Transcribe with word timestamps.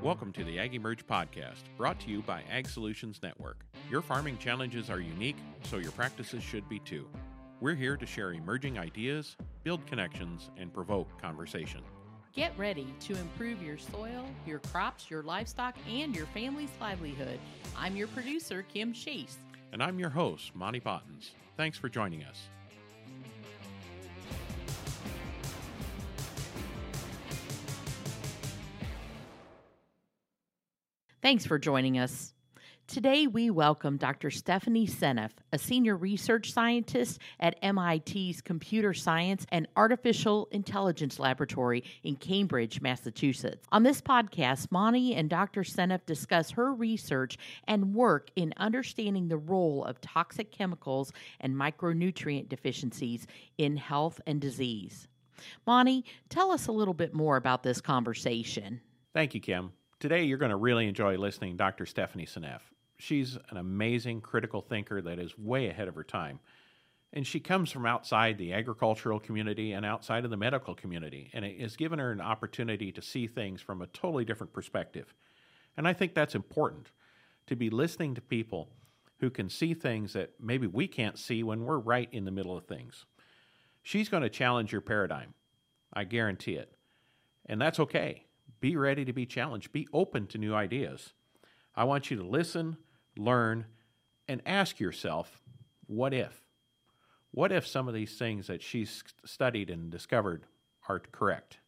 Welcome 0.00 0.32
to 0.34 0.44
the 0.44 0.60
Ag 0.60 0.76
Emerge 0.76 1.04
podcast, 1.04 1.64
brought 1.76 1.98
to 2.00 2.08
you 2.08 2.22
by 2.22 2.44
Ag 2.48 2.68
Solutions 2.68 3.18
Network. 3.20 3.64
Your 3.90 4.00
farming 4.00 4.38
challenges 4.38 4.90
are 4.90 5.00
unique, 5.00 5.36
so 5.64 5.78
your 5.78 5.90
practices 5.90 6.40
should 6.40 6.68
be 6.68 6.78
too. 6.78 7.08
We're 7.60 7.74
here 7.74 7.96
to 7.96 8.06
share 8.06 8.32
emerging 8.32 8.78
ideas, 8.78 9.36
build 9.64 9.84
connections, 9.88 10.50
and 10.56 10.72
provoke 10.72 11.20
conversation. 11.20 11.80
Get 12.32 12.56
ready 12.56 12.94
to 13.00 13.16
improve 13.18 13.60
your 13.60 13.76
soil, 13.76 14.24
your 14.46 14.60
crops, 14.60 15.10
your 15.10 15.24
livestock, 15.24 15.74
and 15.90 16.14
your 16.14 16.26
family's 16.26 16.70
livelihood. 16.80 17.40
I'm 17.76 17.96
your 17.96 18.06
producer, 18.06 18.64
Kim 18.72 18.92
Chase. 18.92 19.38
And 19.72 19.82
I'm 19.82 19.98
your 19.98 20.10
host, 20.10 20.54
Monty 20.54 20.78
Bottens. 20.78 21.32
Thanks 21.56 21.76
for 21.76 21.88
joining 21.88 22.22
us. 22.22 22.38
Thanks 31.28 31.44
for 31.44 31.58
joining 31.58 31.98
us. 31.98 32.32
Today, 32.86 33.26
we 33.26 33.50
welcome 33.50 33.98
Dr. 33.98 34.30
Stephanie 34.30 34.86
Seneff, 34.86 35.32
a 35.52 35.58
senior 35.58 35.94
research 35.94 36.54
scientist 36.54 37.18
at 37.38 37.62
MIT's 37.62 38.40
Computer 38.40 38.94
Science 38.94 39.44
and 39.50 39.68
Artificial 39.76 40.48
Intelligence 40.52 41.18
Laboratory 41.18 41.84
in 42.02 42.16
Cambridge, 42.16 42.80
Massachusetts. 42.80 43.66
On 43.72 43.82
this 43.82 44.00
podcast, 44.00 44.72
Monty 44.72 45.16
and 45.16 45.28
Dr. 45.28 45.64
Seneff 45.64 46.06
discuss 46.06 46.50
her 46.52 46.72
research 46.72 47.36
and 47.64 47.94
work 47.94 48.30
in 48.34 48.54
understanding 48.56 49.28
the 49.28 49.36
role 49.36 49.84
of 49.84 50.00
toxic 50.00 50.50
chemicals 50.50 51.12
and 51.40 51.54
micronutrient 51.54 52.48
deficiencies 52.48 53.26
in 53.58 53.76
health 53.76 54.18
and 54.26 54.40
disease. 54.40 55.08
Monty, 55.66 56.06
tell 56.30 56.50
us 56.50 56.68
a 56.68 56.72
little 56.72 56.94
bit 56.94 57.12
more 57.12 57.36
about 57.36 57.62
this 57.62 57.82
conversation. 57.82 58.80
Thank 59.12 59.34
you, 59.34 59.42
Kim. 59.42 59.72
Today, 60.00 60.22
you're 60.22 60.38
going 60.38 60.50
to 60.50 60.56
really 60.56 60.86
enjoy 60.86 61.16
listening 61.16 61.54
to 61.54 61.56
Dr. 61.58 61.84
Stephanie 61.84 62.24
Seneff. 62.24 62.60
She's 62.98 63.36
an 63.50 63.56
amazing 63.56 64.20
critical 64.20 64.60
thinker 64.60 65.02
that 65.02 65.18
is 65.18 65.36
way 65.36 65.68
ahead 65.68 65.88
of 65.88 65.96
her 65.96 66.04
time. 66.04 66.38
And 67.12 67.26
she 67.26 67.40
comes 67.40 67.72
from 67.72 67.84
outside 67.84 68.38
the 68.38 68.52
agricultural 68.52 69.18
community 69.18 69.72
and 69.72 69.84
outside 69.84 70.24
of 70.24 70.30
the 70.30 70.36
medical 70.36 70.76
community, 70.76 71.30
and 71.32 71.44
it 71.44 71.60
has 71.60 71.74
given 71.74 71.98
her 71.98 72.12
an 72.12 72.20
opportunity 72.20 72.92
to 72.92 73.02
see 73.02 73.26
things 73.26 73.60
from 73.60 73.82
a 73.82 73.88
totally 73.88 74.24
different 74.24 74.52
perspective. 74.52 75.12
And 75.76 75.88
I 75.88 75.94
think 75.94 76.14
that's 76.14 76.36
important 76.36 76.92
to 77.48 77.56
be 77.56 77.68
listening 77.68 78.14
to 78.14 78.20
people 78.20 78.68
who 79.18 79.30
can 79.30 79.48
see 79.48 79.74
things 79.74 80.12
that 80.12 80.30
maybe 80.38 80.68
we 80.68 80.86
can't 80.86 81.18
see 81.18 81.42
when 81.42 81.64
we're 81.64 81.78
right 81.78 82.08
in 82.12 82.24
the 82.24 82.30
middle 82.30 82.56
of 82.56 82.66
things. 82.66 83.04
She's 83.82 84.08
going 84.08 84.22
to 84.22 84.30
challenge 84.30 84.70
your 84.70 84.80
paradigm. 84.80 85.34
I 85.92 86.04
guarantee 86.04 86.54
it. 86.54 86.72
And 87.46 87.60
that's 87.60 87.80
okay. 87.80 88.27
Be 88.60 88.76
ready 88.76 89.04
to 89.04 89.12
be 89.12 89.26
challenged. 89.26 89.72
Be 89.72 89.88
open 89.92 90.26
to 90.28 90.38
new 90.38 90.54
ideas. 90.54 91.12
I 91.74 91.84
want 91.84 92.10
you 92.10 92.16
to 92.16 92.24
listen, 92.24 92.76
learn, 93.16 93.66
and 94.26 94.42
ask 94.44 94.80
yourself, 94.80 95.40
what 95.86 96.12
if? 96.12 96.44
What 97.30 97.52
if 97.52 97.66
some 97.66 97.88
of 97.88 97.94
these 97.94 98.18
things 98.18 98.46
that 98.46 98.62
she's 98.62 99.04
studied 99.24 99.70
and 99.70 99.90
discovered 99.90 100.44
are 100.88 100.98
correct? 100.98 101.58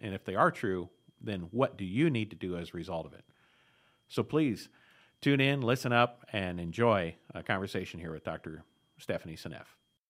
And 0.00 0.14
if 0.14 0.24
they 0.24 0.34
are 0.34 0.50
true, 0.50 0.88
then 1.20 1.48
what 1.50 1.76
do 1.76 1.84
you 1.84 2.10
need 2.10 2.30
to 2.30 2.36
do 2.36 2.56
as 2.56 2.70
a 2.70 2.76
result 2.76 3.06
of 3.06 3.12
it? 3.12 3.24
So 4.08 4.22
please 4.22 4.68
tune 5.20 5.40
in, 5.40 5.60
listen 5.60 5.92
up, 5.92 6.24
and 6.32 6.60
enjoy 6.60 7.16
a 7.34 7.42
conversation 7.42 8.00
here 8.00 8.12
with 8.12 8.24
Dr. 8.24 8.64
Stephanie 8.98 9.36
Seneff. 9.36 9.66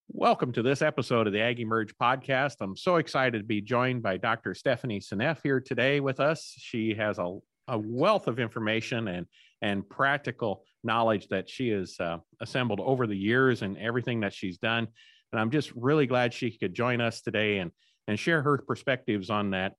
Welcome 0.09 0.51
to 0.53 0.61
this 0.61 0.81
episode 0.81 1.27
of 1.27 1.33
the 1.33 1.41
Ag 1.41 1.59
Emerge 1.59 1.95
podcast. 1.95 2.55
I'm 2.59 2.75
so 2.75 2.97
excited 2.97 3.39
to 3.39 3.43
be 3.45 3.61
joined 3.61 4.03
by 4.03 4.17
Dr. 4.17 4.53
Stephanie 4.53 4.99
Seneff 4.99 5.39
here 5.41 5.61
today 5.61 6.01
with 6.01 6.19
us. 6.19 6.53
She 6.57 6.93
has 6.95 7.19
a, 7.19 7.37
a 7.69 7.77
wealth 7.77 8.27
of 8.27 8.37
information 8.37 9.07
and, 9.07 9.25
and 9.61 9.87
practical 9.87 10.65
knowledge 10.83 11.29
that 11.29 11.49
she 11.49 11.69
has 11.69 11.95
uh, 11.99 12.17
assembled 12.41 12.81
over 12.81 13.07
the 13.07 13.15
years 13.15 13.61
and 13.61 13.77
everything 13.77 14.19
that 14.19 14.33
she's 14.33 14.57
done. 14.57 14.87
And 15.31 15.39
I'm 15.39 15.49
just 15.49 15.71
really 15.73 16.05
glad 16.05 16.33
she 16.33 16.51
could 16.51 16.73
join 16.73 16.99
us 16.99 17.21
today 17.21 17.59
and, 17.59 17.71
and 18.07 18.19
share 18.19 18.41
her 18.41 18.57
perspectives 18.57 19.29
on 19.29 19.51
that 19.51 19.73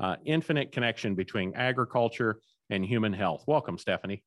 uh, 0.00 0.16
infinite 0.24 0.72
connection 0.72 1.14
between 1.14 1.54
agriculture 1.54 2.40
and 2.68 2.84
human 2.84 3.12
health. 3.12 3.44
Welcome, 3.46 3.78
Stephanie. 3.78 4.24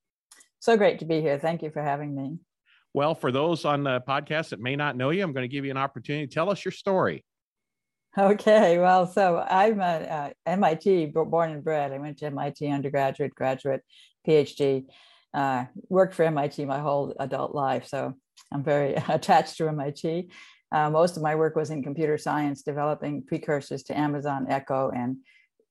So 0.60 0.78
great 0.78 1.00
to 1.00 1.06
be 1.06 1.20
here. 1.22 1.38
Thank 1.38 1.62
you 1.62 1.72
for 1.72 1.84
having 1.84 2.16
me. 2.16 2.38
Well, 2.94 3.16
for 3.16 3.32
those 3.32 3.64
on 3.64 3.84
the 3.84 4.02
podcast 4.02 4.50
that 4.50 4.60
may 4.60 4.76
not 4.76 4.98
know 4.98 5.12
you, 5.12 5.24
I'm 5.24 5.34
going 5.34 5.48
to 5.48 5.54
give 5.54 5.66
you 5.66 5.72
an 5.72 5.78
opportunity. 5.78 6.28
To 6.28 6.34
tell 6.34 6.50
us 6.50 6.64
your 6.64 6.72
story. 6.72 7.24
Okay, 8.18 8.78
well, 8.78 9.08
so 9.08 9.38
I'm 9.38 9.80
a, 9.80 9.84
uh, 9.84 10.30
MIT 10.46 11.14
born 11.14 11.52
and 11.52 11.64
bred. 11.64 11.94
I 11.94 11.98
went 11.98 12.18
to 12.18 12.26
MIT 12.26 12.68
undergraduate, 12.68 13.34
graduate, 13.34 13.82
PhD. 14.28 14.86
Uh, 15.34 15.66
worked 15.88 16.14
for 16.14 16.24
MIT 16.24 16.66
my 16.66 16.80
whole 16.80 17.16
adult 17.22 17.56
life, 17.56 17.88
so 17.88 18.14
I'm 18.52 18.64
very 18.64 18.96
attached 19.08 19.58
to 19.58 19.70
MIT. 19.70 20.30
Uh, 20.74 20.90
most 20.90 21.16
of 21.16 21.24
my 21.24 21.36
work 21.36 21.56
was 21.56 21.70
in 21.70 21.84
computer 21.84 22.18
science, 22.18 22.64
developing 22.64 23.24
precursors 23.24 23.84
to 23.84 23.98
Amazon 23.98 24.48
Echo 24.50 24.92
and 24.94 25.18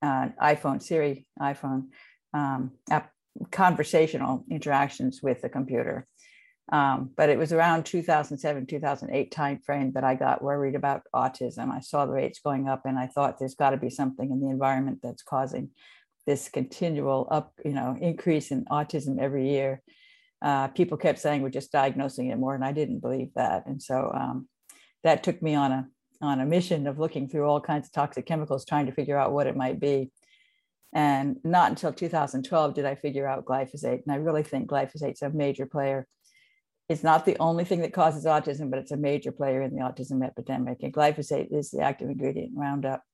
uh, 0.00 0.28
iPhone 0.42 0.82
Siri, 0.82 1.26
iPhone 1.40 1.88
um, 2.32 2.72
app, 2.90 3.10
conversational 3.50 4.44
interactions 4.50 5.20
with 5.22 5.42
the 5.42 5.48
computer. 5.50 6.06
Um, 6.70 7.10
but 7.16 7.28
it 7.28 7.38
was 7.38 7.52
around 7.52 7.84
2007, 7.84 8.66
2008 8.66 9.32
timeframe 9.32 9.92
that 9.94 10.04
I 10.04 10.14
got 10.14 10.42
worried 10.42 10.76
about 10.76 11.02
autism. 11.14 11.70
I 11.70 11.80
saw 11.80 12.06
the 12.06 12.12
rates 12.12 12.38
going 12.38 12.68
up, 12.68 12.82
and 12.84 12.96
I 12.96 13.08
thought 13.08 13.38
there's 13.38 13.56
got 13.56 13.70
to 13.70 13.76
be 13.76 13.90
something 13.90 14.30
in 14.30 14.40
the 14.40 14.50
environment 14.50 15.00
that's 15.02 15.22
causing 15.22 15.70
this 16.26 16.48
continual 16.48 17.26
up, 17.30 17.52
you 17.64 17.72
know, 17.72 17.96
increase 18.00 18.52
in 18.52 18.64
autism 18.66 19.18
every 19.18 19.50
year. 19.50 19.82
Uh, 20.42 20.68
people 20.68 20.96
kept 20.96 21.18
saying 21.18 21.42
we're 21.42 21.50
just 21.50 21.72
diagnosing 21.72 22.28
it 22.28 22.38
more, 22.38 22.54
and 22.54 22.64
I 22.64 22.72
didn't 22.72 23.00
believe 23.00 23.30
that. 23.34 23.66
And 23.66 23.82
so 23.82 24.10
um, 24.14 24.48
that 25.02 25.24
took 25.24 25.42
me 25.42 25.54
on 25.54 25.72
a 25.72 25.88
on 26.22 26.40
a 26.40 26.46
mission 26.46 26.86
of 26.86 26.98
looking 26.98 27.28
through 27.28 27.46
all 27.46 27.60
kinds 27.60 27.88
of 27.88 27.92
toxic 27.92 28.26
chemicals, 28.26 28.64
trying 28.64 28.86
to 28.86 28.92
figure 28.92 29.16
out 29.16 29.32
what 29.32 29.46
it 29.46 29.56
might 29.56 29.80
be. 29.80 30.10
And 30.92 31.36
not 31.44 31.70
until 31.70 31.92
2012 31.92 32.74
did 32.74 32.84
I 32.84 32.94
figure 32.94 33.26
out 33.26 33.44
glyphosate. 33.44 34.02
And 34.04 34.12
I 34.12 34.16
really 34.16 34.42
think 34.42 34.68
glyphosate's 34.68 35.22
a 35.22 35.30
major 35.30 35.64
player 35.64 36.06
it's 36.90 37.04
not 37.04 37.24
the 37.24 37.36
only 37.38 37.64
thing 37.64 37.82
that 37.82 37.92
causes 37.92 38.24
autism, 38.24 38.68
but 38.68 38.80
it's 38.80 38.90
a 38.90 38.96
major 38.96 39.30
player 39.30 39.62
in 39.62 39.72
the 39.72 39.80
autism 39.80 40.26
epidemic. 40.26 40.78
And 40.82 40.92
glyphosate 40.92 41.56
is 41.56 41.70
the 41.70 41.82
active 41.82 42.10
ingredient 42.10 42.50
in 42.50 42.58
Roundup, 42.58 43.04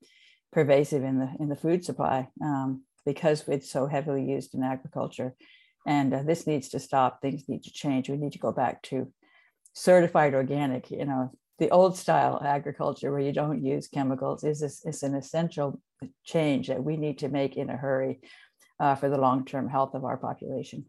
pervasive 0.50 1.04
in 1.04 1.18
the 1.18 1.28
in 1.38 1.50
the 1.50 1.56
food 1.56 1.84
supply 1.84 2.28
um, 2.42 2.84
because 3.04 3.46
it's 3.48 3.70
so 3.70 3.86
heavily 3.86 4.24
used 4.24 4.54
in 4.54 4.62
agriculture. 4.62 5.34
And 5.86 6.14
uh, 6.14 6.22
this 6.22 6.46
needs 6.46 6.70
to 6.70 6.78
stop. 6.78 7.20
Things 7.20 7.50
need 7.50 7.64
to 7.64 7.70
change. 7.70 8.08
We 8.08 8.16
need 8.16 8.32
to 8.32 8.38
go 8.38 8.50
back 8.50 8.82
to 8.84 9.12
certified 9.74 10.32
organic. 10.32 10.90
You 10.90 11.04
know, 11.04 11.32
the 11.58 11.68
old 11.68 11.98
style 11.98 12.40
agriculture 12.42 13.12
where 13.12 13.20
you 13.20 13.32
don't 13.34 13.62
use 13.62 13.88
chemicals 13.88 14.42
is 14.42 14.62
is 14.62 15.02
an 15.02 15.14
essential 15.14 15.78
change 16.24 16.68
that 16.68 16.82
we 16.82 16.96
need 16.96 17.18
to 17.18 17.28
make 17.28 17.58
in 17.58 17.68
a 17.68 17.76
hurry 17.76 18.20
uh, 18.80 18.94
for 18.94 19.10
the 19.10 19.18
long 19.18 19.44
term 19.44 19.68
health 19.68 19.92
of 19.92 20.06
our 20.06 20.16
population. 20.16 20.86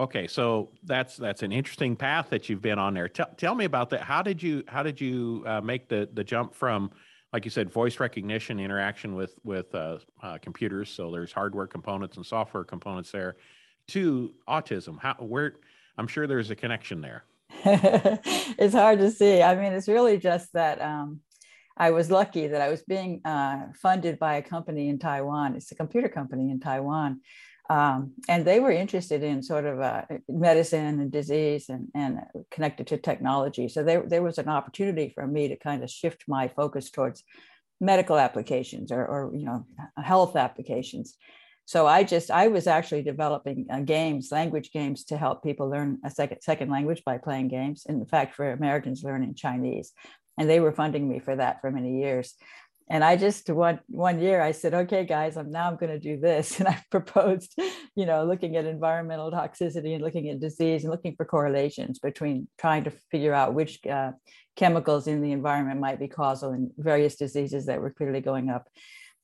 Okay, 0.00 0.26
so 0.26 0.70
that's 0.84 1.18
that's 1.18 1.42
an 1.42 1.52
interesting 1.52 1.94
path 1.94 2.30
that 2.30 2.48
you've 2.48 2.62
been 2.62 2.78
on 2.78 2.94
there. 2.94 3.06
Tell, 3.06 3.28
tell 3.36 3.54
me 3.54 3.66
about 3.66 3.90
that. 3.90 4.00
How 4.00 4.22
did 4.22 4.42
you 4.42 4.64
how 4.66 4.82
did 4.82 4.98
you 4.98 5.44
uh, 5.46 5.60
make 5.60 5.90
the 5.90 6.08
the 6.14 6.24
jump 6.24 6.54
from, 6.54 6.90
like 7.34 7.44
you 7.44 7.50
said, 7.50 7.70
voice 7.70 8.00
recognition 8.00 8.58
interaction 8.60 9.14
with 9.14 9.34
with 9.44 9.74
uh, 9.74 9.98
uh, 10.22 10.38
computers? 10.40 10.88
So 10.88 11.10
there's 11.10 11.32
hardware 11.32 11.66
components 11.66 12.16
and 12.16 12.24
software 12.24 12.64
components 12.64 13.12
there, 13.12 13.36
to 13.88 14.32
autism. 14.48 14.98
How 14.98 15.16
where 15.18 15.56
I'm 15.98 16.06
sure 16.06 16.26
there's 16.26 16.50
a 16.50 16.56
connection 16.56 17.02
there. 17.02 17.24
it's 17.66 18.74
hard 18.74 19.00
to 19.00 19.10
see. 19.10 19.42
I 19.42 19.54
mean, 19.54 19.74
it's 19.74 19.86
really 19.86 20.16
just 20.16 20.50
that 20.54 20.80
um, 20.80 21.20
I 21.76 21.90
was 21.90 22.10
lucky 22.10 22.46
that 22.46 22.62
I 22.62 22.70
was 22.70 22.82
being 22.84 23.20
uh, 23.26 23.66
funded 23.74 24.18
by 24.18 24.36
a 24.36 24.42
company 24.42 24.88
in 24.88 24.98
Taiwan. 24.98 25.56
It's 25.56 25.72
a 25.72 25.74
computer 25.74 26.08
company 26.08 26.50
in 26.50 26.58
Taiwan 26.58 27.20
um, 27.70 28.14
and 28.28 28.44
they 28.44 28.58
were 28.58 28.72
interested 28.72 29.22
in 29.22 29.44
sort 29.44 29.64
of 29.64 29.80
uh, 29.80 30.02
medicine 30.28 30.98
and 30.98 31.12
disease 31.12 31.68
and, 31.68 31.86
and 31.94 32.18
connected 32.50 32.88
to 32.88 32.98
technology. 32.98 33.68
So 33.68 33.84
there, 33.84 34.02
there 34.04 34.24
was 34.24 34.38
an 34.38 34.48
opportunity 34.48 35.12
for 35.14 35.24
me 35.24 35.46
to 35.46 35.56
kind 35.56 35.84
of 35.84 35.88
shift 35.88 36.24
my 36.26 36.48
focus 36.48 36.90
towards 36.90 37.22
medical 37.80 38.18
applications 38.18 38.90
or, 38.90 39.06
or 39.06 39.30
you 39.34 39.44
know 39.44 39.64
health 39.96 40.34
applications. 40.34 41.16
So 41.64 41.86
I 41.86 42.02
just 42.02 42.32
I 42.32 42.48
was 42.48 42.66
actually 42.66 43.04
developing 43.04 43.68
uh, 43.70 43.80
games, 43.80 44.32
language 44.32 44.72
games, 44.72 45.04
to 45.04 45.16
help 45.16 45.44
people 45.44 45.70
learn 45.70 45.98
a 46.04 46.10
second 46.10 46.38
second 46.42 46.70
language 46.70 47.04
by 47.04 47.18
playing 47.18 47.48
games. 47.48 47.86
In 47.88 48.04
fact, 48.04 48.34
for 48.34 48.50
Americans 48.50 49.04
learning 49.04 49.36
Chinese, 49.36 49.92
and 50.36 50.50
they 50.50 50.58
were 50.58 50.72
funding 50.72 51.08
me 51.08 51.20
for 51.20 51.36
that 51.36 51.60
for 51.60 51.70
many 51.70 52.00
years 52.00 52.34
and 52.90 53.04
i 53.04 53.16
just 53.16 53.48
one 53.48 53.78
one 53.86 54.20
year 54.20 54.42
i 54.42 54.50
said 54.50 54.74
okay 54.74 55.04
guys 55.04 55.36
i'm 55.36 55.50
now 55.50 55.68
i'm 55.68 55.76
going 55.76 55.92
to 55.92 55.98
do 55.98 56.20
this. 56.20 56.46
And 56.60 56.68
i 56.68 56.82
proposed 56.90 57.58
you 57.94 58.04
know 58.04 58.24
looking 58.24 58.56
at 58.56 58.66
environmental 58.66 59.30
toxicity 59.30 59.94
and 59.94 60.02
looking 60.02 60.28
at 60.28 60.40
disease 60.40 60.82
and 60.82 60.90
looking 60.90 61.14
for 61.16 61.24
correlations 61.24 61.98
between 61.98 62.48
trying 62.58 62.84
to 62.84 62.92
figure 63.10 63.32
out 63.32 63.54
which 63.54 63.86
uh, 63.86 64.12
chemicals 64.56 65.06
in 65.06 65.22
the 65.22 65.32
environment 65.32 65.80
might 65.80 66.00
be 66.00 66.08
causal 66.08 66.52
in 66.52 66.70
various 66.76 67.16
diseases 67.16 67.66
that 67.66 67.80
were 67.80 67.90
clearly 67.90 68.20
going 68.20 68.50
up 68.50 68.68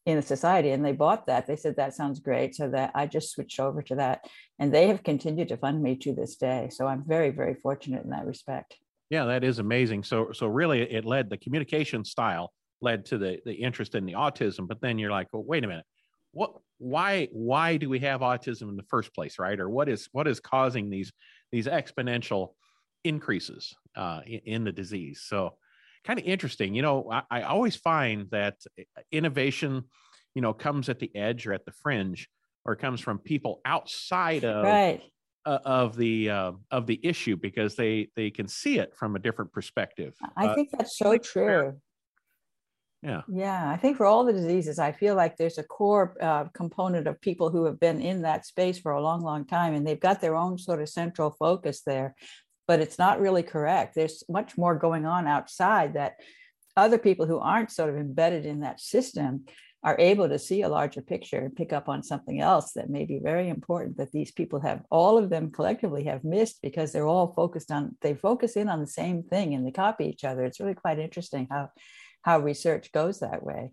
in 0.06 0.16
the 0.16 0.22
society. 0.22 0.70
And 0.70 0.84
they 0.84 0.92
bought 0.92 1.26
that. 1.26 1.48
They 1.48 1.56
said 1.56 1.76
that 1.76 1.94
sounds 1.94 2.20
great. 2.20 2.54
So 2.54 2.70
that 2.70 2.92
i 2.94 3.06
just 3.06 3.32
switched 3.32 3.58
over 3.58 3.82
to 3.82 3.96
that. 3.96 4.20
And 4.58 4.72
they 4.72 4.86
have 4.86 5.02
continued 5.02 5.48
to 5.48 5.56
fund 5.56 5.82
me 5.82 5.96
to 5.96 6.14
this 6.14 6.36
day. 6.36 6.68
So 6.70 6.86
i'm 6.86 7.04
very 7.06 7.30
very 7.30 7.54
fortunate 7.54 8.04
in 8.04 8.10
that 8.10 8.26
respect. 8.26 8.76
Yeah 9.10 9.24
that 9.26 9.42
is 9.42 9.58
amazing. 9.58 10.04
So 10.04 10.30
so 10.32 10.46
really 10.46 10.80
it 10.82 11.04
led 11.04 11.28
the 11.28 11.36
communication 11.36 12.04
style 12.04 12.52
led 12.80 13.04
to 13.06 13.18
the 13.18 13.38
the 13.44 13.54
interest 13.54 13.94
in 13.94 14.04
the 14.04 14.12
autism 14.12 14.66
but 14.68 14.80
then 14.80 14.98
you're 14.98 15.10
like 15.10 15.26
well 15.32 15.44
wait 15.44 15.64
a 15.64 15.66
minute 15.66 15.84
what 16.32 16.52
why 16.78 17.28
why 17.32 17.76
do 17.76 17.88
we 17.88 17.98
have 17.98 18.20
autism 18.20 18.68
in 18.68 18.76
the 18.76 18.82
first 18.84 19.14
place 19.14 19.38
right 19.38 19.60
or 19.60 19.70
what 19.70 19.88
is 19.88 20.08
what 20.12 20.28
is 20.28 20.40
causing 20.40 20.90
these 20.90 21.12
these 21.52 21.66
exponential 21.66 22.50
increases 23.04 23.74
uh, 23.96 24.20
in, 24.26 24.40
in 24.44 24.64
the 24.64 24.72
disease 24.72 25.22
so 25.26 25.54
kind 26.06 26.18
of 26.18 26.24
interesting. 26.24 26.74
You 26.74 26.82
know, 26.82 27.10
I, 27.10 27.22
I, 27.30 27.42
always 27.42 27.76
find 27.76 28.30
that 28.30 28.56
eh, 28.78 28.84
innovation, 29.10 29.84
you 30.34 30.40
know, 30.40 30.54
comes 30.54 30.88
at 30.88 31.00
the 31.00 31.14
edge 31.14 31.46
or 31.46 31.52
at 31.52 31.64
the 31.66 31.72
fringe, 31.72 32.28
or 32.64 32.76
comes 32.76 33.00
from 33.00 33.18
people 33.18 33.60
outside 33.64 34.44
of 34.44 34.64
right. 34.64 35.02
uh, 35.44 35.58
of 35.64 35.96
the 35.96 36.30
uh, 36.30 36.52
of 36.70 36.86
the 36.86 37.00
issue 37.02 37.36
because 37.36 37.74
they 37.74 38.08
they 38.16 38.30
can 38.30 38.46
see 38.46 38.78
it 38.78 38.94
from 38.94 39.16
a 39.16 39.18
different 39.18 39.52
perspective. 39.52 40.14
I 40.36 40.46
uh, 40.46 40.54
think 40.54 40.70
that's 40.70 40.96
so 40.96 41.18
true. 41.18 41.80
Yeah. 43.06 43.22
Yeah. 43.32 43.70
I 43.70 43.76
think 43.76 43.96
for 43.96 44.06
all 44.06 44.24
the 44.24 44.32
diseases, 44.32 44.78
I 44.78 44.92
feel 44.92 45.14
like 45.14 45.36
there's 45.36 45.58
a 45.58 45.62
core 45.62 46.16
uh, 46.20 46.44
component 46.54 47.06
of 47.06 47.20
people 47.20 47.50
who 47.50 47.64
have 47.64 47.78
been 47.78 48.00
in 48.00 48.22
that 48.22 48.46
space 48.46 48.78
for 48.78 48.92
a 48.92 49.02
long, 49.02 49.20
long 49.20 49.46
time, 49.46 49.74
and 49.74 49.86
they've 49.86 50.00
got 50.00 50.20
their 50.20 50.34
own 50.34 50.58
sort 50.58 50.82
of 50.82 50.88
central 50.88 51.30
focus 51.30 51.82
there 51.82 52.14
but 52.66 52.80
it's 52.80 52.98
not 52.98 53.20
really 53.20 53.42
correct. 53.42 53.94
There's 53.94 54.24
much 54.28 54.58
more 54.58 54.74
going 54.74 55.06
on 55.06 55.26
outside 55.26 55.94
that 55.94 56.16
other 56.76 56.98
people 56.98 57.26
who 57.26 57.38
aren't 57.38 57.70
sort 57.70 57.90
of 57.90 57.96
embedded 57.96 58.44
in 58.44 58.60
that 58.60 58.80
system 58.80 59.44
are 59.82 59.96
able 60.00 60.28
to 60.28 60.38
see 60.38 60.62
a 60.62 60.68
larger 60.68 61.00
picture 61.00 61.38
and 61.38 61.54
pick 61.54 61.72
up 61.72 61.88
on 61.88 62.02
something 62.02 62.40
else 62.40 62.72
that 62.72 62.90
may 62.90 63.04
be 63.04 63.20
very 63.22 63.48
important 63.48 63.96
that 63.96 64.10
these 64.10 64.32
people 64.32 64.60
have 64.60 64.82
all 64.90 65.16
of 65.16 65.30
them 65.30 65.50
collectively 65.50 66.04
have 66.04 66.24
missed 66.24 66.58
because 66.60 66.90
they're 66.90 67.06
all 67.06 67.32
focused 67.34 67.70
on 67.70 67.96
they 68.00 68.14
focus 68.14 68.56
in 68.56 68.68
on 68.68 68.80
the 68.80 68.86
same 68.86 69.22
thing 69.22 69.54
and 69.54 69.64
they 69.64 69.70
copy 69.70 70.06
each 70.06 70.24
other 70.24 70.44
it's 70.44 70.58
really 70.58 70.74
quite 70.74 70.98
interesting 70.98 71.46
how 71.50 71.68
how 72.26 72.38
research 72.38 72.92
goes 72.92 73.20
that 73.20 73.42
way 73.42 73.72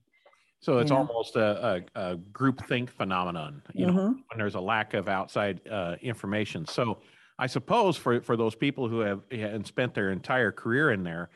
so 0.62 0.78
it's 0.78 0.92
almost 0.92 1.36
a, 1.36 1.84
a, 1.96 2.12
a 2.12 2.16
group 2.16 2.66
think 2.68 2.90
phenomenon 2.90 3.62
you 3.74 3.86
know 3.86 3.92
mm-hmm. 3.92 4.12
when 4.14 4.38
there's 4.38 4.56
a 4.56 4.62
lack 4.62 4.94
of 4.94 5.10
outside 5.10 5.60
uh, 5.70 5.96
information 6.02 6.66
so 6.66 7.00
I 7.40 7.48
suppose 7.48 7.98
for 7.98 8.22
for 8.22 8.38
those 8.38 8.56
people 8.56 8.88
who 8.88 9.00
have 9.00 9.22
and 9.32 9.66
spent 9.66 9.94
their 9.94 10.12
entire 10.12 10.52
career 10.52 10.92
in 10.92 11.04
there, 11.04 11.30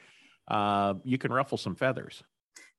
uh, 0.48 0.96
you 1.04 1.18
can 1.18 1.32
ruffle 1.32 1.58
some 1.58 1.76
feathers. 1.76 2.24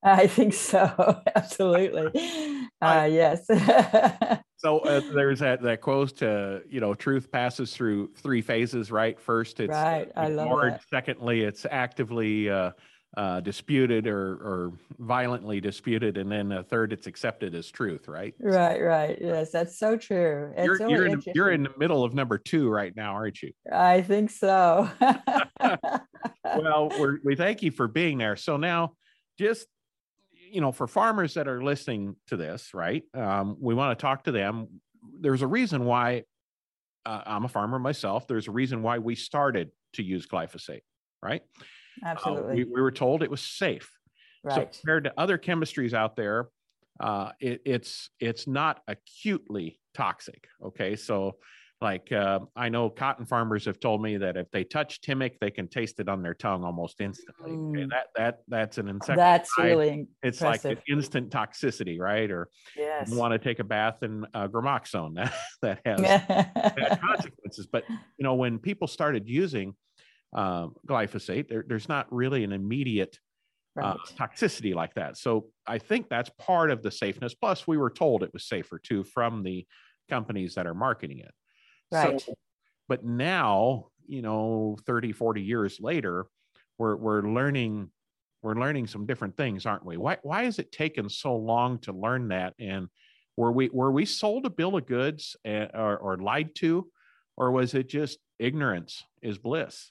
I 0.02 0.28
think 0.28 0.54
so. 0.54 1.22
Absolutely. 1.36 2.64
Uh, 2.80 3.08
yes. 3.10 3.44
so 4.56 4.78
uh, 4.78 5.00
there's 5.12 5.40
that 5.40 5.60
that 5.62 5.80
quote 5.80 6.16
to 6.16 6.62
you 6.70 6.78
know 6.80 6.94
truth 6.94 7.28
passes 7.28 7.74
through 7.74 8.08
three 8.14 8.40
phases 8.40 8.92
right 8.92 9.18
first 9.18 9.58
it's 9.58 9.70
right 9.70 10.12
i 10.14 10.28
love 10.28 10.60
that. 10.60 10.80
secondly 10.88 11.40
it's 11.40 11.66
actively 11.68 12.48
uh, 12.48 12.70
uh, 13.16 13.40
disputed 13.40 14.06
or, 14.06 14.34
or 14.34 14.72
violently 14.98 15.60
disputed, 15.60 16.18
and 16.18 16.30
then 16.30 16.52
a 16.52 16.62
third 16.62 16.92
it's 16.92 17.06
accepted 17.06 17.54
as 17.54 17.70
truth, 17.70 18.06
right? 18.06 18.34
Right, 18.38 18.80
right. 18.82 19.18
Yes, 19.20 19.50
that's 19.50 19.78
so 19.78 19.96
true. 19.96 20.52
It's 20.56 20.66
you're, 20.66 20.90
you're, 20.90 21.06
in, 21.06 21.22
you're 21.34 21.50
in 21.50 21.62
the 21.62 21.72
middle 21.78 22.04
of 22.04 22.14
number 22.14 22.38
two 22.38 22.68
right 22.68 22.94
now, 22.94 23.14
aren't 23.14 23.42
you? 23.42 23.52
I 23.72 24.02
think 24.02 24.30
so. 24.30 24.90
well, 26.44 26.92
we're, 26.98 27.18
we 27.24 27.34
thank 27.34 27.62
you 27.62 27.70
for 27.70 27.88
being 27.88 28.18
there. 28.18 28.36
So 28.36 28.56
now, 28.56 28.92
just 29.38 29.66
you 30.50 30.60
know, 30.60 30.72
for 30.72 30.86
farmers 30.86 31.34
that 31.34 31.48
are 31.48 31.62
listening 31.62 32.16
to 32.28 32.36
this, 32.36 32.72
right? 32.74 33.02
Um, 33.14 33.56
we 33.60 33.74
want 33.74 33.98
to 33.98 34.02
talk 34.02 34.24
to 34.24 34.32
them. 34.32 34.80
There's 35.20 35.42
a 35.42 35.46
reason 35.46 35.84
why 35.84 36.24
uh, 37.04 37.22
I'm 37.26 37.44
a 37.44 37.48
farmer 37.48 37.78
myself. 37.78 38.26
There's 38.26 38.48
a 38.48 38.50
reason 38.50 38.82
why 38.82 38.98
we 38.98 39.14
started 39.14 39.70
to 39.94 40.02
use 40.02 40.26
glyphosate, 40.26 40.82
right? 41.22 41.42
Absolutely. 42.04 42.52
Uh, 42.52 42.56
we, 42.56 42.64
we, 42.64 42.80
were 42.80 42.90
told 42.90 43.22
it 43.22 43.30
was 43.30 43.42
safe. 43.42 43.90
Right. 44.44 44.72
So 44.72 44.80
compared 44.80 45.04
to 45.04 45.12
other 45.16 45.38
chemistries 45.38 45.92
out 45.92 46.16
there, 46.16 46.48
uh, 47.00 47.30
it, 47.40 47.62
it's 47.64 48.10
it's 48.20 48.46
not 48.46 48.80
acutely 48.88 49.80
toxic. 49.94 50.46
Okay, 50.64 50.96
so 50.96 51.36
like 51.80 52.10
uh, 52.10 52.40
I 52.56 52.68
know 52.68 52.90
cotton 52.90 53.24
farmers 53.24 53.64
have 53.66 53.78
told 53.78 54.02
me 54.02 54.16
that 54.16 54.36
if 54.36 54.50
they 54.50 54.64
touch 54.64 55.00
Temik, 55.00 55.34
they 55.40 55.50
can 55.50 55.68
taste 55.68 56.00
it 56.00 56.08
on 56.08 56.22
their 56.22 56.34
tongue 56.34 56.64
almost 56.64 57.00
instantly. 57.00 57.52
Mm. 57.52 57.70
Okay, 57.70 57.86
that 57.90 58.06
that 58.16 58.38
that's 58.48 58.78
an 58.78 58.88
insecticide. 58.88 59.18
That's 59.18 59.50
really 59.58 60.08
it's 60.22 60.40
like 60.40 60.64
an 60.64 60.78
instant 60.88 61.30
toxicity, 61.30 62.00
right? 62.00 62.30
Or 62.30 62.48
yes. 62.76 63.08
you 63.08 63.16
want 63.16 63.32
to 63.32 63.38
take 63.38 63.60
a 63.60 63.64
bath 63.64 64.02
in 64.02 64.26
uh, 64.34 64.48
gramoxone 64.48 65.14
that 65.14 65.32
that 65.62 65.80
has 65.86 66.00
bad 66.74 67.00
consequences. 67.00 67.68
But 67.70 67.84
you 67.88 68.24
know 68.24 68.34
when 68.34 68.58
people 68.58 68.88
started 68.88 69.28
using 69.28 69.74
uh, 70.34 70.68
glyphosate, 70.86 71.48
there, 71.48 71.64
there's 71.66 71.88
not 71.88 72.12
really 72.12 72.44
an 72.44 72.52
immediate 72.52 73.18
uh, 73.78 73.82
right. 73.82 73.96
uh, 73.96 74.26
toxicity 74.26 74.74
like 74.74 74.94
that. 74.94 75.16
So 75.16 75.46
I 75.66 75.78
think 75.78 76.08
that's 76.08 76.30
part 76.38 76.70
of 76.70 76.82
the 76.82 76.90
safeness. 76.90 77.34
Plus, 77.34 77.66
we 77.66 77.76
were 77.76 77.90
told 77.90 78.22
it 78.22 78.32
was 78.32 78.46
safer 78.46 78.78
too 78.78 79.04
from 79.04 79.42
the 79.42 79.66
companies 80.08 80.54
that 80.54 80.66
are 80.66 80.74
marketing 80.74 81.18
it. 81.18 81.34
Right. 81.90 82.20
So, 82.20 82.34
but 82.88 83.04
now, 83.04 83.86
you 84.06 84.22
know, 84.22 84.76
30, 84.86 85.12
40 85.12 85.42
years 85.42 85.78
later, 85.80 86.26
we're, 86.78 86.96
we're 86.96 87.22
learning 87.22 87.90
we're 88.40 88.54
learning 88.54 88.86
some 88.86 89.04
different 89.04 89.36
things, 89.36 89.66
aren't 89.66 89.84
we? 89.84 89.96
Why 89.96 90.18
why 90.22 90.44
has 90.44 90.60
it 90.60 90.70
taken 90.70 91.08
so 91.08 91.34
long 91.34 91.78
to 91.80 91.92
learn 91.92 92.28
that? 92.28 92.54
And 92.60 92.88
were 93.36 93.50
we 93.50 93.68
were 93.68 93.90
we 93.90 94.04
sold 94.04 94.46
a 94.46 94.50
bill 94.50 94.76
of 94.76 94.86
goods 94.86 95.36
and, 95.44 95.70
or, 95.74 95.96
or 95.96 96.16
lied 96.18 96.54
to, 96.56 96.88
or 97.36 97.50
was 97.50 97.74
it 97.74 97.88
just 97.88 98.18
ignorance 98.38 99.04
is 99.22 99.38
bliss? 99.38 99.90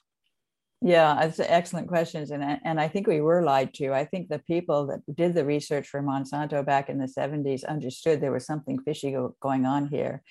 Yeah, 0.80 1.24
it's 1.24 1.40
excellent 1.40 1.88
questions, 1.88 2.30
and 2.30 2.60
and 2.64 2.80
I 2.80 2.86
think 2.86 3.08
we 3.08 3.20
were 3.20 3.42
lied 3.42 3.74
to. 3.74 3.92
I 3.92 4.04
think 4.04 4.28
the 4.28 4.38
people 4.38 4.86
that 4.86 5.00
did 5.16 5.34
the 5.34 5.44
research 5.44 5.88
for 5.88 6.00
Monsanto 6.02 6.64
back 6.64 6.88
in 6.88 6.98
the 6.98 7.06
'70s 7.06 7.64
understood 7.64 8.20
there 8.20 8.30
was 8.30 8.46
something 8.46 8.78
fishy 8.78 9.10
go, 9.10 9.34
going 9.40 9.66
on 9.66 9.88
here, 9.88 10.22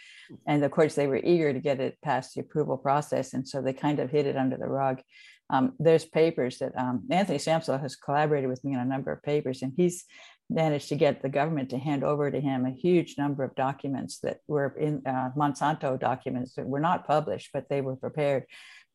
and 0.47 0.63
of 0.63 0.71
course 0.71 0.95
they 0.95 1.07
were 1.07 1.19
eager 1.21 1.51
to 1.51 1.59
get 1.59 1.81
it 1.81 1.97
past 2.01 2.33
the 2.33 2.41
approval 2.41 2.77
process, 2.77 3.33
and 3.33 3.45
so 3.45 3.61
they 3.61 3.73
kind 3.73 3.99
of 3.99 4.09
hid 4.09 4.25
it 4.25 4.37
under 4.37 4.55
the 4.55 4.69
rug. 4.69 5.01
Um, 5.49 5.73
there's 5.79 6.05
papers 6.05 6.59
that 6.59 6.77
um, 6.77 7.03
Anthony 7.09 7.39
Samsel 7.39 7.81
has 7.81 7.97
collaborated 7.97 8.49
with 8.49 8.63
me 8.63 8.73
on 8.73 8.81
a 8.81 8.85
number 8.85 9.11
of 9.11 9.23
papers, 9.23 9.61
and 9.61 9.73
he's 9.75 10.05
managed 10.49 10.87
to 10.89 10.95
get 10.95 11.21
the 11.21 11.29
government 11.29 11.69
to 11.71 11.77
hand 11.77 12.05
over 12.05 12.31
to 12.31 12.39
him 12.39 12.65
a 12.65 12.71
huge 12.71 13.15
number 13.17 13.43
of 13.43 13.53
documents 13.55 14.19
that 14.19 14.39
were 14.47 14.73
in 14.79 15.01
uh, 15.05 15.31
Monsanto 15.35 15.99
documents 15.99 16.55
that 16.55 16.65
were 16.65 16.79
not 16.79 17.05
published, 17.05 17.49
but 17.53 17.67
they 17.69 17.81
were 17.81 17.97
prepared 17.97 18.45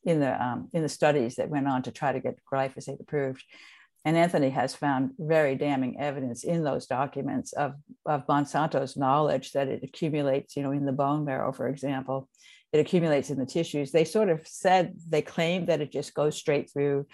in 0.04 0.20
the 0.20 0.42
um, 0.42 0.68
in 0.72 0.82
the 0.82 0.88
studies 0.88 1.36
that 1.36 1.48
went 1.48 1.68
on 1.68 1.82
to 1.82 1.92
try 1.92 2.12
to 2.12 2.20
get 2.20 2.38
glyphosate 2.50 3.00
approved. 3.00 3.44
And 4.04 4.16
Anthony 4.16 4.50
has 4.50 4.74
found 4.74 5.12
very 5.18 5.54
damning 5.54 6.00
evidence 6.00 6.42
in 6.42 6.64
those 6.64 6.86
documents 6.86 7.52
of, 7.52 7.74
of 8.04 8.26
Monsanto's 8.26 8.96
knowledge 8.96 9.52
that 9.52 9.68
it 9.68 9.84
accumulates, 9.84 10.56
you 10.56 10.64
know, 10.64 10.72
in 10.72 10.84
the 10.84 10.92
bone 10.92 11.24
marrow, 11.24 11.52
for 11.52 11.68
example, 11.68 12.28
it 12.72 12.80
accumulates 12.80 13.30
in 13.30 13.38
the 13.38 13.46
tissues. 13.46 13.92
They 13.92 14.04
sort 14.04 14.28
of 14.28 14.44
said 14.44 14.94
they 15.08 15.22
claim 15.22 15.66
that 15.66 15.80
it 15.80 15.92
just 15.92 16.14
goes 16.14 16.36
straight 16.36 16.68
through. 16.72 17.06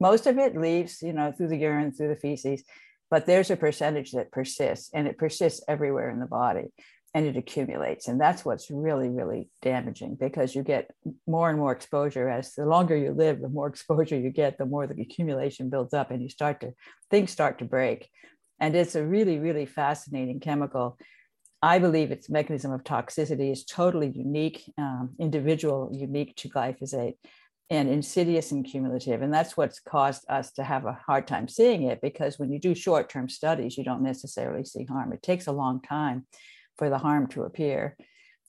Most 0.00 0.26
of 0.26 0.36
it 0.38 0.56
leaves, 0.56 1.00
you 1.00 1.12
know, 1.12 1.30
through 1.30 1.48
the 1.48 1.58
urine, 1.58 1.92
through 1.92 2.08
the 2.08 2.16
feces, 2.16 2.64
but 3.08 3.26
there's 3.26 3.50
a 3.50 3.56
percentage 3.56 4.10
that 4.12 4.32
persists 4.32 4.90
and 4.92 5.06
it 5.06 5.18
persists 5.18 5.62
everywhere 5.68 6.10
in 6.10 6.18
the 6.18 6.26
body 6.26 6.72
and 7.14 7.26
it 7.26 7.36
accumulates. 7.36 8.08
And 8.08 8.20
that's 8.20 8.44
what's 8.44 8.70
really, 8.70 9.08
really 9.08 9.48
damaging 9.60 10.16
because 10.18 10.54
you 10.54 10.62
get 10.62 10.90
more 11.26 11.50
and 11.50 11.58
more 11.58 11.72
exposure 11.72 12.28
as 12.28 12.54
the 12.54 12.64
longer 12.64 12.96
you 12.96 13.12
live, 13.12 13.40
the 13.40 13.48
more 13.48 13.68
exposure 13.68 14.18
you 14.18 14.30
get, 14.30 14.58
the 14.58 14.66
more 14.66 14.86
the 14.86 15.00
accumulation 15.00 15.68
builds 15.68 15.92
up 15.92 16.10
and 16.10 16.22
you 16.22 16.28
start 16.28 16.60
to, 16.60 16.72
things 17.10 17.30
start 17.30 17.58
to 17.58 17.64
break. 17.64 18.08
And 18.60 18.74
it's 18.74 18.94
a 18.94 19.04
really, 19.04 19.38
really 19.38 19.66
fascinating 19.66 20.40
chemical. 20.40 20.98
I 21.60 21.78
believe 21.78 22.10
its 22.10 22.30
mechanism 22.30 22.72
of 22.72 22.82
toxicity 22.82 23.52
is 23.52 23.64
totally 23.64 24.08
unique, 24.08 24.64
um, 24.78 25.10
individual, 25.18 25.90
unique 25.92 26.34
to 26.36 26.48
glyphosate 26.48 27.16
and 27.70 27.88
insidious 27.88 28.52
and 28.52 28.64
cumulative. 28.64 29.22
And 29.22 29.32
that's 29.32 29.56
what's 29.56 29.80
caused 29.80 30.24
us 30.28 30.52
to 30.52 30.64
have 30.64 30.86
a 30.86 30.98
hard 31.06 31.26
time 31.26 31.48
seeing 31.48 31.84
it 31.84 32.00
because 32.00 32.38
when 32.38 32.50
you 32.50 32.58
do 32.58 32.74
short 32.74 33.08
term 33.08 33.28
studies, 33.28 33.76
you 33.76 33.84
don't 33.84 34.02
necessarily 34.02 34.64
see 34.64 34.84
harm. 34.84 35.12
It 35.12 35.22
takes 35.22 35.46
a 35.46 35.52
long 35.52 35.80
time 35.80 36.26
for 36.76 36.90
the 36.90 36.98
harm 36.98 37.26
to 37.28 37.42
appear. 37.42 37.96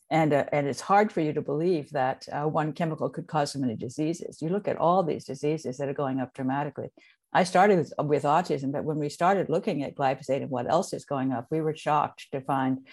And, 0.10 0.34
uh, 0.34 0.46
and 0.52 0.68
it's 0.68 0.82
hard 0.82 1.12
for 1.12 1.22
you 1.22 1.34
to 1.34 1.42
believe 1.42 1.90
that 1.92 2.28
uh, 2.32 2.44
one 2.44 2.74
chemical 2.74 3.10
could 3.10 3.28
cause 3.28 3.54
so 3.54 3.60
many 3.60 3.76
diseases. 3.76 4.42
You 4.42 4.50
look 4.50 4.68
at 4.68 4.78
all 4.78 5.02
these 5.02 5.26
diseases 5.26 5.78
that 5.78 5.90
are 5.90 5.94
going 5.94 6.20
up 6.20 6.34
dramatically. 6.34 6.90
I 7.34 7.46
started 7.46 7.80
with, 7.98 8.24
autism, 8.24 8.72
but 8.72 8.84
when 8.84 9.00
we 9.00 9.10
started 9.10 9.50
looking 9.50 9.82
at 9.82 9.96
glyphosate 9.96 10.44
and 10.44 10.52
what 10.52 10.70
else 10.70 10.94
is 10.94 11.06
going 11.06 11.32
up, 11.32 11.48
we 11.50 11.62
were 11.62 11.76
shocked 11.76 12.28
to 12.32 12.42
find 12.42 12.86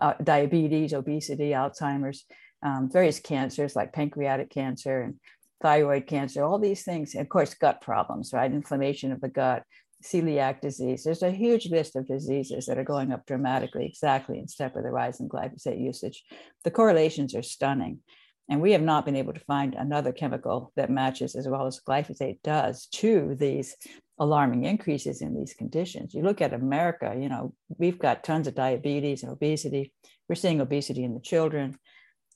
uh, 0.00 0.14
diabetes, 0.22 0.94
obesity, 0.94 1.50
Alzheimer's, 1.50 2.24
um, 2.62 2.88
various 2.90 3.20
cancers 3.20 3.76
like 3.76 3.92
pancreatic 3.92 4.48
cancer 4.48 5.02
and 5.02 5.16
thyroid 5.60 6.06
cancer, 6.06 6.42
all 6.42 6.58
these 6.58 6.84
things. 6.84 7.14
And 7.14 7.22
of 7.22 7.28
course, 7.28 7.54
gut 7.54 7.82
problems, 7.82 8.32
right? 8.32 8.50
Inflammation 8.50 9.12
of 9.12 9.20
the 9.20 9.28
gut, 9.28 9.62
celiac 10.02 10.60
disease. 10.60 11.04
There's 11.04 11.22
a 11.22 11.30
huge 11.30 11.70
list 11.70 11.96
of 11.96 12.06
diseases 12.06 12.66
that 12.66 12.78
are 12.78 12.84
going 12.84 13.12
up 13.12 13.26
dramatically, 13.26 13.86
exactly 13.86 14.38
in 14.38 14.48
step 14.48 14.74
with 14.74 14.84
the 14.84 14.90
rise 14.90 15.20
in 15.20 15.28
glyphosate 15.28 15.80
usage. 15.80 16.24
The 16.64 16.70
correlations 16.70 17.34
are 17.34 17.42
stunning. 17.42 18.00
And 18.48 18.60
we 18.60 18.72
have 18.72 18.82
not 18.82 19.06
been 19.06 19.16
able 19.16 19.32
to 19.32 19.40
find 19.40 19.74
another 19.74 20.12
chemical 20.12 20.72
that 20.76 20.90
matches 20.90 21.36
as 21.36 21.48
well 21.48 21.66
as 21.66 21.80
glyphosate 21.80 22.42
does 22.42 22.86
to 22.86 23.36
these 23.38 23.76
alarming 24.18 24.64
increases 24.64 25.22
in 25.22 25.34
these 25.34 25.54
conditions. 25.54 26.12
You 26.12 26.22
look 26.22 26.40
at 26.40 26.52
America, 26.52 27.14
you 27.18 27.28
know, 27.28 27.54
we've 27.78 27.98
got 27.98 28.24
tons 28.24 28.46
of 28.48 28.54
diabetes 28.54 29.22
and 29.22 29.32
obesity. 29.32 29.92
We're 30.28 30.34
seeing 30.34 30.60
obesity 30.60 31.04
in 31.04 31.14
the 31.14 31.20
children 31.20 31.78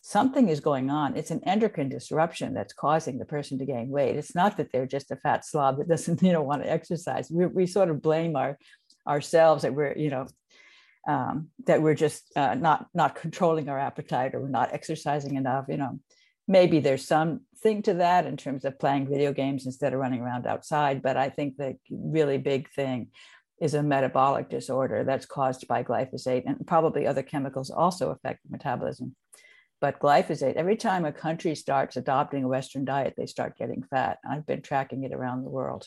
something 0.06 0.48
is 0.48 0.60
going 0.60 0.88
on. 0.88 1.16
It's 1.16 1.32
an 1.32 1.42
endocrine 1.42 1.88
disruption 1.88 2.54
that's 2.54 2.72
causing 2.72 3.18
the 3.18 3.25
person 3.25 3.58
to 3.58 3.66
gain 3.66 3.88
weight. 3.88 4.14
It's 4.14 4.36
not 4.36 4.56
that 4.56 4.70
they're 4.70 4.86
just 4.86 5.10
a 5.10 5.16
fat 5.16 5.44
slob 5.44 5.78
that 5.78 5.88
doesn't, 5.88 6.22
you 6.26 6.32
know, 6.32 6.42
want 6.42 6.62
to 6.62 6.70
exercise. 6.70 7.28
We, 7.28 7.46
we 7.46 7.66
sort 7.66 7.90
of 7.90 8.00
blame 8.00 8.36
our 8.36 8.56
ourselves 9.04 9.62
that 9.62 9.75
we're, 9.75 9.96
you 9.96 10.10
know, 10.10 10.26
um, 11.08 11.48
that 11.66 11.82
we're 11.82 11.94
just 11.94 12.30
uh, 12.36 12.54
not 12.54 12.86
not 12.94 13.16
controlling 13.16 13.68
our 13.68 13.80
appetite 13.80 14.34
or 14.34 14.40
we're 14.40 14.48
not 14.48 14.72
exercising 14.72 15.34
enough. 15.34 15.64
You 15.68 15.78
know, 15.78 15.98
maybe 16.46 16.78
there's 16.78 17.06
something 17.06 17.82
to 17.82 17.94
that 17.94 18.26
in 18.26 18.36
terms 18.36 18.64
of 18.64 18.78
playing 18.78 19.08
video 19.08 19.32
games 19.32 19.66
instead 19.66 19.92
of 19.92 19.98
running 19.98 20.20
around 20.20 20.46
outside. 20.46 21.02
But 21.02 21.16
I 21.16 21.30
think 21.30 21.56
the 21.56 21.78
really 21.90 22.38
big 22.38 22.70
thing 22.70 23.08
is 23.60 23.75
a 23.75 23.82
metabolic 23.82 24.50
disorder 24.50 25.02
that's 25.02 25.26
caused 25.26 25.66
by 25.66 25.82
glyphosate 25.82 26.44
and 26.46 26.64
probably 26.66 27.06
other 27.06 27.22
chemicals 27.22 27.70
also 27.70 28.10
affect 28.10 28.40
metabolism. 28.48 29.16
But 29.80 30.00
glyphosate, 30.00 30.54
every 30.54 30.76
time 30.76 31.04
a 31.04 31.12
country 31.12 31.54
starts 31.54 31.97
adopting 31.97 32.45
a 32.45 32.49
Western 32.49 32.85
diet, 32.85 33.14
they 33.16 33.26
start 33.26 33.59
getting 33.59 33.83
fat. 33.83 34.18
I've 34.28 34.47
been 34.47 34.62
tracking 34.62 35.04
it 35.04 35.12
around 35.12 35.42
the 35.42 35.50
world. 35.50 35.87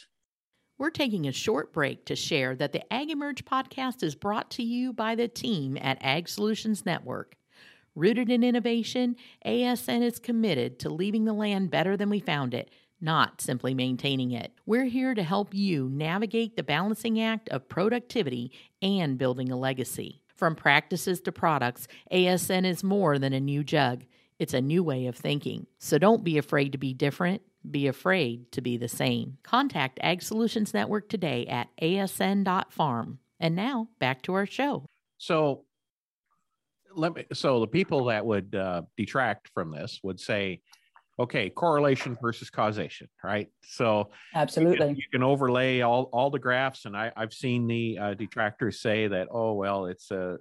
We're 0.78 0.92
taking 0.92 1.28
a 1.28 1.34
short 1.34 1.74
break 1.74 2.06
to 2.06 2.16
share 2.16 2.56
that 2.56 2.72
the 2.72 2.94
Ag 2.94 3.10
Emerge 3.10 3.44
podcast 3.44 4.02
is 4.04 4.16
brought 4.16 4.50
to 4.52 4.64
you 4.64 4.94
by 4.94 5.16
the 5.16 5.28
team 5.28 5.78
at 5.82 5.98
Ag 6.02 6.30
Solutions 6.30 6.86
Network. 6.86 7.36
Rooted 7.96 8.30
in 8.30 8.44
innovation, 8.44 9.18
ASN 9.46 10.04
is 10.04 10.20
committed 10.20 10.80
to 10.80 10.90
leaving 10.90 11.26
the 11.26 11.34
land 11.34 11.72
better 11.72 11.98
than 11.98 12.10
we 12.10 12.20
found 12.20 12.54
it, 12.54 12.70
not 13.02 13.42
simply 13.42 13.74
maintaining 13.74 14.32
it. 14.32 14.54
We're 14.66 14.86
here 14.86 15.14
to 15.16 15.24
help 15.24 15.54
you 15.54 15.90
navigate 15.90 16.56
the 16.56 16.64
balancing 16.64 17.20
act 17.20 17.50
of 17.50 17.68
productivity 17.68 18.52
and 18.82 19.18
building 19.18 19.52
a 19.52 19.58
legacy. 19.58 20.22
From 20.40 20.56
practices 20.56 21.20
to 21.22 21.34
products, 21.34 21.90
ASN 22.14 22.66
is 22.66 22.82
more 22.82 23.20
than 23.20 23.34
a 23.34 23.42
new 23.42 23.62
jug. 23.62 24.06
It's 24.40 24.54
a 24.54 24.62
new 24.62 24.82
way 24.82 25.08
of 25.08 25.18
thinking. 25.18 25.68
So 25.80 25.98
don't 25.98 26.24
be 26.24 26.38
afraid 26.38 26.72
to 26.72 26.78
be 26.78 26.94
different. 26.94 27.42
Be 27.70 27.88
afraid 27.88 28.50
to 28.54 28.62
be 28.62 28.78
the 28.78 28.88
same. 28.88 29.38
Contact 29.44 30.00
Ag 30.02 30.22
Solutions 30.22 30.74
Network 30.74 31.10
today 31.10 31.46
at 31.48 31.68
asn.farm. 31.82 33.20
And 33.42 33.54
now 33.54 33.90
back 34.00 34.22
to 34.22 34.34
our 34.34 34.46
show. 34.46 34.86
So 35.18 35.66
let 36.96 37.14
me. 37.16 37.26
So 37.34 37.60
the 37.60 37.68
people 37.68 38.06
that 38.06 38.26
would 38.26 38.56
uh, 38.56 38.84
detract 38.96 39.50
from 39.50 39.72
this 39.72 40.00
would 40.04 40.22
say, 40.22 40.62
okay, 41.20 41.50
correlation 41.50 42.18
versus 42.22 42.50
causation, 42.50 43.08
right? 43.24 43.50
So 43.64 44.12
absolutely, 44.34 44.74
you 44.74 44.80
can, 44.80 44.96
you 44.96 45.04
can 45.12 45.24
overlay 45.24 45.82
all 45.82 46.10
all 46.14 46.30
the 46.30 46.40
graphs, 46.40 46.86
and 46.86 46.96
I, 46.96 47.12
I've 47.16 47.34
seen 47.34 47.68
the 47.68 47.98
uh, 48.00 48.14
detractors 48.14 48.82
say 48.82 49.08
that, 49.08 49.28
oh 49.32 49.54
well, 49.54 49.86
it's 49.86 50.12
a 50.12 50.38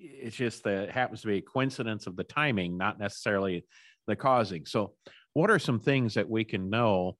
it's 0.00 0.36
just 0.36 0.64
that 0.64 0.84
it 0.84 0.90
happens 0.90 1.20
to 1.22 1.26
be 1.26 1.38
a 1.38 1.42
coincidence 1.42 2.06
of 2.06 2.16
the 2.16 2.24
timing, 2.24 2.76
not 2.76 2.98
necessarily 2.98 3.64
the 4.06 4.16
causing. 4.16 4.66
So, 4.66 4.94
what 5.34 5.50
are 5.50 5.58
some 5.58 5.78
things 5.78 6.14
that 6.14 6.28
we 6.28 6.44
can 6.44 6.70
know 6.70 7.16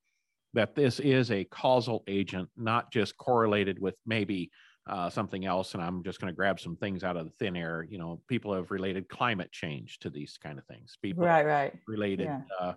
that 0.54 0.74
this 0.74 0.98
is 0.98 1.30
a 1.30 1.44
causal 1.44 2.02
agent, 2.08 2.48
not 2.56 2.90
just 2.90 3.16
correlated 3.16 3.78
with 3.78 3.94
maybe 4.06 4.50
uh, 4.88 5.10
something 5.10 5.44
else? 5.44 5.74
And 5.74 5.82
I'm 5.82 6.02
just 6.02 6.20
going 6.20 6.32
to 6.32 6.36
grab 6.36 6.58
some 6.58 6.76
things 6.76 7.04
out 7.04 7.16
of 7.16 7.26
the 7.26 7.32
thin 7.38 7.56
air. 7.56 7.86
You 7.88 7.98
know, 7.98 8.20
people 8.28 8.54
have 8.54 8.70
related 8.70 9.08
climate 9.08 9.52
change 9.52 9.98
to 10.00 10.10
these 10.10 10.38
kind 10.42 10.58
of 10.58 10.64
things. 10.66 10.96
People 11.02 11.24
right, 11.24 11.46
right, 11.46 11.74
related. 11.86 12.26
Yeah. 12.26 12.40
Uh, 12.58 12.72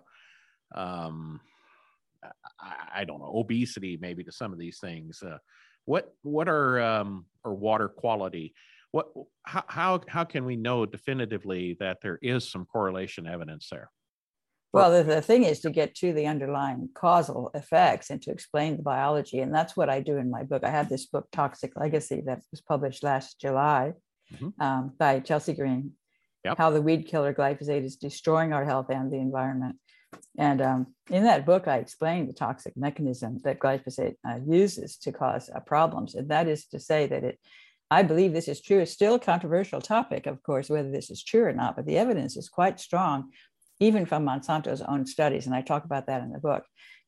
um, 0.74 1.40
I, 2.60 3.00
I, 3.00 3.04
don't 3.04 3.20
know 3.20 3.32
obesity 3.36 3.98
maybe 4.00 4.24
to 4.24 4.32
some 4.32 4.52
of 4.52 4.58
these 4.58 4.78
things. 4.78 5.22
Uh, 5.22 5.38
what 5.84 6.14
what 6.22 6.48
are 6.48 6.80
um, 6.80 7.26
or 7.44 7.54
water 7.54 7.88
quality? 7.88 8.54
What 8.90 9.08
how, 9.44 9.64
how 9.68 10.00
how 10.08 10.24
can 10.24 10.44
we 10.44 10.56
know 10.56 10.86
definitively 10.86 11.76
that 11.80 11.98
there 12.02 12.18
is 12.22 12.48
some 12.48 12.64
correlation 12.64 13.26
evidence 13.26 13.68
there? 13.70 13.90
Well, 14.74 14.90
the, 14.90 15.04
the 15.04 15.22
thing 15.22 15.44
is 15.44 15.60
to 15.60 15.70
get 15.70 15.94
to 15.96 16.12
the 16.12 16.26
underlying 16.26 16.88
causal 16.94 17.52
effects 17.54 18.10
and 18.10 18.20
to 18.22 18.32
explain 18.32 18.76
the 18.76 18.82
biology. 18.82 19.38
And 19.38 19.54
that's 19.54 19.76
what 19.76 19.88
I 19.88 20.00
do 20.00 20.16
in 20.16 20.28
my 20.28 20.42
book. 20.42 20.64
I 20.64 20.70
have 20.70 20.88
this 20.88 21.06
book, 21.06 21.28
Toxic 21.30 21.76
Legacy, 21.76 22.24
that 22.26 22.42
was 22.50 22.60
published 22.60 23.04
last 23.04 23.40
July 23.40 23.92
mm-hmm. 24.34 24.60
um, 24.60 24.92
by 24.98 25.20
Chelsea 25.20 25.52
Green. 25.52 25.92
Yep. 26.44 26.58
How 26.58 26.70
the 26.70 26.82
weed 26.82 27.06
killer 27.06 27.32
glyphosate 27.32 27.84
is 27.84 27.94
destroying 27.94 28.52
our 28.52 28.64
health 28.64 28.86
and 28.90 29.12
the 29.12 29.18
environment. 29.18 29.76
And 30.38 30.60
um, 30.60 30.86
in 31.10 31.24
that 31.24 31.46
book, 31.46 31.68
I 31.68 31.78
explained 31.78 32.28
the 32.28 32.32
toxic 32.32 32.76
mechanism 32.76 33.40
that 33.44 33.58
glyphosate 33.58 34.16
uh, 34.28 34.38
uses 34.46 34.96
to 34.98 35.12
cause 35.12 35.50
uh, 35.54 35.60
problems. 35.60 36.14
And 36.14 36.28
that 36.30 36.48
is 36.48 36.66
to 36.66 36.80
say 36.80 37.06
that 37.06 37.24
it, 37.24 37.38
I 37.90 38.02
believe 38.02 38.32
this 38.32 38.48
is 38.48 38.60
true. 38.60 38.80
It's 38.80 38.92
still 38.92 39.14
a 39.14 39.20
controversial 39.20 39.80
topic, 39.80 40.26
of 40.26 40.42
course, 40.42 40.68
whether 40.68 40.90
this 40.90 41.10
is 41.10 41.22
true 41.22 41.44
or 41.44 41.52
not, 41.52 41.76
but 41.76 41.86
the 41.86 41.98
evidence 41.98 42.36
is 42.36 42.48
quite 42.48 42.80
strong, 42.80 43.30
even 43.78 44.06
from 44.06 44.24
Monsanto's 44.24 44.82
own 44.82 45.06
studies. 45.06 45.46
And 45.46 45.54
I 45.54 45.62
talk 45.62 45.84
about 45.84 46.06
that 46.06 46.22
in 46.22 46.32
the 46.32 46.38
book. 46.38 46.64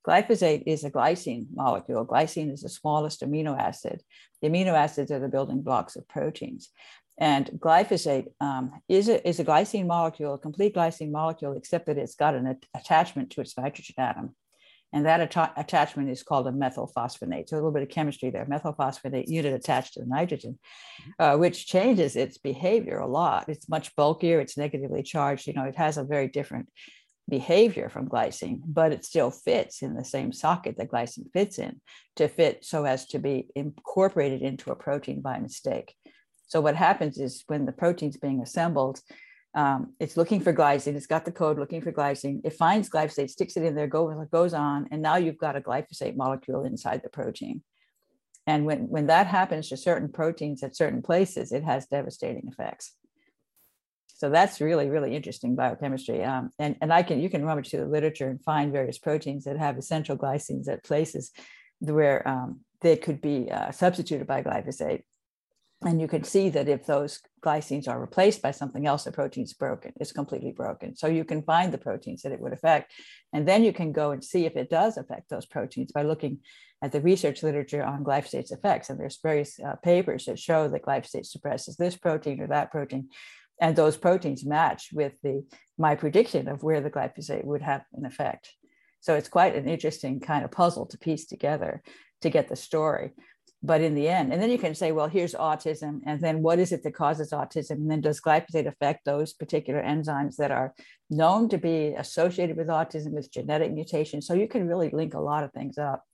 Glyphosate 0.06 0.62
is 0.66 0.84
a 0.84 0.90
glycine 0.90 1.46
molecule. 1.52 2.06
Glycine 2.06 2.52
is 2.52 2.60
the 2.60 2.68
smallest 2.68 3.22
amino 3.22 3.58
acid. 3.58 4.02
The 4.40 4.48
amino 4.48 4.72
acids 4.72 5.10
are 5.10 5.18
the 5.18 5.28
building 5.28 5.62
blocks 5.62 5.96
of 5.96 6.06
proteins. 6.06 6.70
And 7.18 7.46
glyphosate 7.58 8.26
um, 8.40 8.72
is, 8.88 9.08
a, 9.08 9.26
is 9.26 9.40
a 9.40 9.44
glycine 9.44 9.86
molecule, 9.86 10.34
a 10.34 10.38
complete 10.38 10.74
glycine 10.74 11.10
molecule, 11.10 11.56
except 11.56 11.86
that 11.86 11.98
it's 11.98 12.14
got 12.14 12.34
an 12.34 12.58
attachment 12.74 13.30
to 13.30 13.40
its 13.40 13.56
nitrogen 13.56 13.94
atom. 13.98 14.36
And 14.92 15.06
that 15.06 15.20
at- 15.20 15.52
attachment 15.56 16.10
is 16.10 16.22
called 16.22 16.46
a 16.46 16.52
methylphosphonate. 16.52 17.48
So 17.48 17.56
a 17.56 17.58
little 17.58 17.72
bit 17.72 17.82
of 17.82 17.88
chemistry 17.88 18.30
there, 18.30 18.46
methylphosphonate 18.46 19.28
unit 19.28 19.52
attached 19.52 19.94
to 19.94 20.00
the 20.00 20.06
nitrogen, 20.06 20.58
uh, 21.18 21.36
which 21.36 21.66
changes 21.66 22.16
its 22.16 22.38
behavior 22.38 22.98
a 22.98 23.06
lot. 23.06 23.48
It's 23.48 23.68
much 23.68 23.94
bulkier, 23.96 24.40
it's 24.40 24.56
negatively 24.56 25.02
charged. 25.02 25.46
You 25.46 25.54
know, 25.54 25.64
it 25.64 25.76
has 25.76 25.96
a 25.96 26.04
very 26.04 26.28
different 26.28 26.68
behavior 27.28 27.88
from 27.88 28.08
glycine, 28.08 28.60
but 28.64 28.92
it 28.92 29.04
still 29.04 29.30
fits 29.30 29.82
in 29.82 29.94
the 29.94 30.04
same 30.04 30.32
socket 30.32 30.76
that 30.78 30.90
glycine 30.90 31.30
fits 31.32 31.58
in 31.58 31.80
to 32.16 32.28
fit 32.28 32.64
so 32.64 32.84
as 32.84 33.06
to 33.08 33.18
be 33.18 33.48
incorporated 33.56 34.42
into 34.42 34.70
a 34.70 34.76
protein 34.76 35.20
by 35.20 35.38
mistake. 35.38 35.94
So 36.46 36.60
what 36.60 36.76
happens 36.76 37.18
is 37.18 37.44
when 37.46 37.66
the 37.66 37.72
protein's 37.72 38.16
being 38.16 38.40
assembled, 38.40 39.00
um, 39.54 39.94
it's 39.98 40.16
looking 40.16 40.40
for 40.40 40.52
glycine. 40.52 40.94
It's 40.94 41.06
got 41.06 41.24
the 41.24 41.32
code 41.32 41.58
looking 41.58 41.80
for 41.80 41.92
glycine. 41.92 42.40
It 42.44 42.52
finds 42.52 42.90
glyphosate, 42.90 43.30
sticks 43.30 43.56
it 43.56 43.64
in 43.64 43.74
there, 43.74 43.86
goes, 43.86 44.14
goes 44.30 44.54
on, 44.54 44.86
and 44.90 45.00
now 45.00 45.16
you've 45.16 45.38
got 45.38 45.56
a 45.56 45.60
glyphosate 45.60 46.16
molecule 46.16 46.64
inside 46.64 47.02
the 47.02 47.08
protein. 47.08 47.62
And 48.46 48.64
when, 48.64 48.88
when 48.88 49.06
that 49.06 49.26
happens 49.26 49.70
to 49.70 49.76
certain 49.76 50.12
proteins 50.12 50.62
at 50.62 50.76
certain 50.76 51.02
places, 51.02 51.52
it 51.52 51.64
has 51.64 51.86
devastating 51.86 52.48
effects. 52.48 52.92
So 54.18 54.30
that's 54.30 54.60
really, 54.60 54.88
really 54.88 55.16
interesting 55.16 55.56
biochemistry. 55.56 56.22
Um, 56.22 56.50
and, 56.58 56.76
and 56.80 56.92
I 56.92 57.02
can 57.02 57.20
you 57.20 57.28
can 57.28 57.44
rummage 57.44 57.70
through 57.70 57.80
the 57.80 57.86
literature 57.86 58.28
and 58.28 58.42
find 58.42 58.72
various 58.72 58.98
proteins 58.98 59.44
that 59.44 59.58
have 59.58 59.76
essential 59.76 60.16
glycines 60.16 60.68
at 60.68 60.84
places 60.84 61.32
where 61.80 62.26
um, 62.26 62.60
they 62.80 62.96
could 62.96 63.20
be 63.20 63.50
uh, 63.50 63.72
substituted 63.72 64.26
by 64.26 64.42
glyphosate 64.42 65.02
and 65.84 66.00
you 66.00 66.08
can 66.08 66.24
see 66.24 66.48
that 66.50 66.68
if 66.68 66.86
those 66.86 67.20
glycines 67.44 67.86
are 67.86 68.00
replaced 68.00 68.40
by 68.40 68.50
something 68.50 68.86
else, 68.86 69.04
the 69.04 69.12
protein's 69.12 69.52
broken. 69.52 69.92
It's 70.00 70.12
completely 70.12 70.52
broken. 70.52 70.96
So 70.96 71.06
you 71.06 71.24
can 71.24 71.42
find 71.42 71.70
the 71.70 71.78
proteins 71.78 72.22
that 72.22 72.32
it 72.32 72.40
would 72.40 72.54
affect. 72.54 72.92
And 73.32 73.46
then 73.46 73.62
you 73.62 73.72
can 73.72 73.92
go 73.92 74.10
and 74.10 74.24
see 74.24 74.46
if 74.46 74.56
it 74.56 74.70
does 74.70 74.96
affect 74.96 75.28
those 75.28 75.44
proteins 75.44 75.92
by 75.92 76.02
looking 76.02 76.38
at 76.80 76.92
the 76.92 77.02
research 77.02 77.42
literature 77.42 77.84
on 77.84 78.04
glyphosate's 78.04 78.52
effects. 78.52 78.88
And 78.88 78.98
there's 78.98 79.18
various 79.22 79.60
uh, 79.60 79.76
papers 79.76 80.24
that 80.24 80.38
show 80.38 80.66
that 80.66 80.82
glyphosate 80.82 81.26
suppresses 81.26 81.76
this 81.76 81.96
protein 81.96 82.40
or 82.40 82.46
that 82.46 82.70
protein. 82.70 83.10
And 83.60 83.76
those 83.76 83.98
proteins 83.98 84.44
match 84.44 84.90
with 84.92 85.12
the 85.22 85.44
my 85.78 85.94
prediction 85.94 86.48
of 86.48 86.62
where 86.62 86.80
the 86.80 86.90
glyphosate 86.90 87.44
would 87.44 87.62
have 87.62 87.82
an 87.92 88.06
effect. 88.06 88.54
So 89.00 89.14
it's 89.14 89.28
quite 89.28 89.54
an 89.54 89.68
interesting 89.68 90.20
kind 90.20 90.44
of 90.44 90.50
puzzle 90.50 90.86
to 90.86 90.98
piece 90.98 91.26
together 91.26 91.82
to 92.22 92.30
get 92.30 92.48
the 92.48 92.56
story 92.56 93.12
but 93.66 93.80
in 93.80 93.94
the 93.94 94.08
end 94.08 94.32
and 94.32 94.40
then 94.40 94.50
you 94.50 94.58
can 94.58 94.74
say 94.74 94.92
well 94.92 95.08
here's 95.08 95.34
autism 95.34 96.00
and 96.06 96.20
then 96.20 96.42
what 96.42 96.58
is 96.58 96.72
it 96.72 96.82
that 96.82 96.94
causes 96.94 97.32
autism? 97.32 97.72
And 97.72 97.90
then 97.90 98.00
does 98.00 98.20
glyphosate 98.20 98.66
affect 98.66 99.04
those 99.04 99.32
particular 99.32 99.82
enzymes 99.82 100.36
that 100.36 100.50
are 100.50 100.74
known 101.10 101.48
to 101.50 101.58
be 101.58 101.94
associated 101.96 102.56
with 102.56 102.68
autism 102.68 103.12
with 103.12 103.32
genetic 103.32 103.72
mutations? 103.72 104.26
So 104.26 104.34
you 104.34 104.48
can 104.48 104.66
really 104.66 104.90
link 104.90 105.14
a 105.14 105.20
lot 105.20 105.44
of 105.44 105.52
things 105.52 105.78
up 105.78 106.04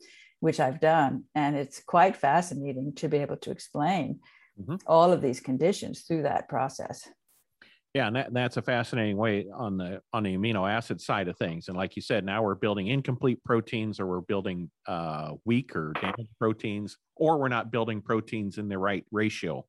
which 0.43 0.59
i've 0.59 0.81
done 0.81 1.23
and 1.37 1.55
it's 1.57 1.81
quite 1.81 2.17
fascinating 2.17 2.93
to 2.95 3.09
be 3.09 3.19
able 3.19 3.37
to 3.37 3.53
explain 3.53 4.19
mm-hmm. 4.61 4.75
all 4.89 5.13
of 5.13 5.23
these 5.23 5.39
conditions 5.39 6.01
through 6.01 6.23
that 6.23 6.49
process 6.49 7.09
Yeah, 7.95 8.07
and 8.07 8.17
that, 8.17 8.33
that's 8.33 8.57
a 8.57 8.63
fascinating 8.63 9.19
way 9.19 9.47
on 9.55 9.77
the 9.77 10.01
on 10.15 10.23
the 10.23 10.35
amino 10.35 10.71
acid 10.71 10.99
side 10.99 11.29
of 11.29 11.37
things. 11.37 11.69
And 11.69 11.77
like 11.77 11.95
you 11.95 12.01
said, 12.01 12.25
now 12.25 12.43
we're 12.43 12.55
building 12.55 12.87
incomplete 12.87 13.45
proteins, 13.45 14.01
or 14.01 14.07
we're 14.07 14.21
building 14.21 14.71
uh, 14.87 15.33
weak 15.45 15.77
or 15.77 15.93
damaged 16.01 16.31
proteins, 16.39 16.97
or 17.17 17.39
we're 17.39 17.49
not 17.49 17.71
building 17.71 18.01
proteins 18.01 18.57
in 18.57 18.69
the 18.69 18.79
right 18.79 19.05
ratio 19.13 19.67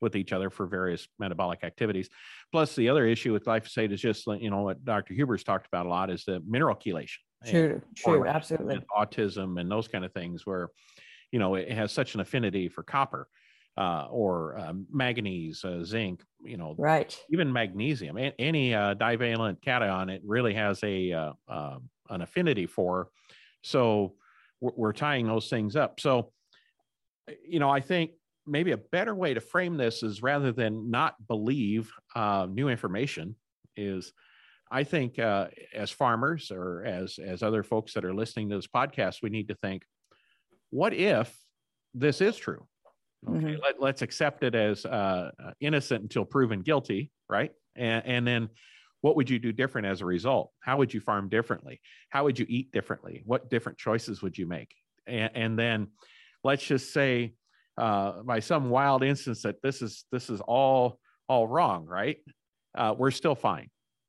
with 0.00 0.14
each 0.14 0.32
other 0.32 0.48
for 0.48 0.66
various 0.66 1.08
metabolic 1.18 1.64
activities. 1.64 2.08
Plus, 2.52 2.76
the 2.76 2.88
other 2.88 3.04
issue 3.04 3.32
with 3.32 3.44
glyphosate 3.44 3.92
is 3.92 4.00
just 4.00 4.26
you 4.26 4.48
know 4.50 4.62
what 4.62 4.84
Dr. 4.84 5.14
Huber's 5.14 5.42
talked 5.42 5.66
about 5.66 5.86
a 5.86 5.88
lot 5.88 6.08
is 6.08 6.24
the 6.24 6.40
mineral 6.46 6.76
chelation. 6.76 7.18
True, 7.44 7.82
true, 7.96 8.26
absolutely. 8.26 8.78
autism 8.96 9.60
and 9.60 9.68
those 9.68 9.88
kind 9.88 10.04
of 10.04 10.12
things 10.12 10.46
where 10.46 10.68
you 11.32 11.40
know 11.40 11.56
it 11.56 11.72
has 11.72 11.90
such 11.90 12.14
an 12.14 12.20
affinity 12.20 12.68
for 12.68 12.84
copper 12.84 13.26
uh, 13.76 14.06
or 14.10 14.58
uh, 14.58 14.72
manganese, 14.90 15.64
uh, 15.64 15.84
zinc, 15.84 16.22
you 16.44 16.56
know, 16.56 16.74
right? 16.78 17.18
Even 17.30 17.52
magnesium, 17.52 18.16
a- 18.18 18.34
any 18.38 18.74
uh, 18.74 18.94
divalent 18.94 19.60
cation, 19.62 20.08
it 20.08 20.22
really 20.24 20.54
has 20.54 20.82
a 20.82 21.12
uh, 21.12 21.32
um, 21.48 21.88
an 22.08 22.22
affinity 22.22 22.66
for. 22.66 23.08
So 23.62 24.14
we're, 24.60 24.72
we're 24.76 24.92
tying 24.92 25.26
those 25.26 25.48
things 25.50 25.76
up. 25.76 26.00
So, 26.00 26.32
you 27.44 27.58
know, 27.58 27.68
I 27.70 27.80
think 27.80 28.12
maybe 28.46 28.72
a 28.72 28.76
better 28.76 29.14
way 29.14 29.34
to 29.34 29.40
frame 29.40 29.76
this 29.76 30.02
is 30.02 30.22
rather 30.22 30.52
than 30.52 30.90
not 30.90 31.14
believe 31.26 31.90
uh, 32.14 32.46
new 32.50 32.68
information 32.68 33.34
is 33.76 34.12
i 34.70 34.82
think 34.82 35.18
uh, 35.18 35.48
as 35.74 35.90
farmers 35.90 36.50
or 36.50 36.84
as 36.84 37.18
as 37.18 37.42
other 37.42 37.62
folks 37.62 37.92
that 37.94 38.04
are 38.04 38.14
listening 38.14 38.48
to 38.48 38.56
this 38.56 38.66
podcast 38.66 39.16
we 39.22 39.30
need 39.30 39.48
to 39.48 39.54
think 39.56 39.82
what 40.70 40.94
if 40.94 41.36
this 41.94 42.20
is 42.20 42.36
true 42.36 42.66
okay 43.28 43.38
mm-hmm. 43.38 43.62
Let, 43.62 43.80
let's 43.80 44.02
accept 44.02 44.42
it 44.42 44.54
as 44.54 44.84
uh, 44.84 45.30
innocent 45.60 46.02
until 46.02 46.24
proven 46.24 46.62
guilty 46.62 47.10
right 47.28 47.52
and, 47.74 48.04
and 48.06 48.26
then 48.26 48.48
what 49.00 49.16
would 49.16 49.30
you 49.30 49.38
do 49.38 49.52
different 49.52 49.86
as 49.86 50.00
a 50.00 50.06
result 50.06 50.50
how 50.60 50.78
would 50.78 50.92
you 50.92 51.00
farm 51.00 51.28
differently 51.28 51.80
how 52.10 52.24
would 52.24 52.38
you 52.38 52.46
eat 52.48 52.72
differently 52.72 53.22
what 53.24 53.50
different 53.50 53.78
choices 53.78 54.22
would 54.22 54.36
you 54.36 54.46
make 54.46 54.74
and, 55.06 55.30
and 55.34 55.58
then 55.58 55.88
let's 56.44 56.64
just 56.64 56.92
say 56.92 57.34
uh, 57.78 58.22
by 58.22 58.40
some 58.40 58.70
wild 58.70 59.02
instance 59.02 59.42
that 59.42 59.60
this 59.62 59.82
is 59.82 60.04
this 60.10 60.30
is 60.30 60.40
all 60.40 60.98
all 61.28 61.46
wrong, 61.46 61.86
right? 61.86 62.18
Uh, 62.76 62.94
we're 62.96 63.10
still 63.10 63.34
fine. 63.34 63.68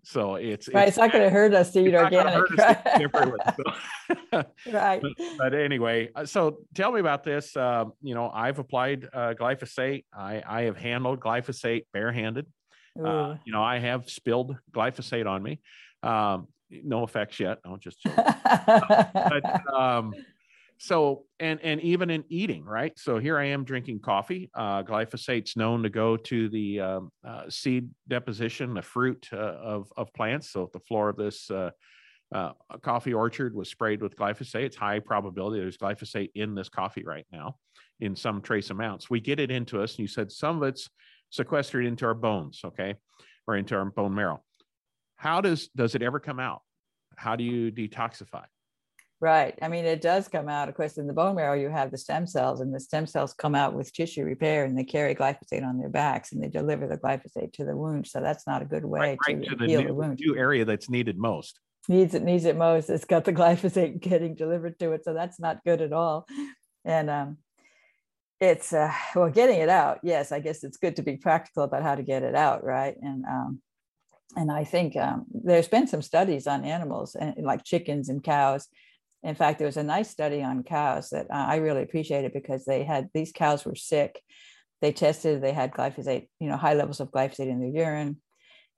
So 0.10 0.36
it's 0.36 0.70
right. 0.70 0.88
It's, 0.88 0.92
it's 0.92 0.98
not 0.98 1.12
going 1.12 1.26
to 1.26 1.30
hurt 1.30 1.54
us 1.54 1.72
to 1.72 1.86
eat 1.86 1.94
organic. 1.94 2.50
Right? 2.58 3.02
so. 4.32 4.44
right. 4.72 5.02
But, 5.02 5.12
but, 5.38 5.54
anyway, 5.54 6.10
uh, 6.16 6.26
so 6.26 6.60
tell 6.74 6.94
me 6.94 7.02
about 7.02 7.26
this. 7.26 7.58
Uh, 7.58 7.86
you 8.02 8.16
know, 8.16 8.32
I've 8.34 8.58
applied 8.58 9.10
uh, 9.12 9.34
glyphosate. 9.38 10.06
I, 10.18 10.42
I 10.48 10.62
have 10.62 10.78
handled 10.78 11.20
glyphosate 11.20 11.88
barehanded. 11.92 12.46
Uh, 12.98 13.36
you 13.44 13.52
know, 13.52 13.62
I 13.62 13.80
have 13.80 14.10
spilled 14.10 14.56
glyphosate 14.72 15.28
on 15.28 15.44
me. 15.44 15.60
Um, 16.04 16.48
no 16.72 17.04
effects 17.04 17.42
yet. 17.42 17.58
I'll 17.66 17.76
just. 17.76 17.98
but 18.16 19.74
um, 19.74 20.14
so 20.78 21.26
and 21.40 21.60
and 21.62 21.82
even 21.82 22.10
in 22.10 22.24
eating 22.30 22.64
right? 22.64 22.98
So 22.98 23.18
here 23.18 23.38
i 23.38 23.46
am 23.46 23.64
drinking 23.64 24.00
coffee. 24.00 24.50
Uh, 24.54 24.84
glyphosate's 24.84 25.58
known 25.58 25.84
to 25.84 25.90
go 25.90 26.18
to 26.18 26.50
the 26.50 26.80
um, 26.80 27.12
uh, 27.28 27.44
seed 27.50 27.90
deposition 28.08 28.74
the 28.74 28.82
fruit 28.82 29.28
uh, 29.34 29.38
of, 29.38 29.92
of 29.98 30.14
plants. 30.14 30.52
So 30.52 30.64
if 30.64 30.72
the 30.72 30.80
floor 30.80 31.10
of 31.10 31.18
this 31.18 31.50
uh, 31.50 31.72
uh, 32.34 32.52
coffee 32.82 33.14
orchard 33.14 33.56
was 33.56 33.70
sprayed 33.70 34.02
with 34.02 34.16
glyphosate. 34.16 34.66
It's 34.66 34.76
high 34.76 35.00
probability 35.00 35.62
there's 35.62 35.78
glyphosate 35.78 36.32
in 36.36 36.56
this 36.56 36.70
coffee 36.70 37.04
right 37.06 37.26
now 37.32 37.56
in 38.00 38.16
some 38.16 38.42
trace 38.42 38.70
amounts. 38.70 39.10
We 39.10 39.20
get 39.20 39.40
it 39.40 39.50
into 39.50 39.82
us 39.82 39.94
and 39.94 40.00
you 40.00 40.08
said 40.08 40.32
some 40.32 40.58
of 40.58 40.64
it's 40.64 40.90
sequestered 41.32 41.86
into 41.86 42.06
our 42.06 42.14
bones 42.14 42.62
okay? 42.64 42.96
Or 43.48 43.56
into 43.56 43.76
our 43.76 43.86
bone 43.86 44.14
marrow. 44.14 44.44
How 45.16 45.42
does 45.42 45.70
does 45.70 45.96
it 45.96 46.04
ever 46.04 46.20
come 46.20 46.40
out? 46.40 46.62
How 47.16 47.36
do 47.36 47.44
you 47.44 47.72
detoxify 47.72 48.44
Right. 49.20 49.58
I 49.64 49.68
mean, 49.68 49.86
it 49.86 50.02
does 50.02 50.28
come 50.28 50.48
out. 50.48 50.70
Of 50.70 50.76
course, 50.76 51.00
in 51.00 51.08
the 51.08 51.14
bone 51.14 51.36
marrow, 51.36 51.56
you 51.56 51.70
have 51.70 51.90
the 51.90 51.98
stem 51.98 52.28
cells, 52.28 52.62
and 52.62 52.74
the 52.74 52.80
stem 52.80 53.08
cells 53.08 53.34
come 53.34 53.56
out 53.56 53.74
with 53.74 53.92
tissue 53.92 54.24
repair, 54.24 54.64
and 54.64 54.78
they 54.78 54.84
carry 54.84 55.16
glyphosate 55.16 55.66
on 55.66 55.80
their 55.80 55.90
backs, 55.90 56.32
and 56.32 56.44
they 56.44 56.50
deliver 56.50 56.86
the 56.86 56.98
glyphosate 56.98 57.52
to 57.54 57.66
the 57.66 57.76
wound. 57.76 58.06
So 58.06 58.22
that's 58.22 58.46
not 58.46 58.62
a 58.62 58.66
good 58.66 58.86
way 58.86 59.00
right, 59.00 59.18
right 59.28 59.44
to, 59.44 59.50
to, 59.50 59.56
the 59.56 59.66
heal 59.66 59.82
new, 59.82 59.88
the 59.88 59.94
wound. 59.96 60.20
New 60.20 60.38
area 60.38 60.66
that's 60.66 60.88
needed 60.88 61.18
most. 61.18 61.60
Needs 61.88 62.14
it 62.14 62.22
needs 62.22 62.46
it 62.46 62.58
most. 62.58 62.92
It's 62.92 63.06
got 63.06 63.26
the 63.26 63.34
glyphosate 63.34 64.00
getting 64.02 64.36
delivered 64.36 64.78
to 64.80 64.92
it, 64.92 65.04
so 65.04 65.16
that's 65.16 65.40
not 65.40 65.64
good 65.66 65.82
at 65.82 65.94
all. 65.94 66.28
And 66.86 67.10
um, 67.10 67.38
it's 68.40 68.72
uh, 68.72 68.94
well, 69.16 69.32
getting 69.32 69.62
it 69.62 69.70
out. 69.70 69.98
Yes, 70.04 70.32
I 70.32 70.42
guess 70.42 70.64
it's 70.64 70.78
good 70.78 70.96
to 70.98 71.02
be 71.02 71.18
practical 71.18 71.64
about 71.64 71.82
how 71.82 71.96
to 71.96 72.04
get 72.04 72.22
it 72.22 72.36
out, 72.36 72.64
right? 72.64 72.96
And 73.02 73.26
um, 73.26 73.62
and 74.36 74.52
I 74.52 74.64
think 74.64 74.96
um, 74.96 75.26
there's 75.32 75.68
been 75.68 75.88
some 75.88 76.04
studies 76.04 76.46
on 76.46 76.64
animals, 76.64 77.16
and 77.16 77.34
like 77.44 77.64
chickens 77.64 78.10
and 78.10 78.24
cows 78.24 78.68
in 79.24 79.36
fact, 79.36 79.60
there 79.60 79.68
was 79.68 79.78
a 79.78 79.84
nice 79.84 80.10
study 80.10 80.44
on 80.44 80.64
cows 80.64 81.10
that 81.10 81.28
uh, 81.30 81.46
I 81.48 81.58
really 81.58 81.82
appreciated 81.84 82.34
because 82.34 82.66
they 82.66 82.84
had 82.84 83.10
these 83.14 83.32
cows 83.32 83.66
were 83.66 83.76
sick. 83.76 84.22
They 84.82 84.92
tested, 84.92 85.42
they 85.42 85.54
had 85.54 85.74
glyphosate, 85.74 86.28
you 86.40 86.50
know, 86.50 86.58
high 86.58 86.76
levels 86.76 87.00
of 87.00 87.12
glyphosate 87.12 87.50
in 87.50 87.60
their 87.60 87.70
urine, 87.70 88.22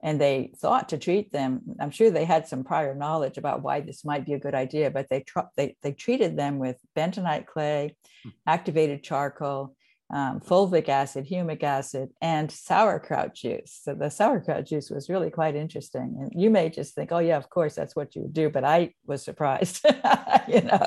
and 0.01 0.19
they 0.19 0.53
thought 0.57 0.89
to 0.89 0.97
treat 0.97 1.31
them. 1.33 1.61
I'm 1.79 1.91
sure 1.91 2.09
they 2.09 2.23
had 2.23 2.47
some 2.47 2.63
prior 2.63 2.95
knowledge 2.95 3.37
about 3.37 3.63
why 3.63 3.81
this 3.81 4.05
might 4.05 4.25
be 4.25 4.33
a 4.33 4.39
good 4.39 4.55
idea, 4.55 4.91
but 4.91 5.07
they 5.09 5.25
they 5.57 5.75
they 5.83 5.91
treated 5.91 6.37
them 6.37 6.57
with 6.57 6.77
bentonite 6.95 7.45
clay, 7.45 7.95
hmm. 8.23 8.29
activated 8.47 9.03
charcoal, 9.03 9.75
um, 10.11 10.39
fulvic 10.39 10.89
acid, 10.89 11.27
humic 11.29 11.63
acid, 11.63 12.09
and 12.21 12.51
sauerkraut 12.51 13.35
juice. 13.35 13.79
So 13.83 13.93
the 13.93 14.09
sauerkraut 14.09 14.65
juice 14.65 14.89
was 14.89 15.09
really 15.09 15.29
quite 15.29 15.55
interesting. 15.55 16.17
And 16.19 16.31
you 16.41 16.49
may 16.49 16.69
just 16.69 16.95
think, 16.95 17.11
oh, 17.11 17.19
yeah, 17.19 17.37
of 17.37 17.49
course, 17.49 17.75
that's 17.75 17.95
what 17.95 18.15
you 18.15 18.23
would 18.23 18.33
do. 18.33 18.49
But 18.49 18.63
I 18.63 18.93
was 19.05 19.23
surprised. 19.23 19.81
you 20.47 20.61
know, 20.61 20.85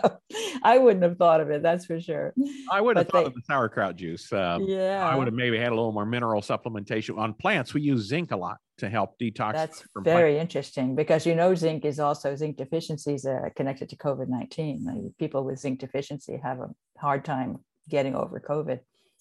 I 0.62 0.78
wouldn't 0.78 1.04
have 1.04 1.18
thought 1.18 1.40
of 1.40 1.50
it, 1.50 1.62
that's 1.62 1.86
for 1.86 2.00
sure. 2.00 2.34
I 2.70 2.80
would 2.80 2.96
have 2.96 3.06
but 3.06 3.12
thought 3.12 3.20
they, 3.20 3.26
of 3.26 3.34
the 3.34 3.42
sauerkraut 3.46 3.96
juice. 3.96 4.32
Um, 4.32 4.64
yeah. 4.64 5.06
I 5.06 5.14
would 5.14 5.28
have 5.28 5.34
maybe 5.34 5.56
had 5.56 5.68
a 5.68 5.74
little 5.74 5.92
more 5.92 6.06
mineral 6.06 6.42
supplementation. 6.42 7.16
On 7.18 7.32
plants, 7.34 7.74
we 7.74 7.82
use 7.82 8.06
zinc 8.06 8.32
a 8.32 8.36
lot 8.36 8.58
to 8.78 8.90
help 8.90 9.18
detox. 9.20 9.52
That's 9.52 9.84
very 9.98 10.32
plants. 10.32 10.42
interesting 10.42 10.96
because 10.96 11.24
you 11.26 11.36
know 11.36 11.54
zinc 11.54 11.84
is 11.84 12.00
also 12.00 12.34
zinc 12.34 12.56
deficiencies 12.56 13.24
uh, 13.24 13.50
connected 13.54 13.88
to 13.90 13.96
COVID 13.96 14.28
19. 14.28 15.14
People 15.18 15.44
with 15.44 15.60
zinc 15.60 15.78
deficiency 15.78 16.40
have 16.42 16.58
a 16.58 16.70
hard 16.98 17.24
time 17.24 17.58
getting 17.88 18.14
over 18.14 18.40
COVID. 18.40 18.80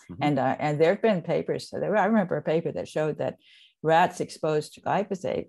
Mm-hmm. 0.09 0.23
And 0.23 0.39
uh, 0.39 0.55
and 0.59 0.79
there 0.79 0.93
have 0.93 1.01
been 1.01 1.21
papers. 1.21 1.69
So 1.69 1.79
there, 1.79 1.95
I 1.95 2.05
remember 2.05 2.37
a 2.37 2.41
paper 2.41 2.71
that 2.71 2.87
showed 2.87 3.17
that 3.19 3.37
rats 3.83 4.19
exposed 4.19 4.73
to 4.73 4.81
glyphosate, 4.81 5.47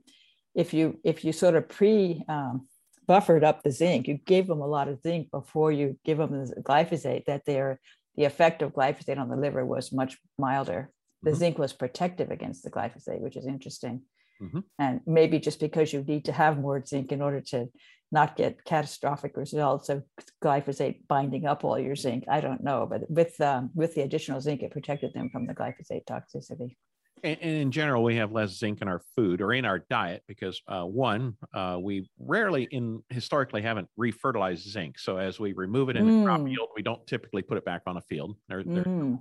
if 0.55 0.75
you 0.75 0.99
if 1.05 1.25
you 1.25 1.33
sort 1.33 1.57
of 1.57 1.69
pre 1.69 2.23
um, 2.29 2.69
buffered 3.07 3.45
up 3.45 3.63
the 3.63 3.71
zinc, 3.71 4.09
you 4.09 4.15
gave 4.15 4.47
them 4.47 4.61
a 4.61 4.67
lot 4.67 4.89
of 4.89 5.01
zinc 5.01 5.31
before 5.31 5.73
you 5.73 5.99
give 6.05 6.19
them 6.19 6.47
the 6.47 6.63
glyphosate, 6.63 7.25
that 7.27 7.45
their 7.45 7.81
the 8.17 8.25
effect 8.25 8.63
of 8.63 8.73
glyphosate 8.73 9.19
on 9.19 9.29
the 9.29 9.37
liver 9.37 9.65
was 9.65 9.93
much 9.93 10.19
milder. 10.39 10.91
The 11.23 11.31
mm-hmm. 11.31 11.39
zinc 11.39 11.59
was 11.59 11.73
protective 11.73 12.31
against 12.31 12.63
the 12.63 12.71
glyphosate, 12.71 13.21
which 13.21 13.37
is 13.37 13.47
interesting. 13.47 14.03
Mm-hmm. 14.43 14.61
And 14.79 15.01
maybe 15.07 15.39
just 15.39 15.61
because 15.61 15.93
you 15.93 16.03
need 16.03 16.25
to 16.25 16.33
have 16.33 16.59
more 16.59 16.85
zinc 16.85 17.13
in 17.13 17.23
order 17.23 17.41
to 17.53 17.69
not 18.11 18.37
get 18.37 18.65
catastrophic 18.65 19.37
results 19.37 19.89
of 19.89 20.05
glyphosate 20.43 21.07
binding 21.09 21.47
up 21.47 21.65
all 21.65 21.79
your 21.79 21.97
zinc. 21.97 22.25
I 22.29 22.41
don't 22.41 22.63
know, 22.63 22.87
but 22.89 23.11
with 23.11 23.41
um, 23.41 23.71
with 23.75 23.95
the 23.95 24.03
additional 24.03 24.41
zinc, 24.41 24.63
it 24.63 24.71
protected 24.71 25.15
them 25.15 25.31
from 25.31 25.47
the 25.47 25.55
glyphosate 25.55 26.05
toxicity. 26.05 26.77
And, 27.25 27.39
and 27.41 27.57
in 27.57 27.71
general, 27.71 28.03
we 28.03 28.17
have 28.17 28.33
less 28.33 28.51
zinc 28.51 28.83
in 28.83 28.89
our 28.89 29.01
food 29.17 29.41
or 29.41 29.53
in 29.53 29.65
our 29.65 29.79
diet 29.91 30.25
because 30.27 30.61
uh, 30.67 30.83
one, 30.83 31.37
uh, 31.55 31.79
we 31.81 32.11
rarely 32.19 32.65
in 32.65 33.03
historically 33.11 33.63
haven't 33.63 33.89
refertilized 33.99 34.69
zinc. 34.69 34.99
So 34.99 35.17
as 35.17 35.39
we 35.39 35.53
remove 35.53 35.89
it 35.89 35.97
in 35.97 36.21
the 36.21 36.25
crop 36.25 36.41
mm. 36.41 36.51
yield, 36.51 36.69
we 36.77 36.83
don't 36.83 37.07
typically 37.07 37.43
put 37.43 37.57
it 37.59 37.65
back 37.65 37.83
on 37.87 37.97
a 37.97 38.01
field. 38.03 38.37
They're 38.49 38.65
mm. 38.65 39.21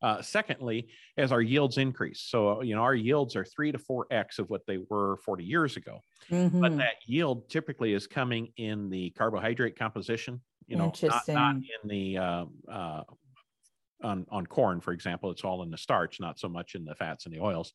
Uh, 0.00 0.22
secondly, 0.22 0.88
as 1.16 1.32
our 1.32 1.40
yields 1.40 1.76
increase, 1.76 2.20
so 2.20 2.62
you 2.62 2.76
know 2.76 2.82
our 2.82 2.94
yields 2.94 3.34
are 3.34 3.44
three 3.44 3.72
to 3.72 3.78
four 3.78 4.06
x 4.12 4.38
of 4.38 4.48
what 4.48 4.62
they 4.66 4.78
were 4.88 5.16
40 5.24 5.42
years 5.42 5.76
ago, 5.76 5.98
mm-hmm. 6.30 6.60
but 6.60 6.76
that 6.78 6.94
yield 7.06 7.48
typically 7.50 7.94
is 7.94 8.06
coming 8.06 8.52
in 8.58 8.90
the 8.90 9.10
carbohydrate 9.10 9.76
composition. 9.76 10.40
You 10.68 10.76
know, 10.76 10.92
not, 11.02 11.28
not 11.28 11.56
in 11.56 11.88
the 11.88 12.18
uh, 12.18 12.44
uh, 12.70 13.02
on 14.04 14.24
on 14.30 14.46
corn, 14.46 14.80
for 14.80 14.92
example. 14.92 15.30
It's 15.32 15.42
all 15.42 15.62
in 15.62 15.70
the 15.70 15.78
starch, 15.78 16.20
not 16.20 16.38
so 16.38 16.48
much 16.48 16.74
in 16.76 16.84
the 16.84 16.94
fats 16.94 17.26
and 17.26 17.34
the 17.34 17.40
oils. 17.40 17.72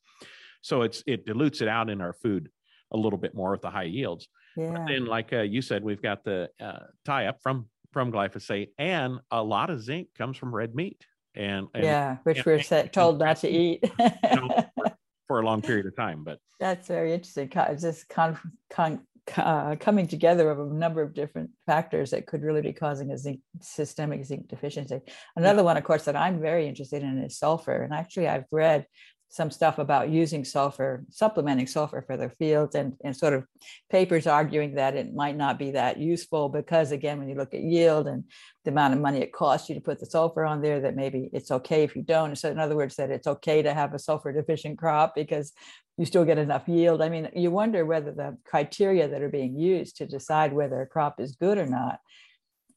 So 0.62 0.84
it's 0.84 1.04
it 1.06 1.26
dilutes 1.26 1.62
it 1.62 1.68
out 1.68 1.90
in 1.90 2.00
our 2.00 2.14
food 2.14 2.50
a 2.92 2.98
little 2.98 3.20
bit 3.20 3.36
more 3.36 3.52
with 3.52 3.62
the 3.62 3.70
high 3.70 3.84
yields. 3.84 4.28
Yeah. 4.56 4.72
But 4.72 4.88
then, 4.88 5.06
like 5.08 5.34
uh, 5.34 5.42
you 5.42 5.62
said, 5.62 5.84
we've 5.84 6.02
got 6.02 6.24
the 6.24 6.50
uh, 6.62 6.86
tie 7.04 7.26
up 7.26 7.40
from 7.42 7.68
from 7.92 8.12
glyphosate, 8.12 8.70
and 8.78 9.20
a 9.30 9.44
lot 9.44 9.70
of 9.70 9.82
zinc 9.82 10.08
comes 10.18 10.38
from 10.38 10.56
red 10.56 10.74
meat 10.74 11.06
and, 11.36 11.68
and 11.74 11.84
yeah, 11.84 12.18
which 12.24 12.38
and, 12.38 12.46
we're 12.46 12.64
and, 12.72 12.94
told 12.94 13.20
not 13.20 13.38
to 13.38 13.50
eat 13.50 13.84
you 13.84 14.36
know, 14.36 14.66
for, 14.76 14.98
for, 15.28 15.40
a 15.40 15.46
long 15.46 15.62
period 15.62 15.86
of 15.86 15.96
time. 15.96 16.24
But 16.24 16.40
that's 16.60 16.88
very 16.88 17.14
interesting. 17.14 17.52
It's 17.54 17.82
just 17.82 18.10
con, 18.10 18.38
con, 18.70 19.02
uh, 19.38 19.76
coming 19.80 20.08
together 20.08 20.50
of 20.52 20.60
a 20.60 20.74
number 20.74 21.02
of 21.02 21.14
different 21.14 21.50
factors 21.66 22.12
that 22.12 22.28
could 22.28 22.44
really 22.44 22.62
be 22.62 22.74
causing 22.74 23.12
a 23.12 23.18
zinc 23.18 23.40
systemic 23.62 24.26
zinc 24.26 24.48
deficiency. 24.48 25.00
Another 25.36 25.60
yeah. 25.60 25.64
one, 25.64 25.78
of 25.78 25.84
course, 25.84 26.06
that 26.06 26.16
I'm 26.16 26.42
very 26.42 26.68
interested 26.68 27.04
in 27.04 27.18
is 27.20 27.38
sulfur. 27.38 27.84
And 27.84 27.94
actually, 27.94 28.28
I've 28.28 28.46
read 28.52 28.86
some 29.34 29.50
stuff 29.50 29.80
about 29.80 30.12
using 30.12 30.46
sulfur, 30.46 31.04
supplementing 31.10 31.66
sulfur 31.66 32.04
for 32.06 32.16
their 32.16 32.30
fields, 32.30 32.76
and, 32.76 32.94
and 33.04 33.18
sort 33.18 33.34
of 33.34 33.44
papers 33.90 34.28
arguing 34.28 34.76
that 34.76 34.96
it 34.96 35.12
might 35.12 35.36
not 35.36 35.58
be 35.58 35.72
that 35.72 35.98
useful 35.98 36.50
because, 36.50 36.92
again, 36.92 37.18
when 37.18 37.28
you 37.28 37.34
look 37.34 37.56
at 37.56 37.64
yield 37.64 38.06
and 38.06 38.26
the 38.64 38.70
amount 38.70 38.94
of 38.94 39.00
money 39.00 39.22
it 39.22 39.34
costs 39.34 39.70
you 39.70 39.74
to 39.74 39.82
put 39.82 40.00
the 40.00 40.06
sulfur 40.06 40.46
on 40.46 40.62
there, 40.62 40.82
that 40.82 40.96
maybe 40.96 41.32
it's 41.34 41.50
okay 41.50 41.82
if 41.82 41.96
you 41.96 42.04
don't. 42.04 42.38
So, 42.38 42.52
in 42.52 42.60
other 42.60 42.76
words, 42.76 42.96
that 42.98 43.10
it's 43.10 43.26
okay 43.26 43.64
to 43.64 43.74
have 43.74 43.96
a 43.96 44.00
sulfur 44.00 44.32
deficient 44.32 44.78
crop 44.78 45.16
because 45.16 45.52
you 45.98 46.06
still 46.06 46.26
get 46.26 46.38
enough 46.38 46.68
yield. 46.68 47.02
I 47.02 47.10
mean, 47.10 47.28
you 47.34 47.50
wonder 47.50 47.88
whether 47.88 48.12
the 48.12 48.38
criteria 48.46 49.08
that 49.08 49.24
are 49.24 49.30
being 49.30 49.58
used 49.58 49.98
to 49.98 50.06
decide 50.06 50.54
whether 50.54 50.80
a 50.80 50.86
crop 50.86 51.20
is 51.20 51.36
good 51.36 51.58
or 51.58 51.66
not 51.66 52.00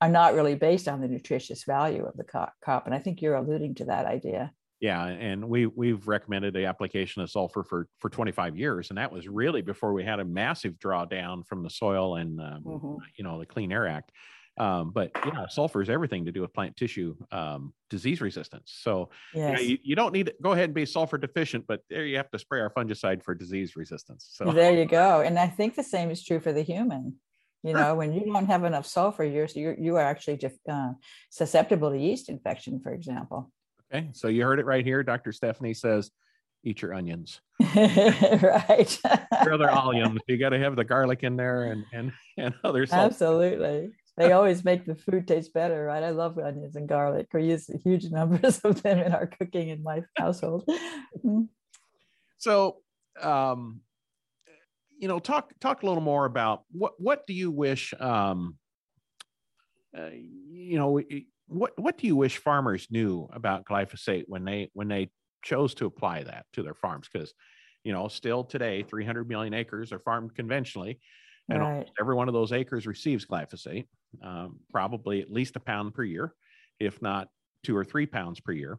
are 0.01 0.09
not 0.09 0.33
really 0.33 0.55
based 0.55 0.89
on 0.89 1.03
the 1.03 1.09
nutritious 1.09 1.65
value 1.65 2.07
of 2.07 2.17
the 2.17 2.25
crop. 2.25 2.87
And 2.87 2.95
I 2.95 2.99
think 2.99 3.21
you're 3.21 3.35
alluding 3.35 3.75
to 3.75 3.85
that 3.87 4.07
idea. 4.07 4.53
Yeah, 4.81 5.07
and 5.07 5.49
we 5.49 5.67
we've 5.67 6.07
recommended 6.07 6.53
the 6.53 6.67
application 6.67 7.23
of 7.23 7.31
sulfur 7.31 7.65
for 7.65 7.89
for 7.99 8.11
25 8.11 8.57
years, 8.57 8.91
and 8.91 8.99
that 8.99 9.11
was 9.11 9.27
really 9.27 9.63
before 9.63 9.95
we 9.95 10.05
had 10.05 10.21
a 10.21 10.25
massive 10.25 10.75
drawdown 10.75 11.47
from 11.47 11.63
the 11.63 11.71
soil 11.71 12.17
and 12.17 12.41
um, 12.41 12.63
mm-hmm. 12.65 12.97
you 13.17 13.25
know 13.25 13.39
the 13.39 13.47
Clean 13.47 13.73
Air 13.73 13.87
Act. 13.87 14.13
Um, 14.59 14.91
but 14.91 15.11
yeah, 15.25 15.47
sulfur 15.49 15.83
is 15.83 15.91
everything 15.91 16.25
to 16.25 16.33
do 16.33 16.41
with 16.41 16.53
plant 16.55 16.77
tissue 16.77 17.15
um, 17.31 17.75
disease 17.91 18.21
resistance. 18.21 18.75
So 18.83 19.11
yes. 19.35 19.51
you, 19.51 19.55
know, 19.55 19.71
you, 19.71 19.79
you, 19.83 19.97
don't 19.97 20.13
need 20.15 20.27
to 20.27 20.35
go 20.43 20.53
ahead 20.53 20.65
and 20.65 20.75
be 20.75 20.87
sulfur 20.87 21.19
deficient, 21.19 21.67
but 21.67 21.83
there 21.91 22.07
you 22.07 22.17
have 22.17 22.31
to 22.31 22.39
spray 22.39 22.61
our 22.61 22.71
fungicide 22.71 23.23
for 23.23 23.35
disease 23.35 23.77
resistance. 23.77 24.31
So 24.33 24.53
there 24.53 24.75
you 24.75 24.87
go. 24.87 25.21
And 25.21 25.39
I 25.39 25.47
think 25.47 25.75
the 25.75 25.83
same 25.83 26.11
is 26.11 26.25
true 26.25 26.41
for 26.41 26.55
the 26.55 26.63
human. 26.63 27.17
You 27.63 27.73
know, 27.73 27.97
when 27.97 28.13
you 28.13 28.33
don't 28.33 28.47
have 28.47 28.65
enough 28.65 28.87
sulfur, 28.87 29.25
you're, 29.25 29.49
you're 29.55 29.75
you 29.75 29.97
are 29.97 30.03
actually 30.03 30.37
just, 30.37 30.57
uh, 30.71 30.93
susceptible 31.31 31.91
to 31.91 31.99
yeast 31.99 32.29
infection, 32.29 32.81
for 32.81 32.93
example. 32.93 33.51
Okay, 33.93 34.09
so 34.13 34.29
you 34.29 34.43
heard 34.43 34.59
it 34.59 34.67
right 34.67 34.85
here. 34.85 35.03
Dr. 35.03 35.33
Stephanie 35.33 35.75
says, 35.75 36.11
eat 36.67 36.83
your 36.83 36.93
onions. 36.93 37.41
right. 37.77 38.99
your 39.45 39.53
other 39.55 39.71
onions. 39.71 40.21
You 40.27 40.37
got 40.37 40.51
to 40.51 40.59
have 40.59 40.77
the 40.77 40.85
garlic 40.85 41.23
in 41.23 41.37
there 41.37 41.65
and 41.65 41.85
and 41.93 42.13
and 42.37 42.55
other 42.65 42.87
salt. 42.87 43.13
Absolutely. 43.13 43.91
They 44.17 44.33
always 44.33 44.65
make 44.65 44.87
the 44.87 44.95
food 44.95 45.29
taste 45.29 45.53
better, 45.53 45.85
right? 45.85 46.03
I 46.03 46.11
love 46.11 46.39
onions 46.39 46.75
and 46.75 46.89
garlic. 46.89 47.29
We 47.35 47.45
use 47.45 47.71
huge 47.85 48.07
numbers 48.11 48.59
of 48.61 48.83
them 48.83 48.99
in 48.99 49.13
our 49.13 49.27
cooking 49.27 49.69
in 49.69 49.83
my 49.83 50.03
household. 50.17 50.65
Mm-hmm. 50.69 51.43
so, 52.39 52.79
um, 53.21 53.81
you 54.99 55.09
know, 55.09 55.19
talk 55.19 55.53
talk 55.61 55.83
a 55.83 55.87
little 55.87 56.03
more 56.03 56.25
about 56.25 56.63
what 56.73 56.95
what 56.99 57.27
do 57.27 57.35
you 57.35 57.51
wish, 57.51 57.95
um, 58.01 58.57
uh, 59.97 60.11
you 60.13 60.79
know, 60.79 61.01
what 61.49 61.73
what 61.79 61.99
do 61.99 62.07
you 62.07 62.17
wish 62.17 62.39
farmers 62.39 62.89
knew 62.91 63.29
about 63.33 63.65
glyphosate 63.65 64.25
when 64.27 64.45
they 64.45 64.71
when 64.73 64.89
they 64.89 65.11
chose 65.43 65.75
to 65.75 65.87
apply 65.87 66.25
that 66.25 66.47
to 66.55 66.63
their 66.63 66.75
farms? 66.75 67.09
Because 67.13 67.33
you 67.85 67.93
know, 67.93 68.09
still 68.09 68.43
today, 68.43 68.83
300 68.83 69.29
million 69.29 69.55
acres 69.55 69.93
are 69.93 70.01
farmed 70.01 70.35
conventionally, 70.35 70.99
and 71.49 71.61
right. 71.61 71.89
every 72.01 72.17
one 72.17 72.27
of 72.27 72.35
those 72.35 72.53
acres 72.53 72.87
receives 72.87 73.25
glyphosate, 73.25 73.87
um, 74.25 74.59
probably 74.73 75.23
at 75.23 75.31
least 75.31 75.55
a 75.55 75.61
pound 75.61 75.95
per 75.95 76.03
year, 76.03 76.35
if 76.81 77.01
not 77.01 77.29
two 77.63 77.77
or 77.77 77.85
three 77.85 78.07
pounds 78.07 78.41
per 78.41 78.53
year. 78.53 78.79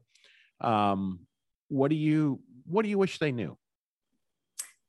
Um, 0.59 1.19
what 1.69 1.89
do 1.89 1.95
you 1.95 2.41
what 2.65 2.83
do 2.83 2.89
you 2.89 2.97
wish 2.97 3.17
they 3.19 3.31
knew? 3.31 3.57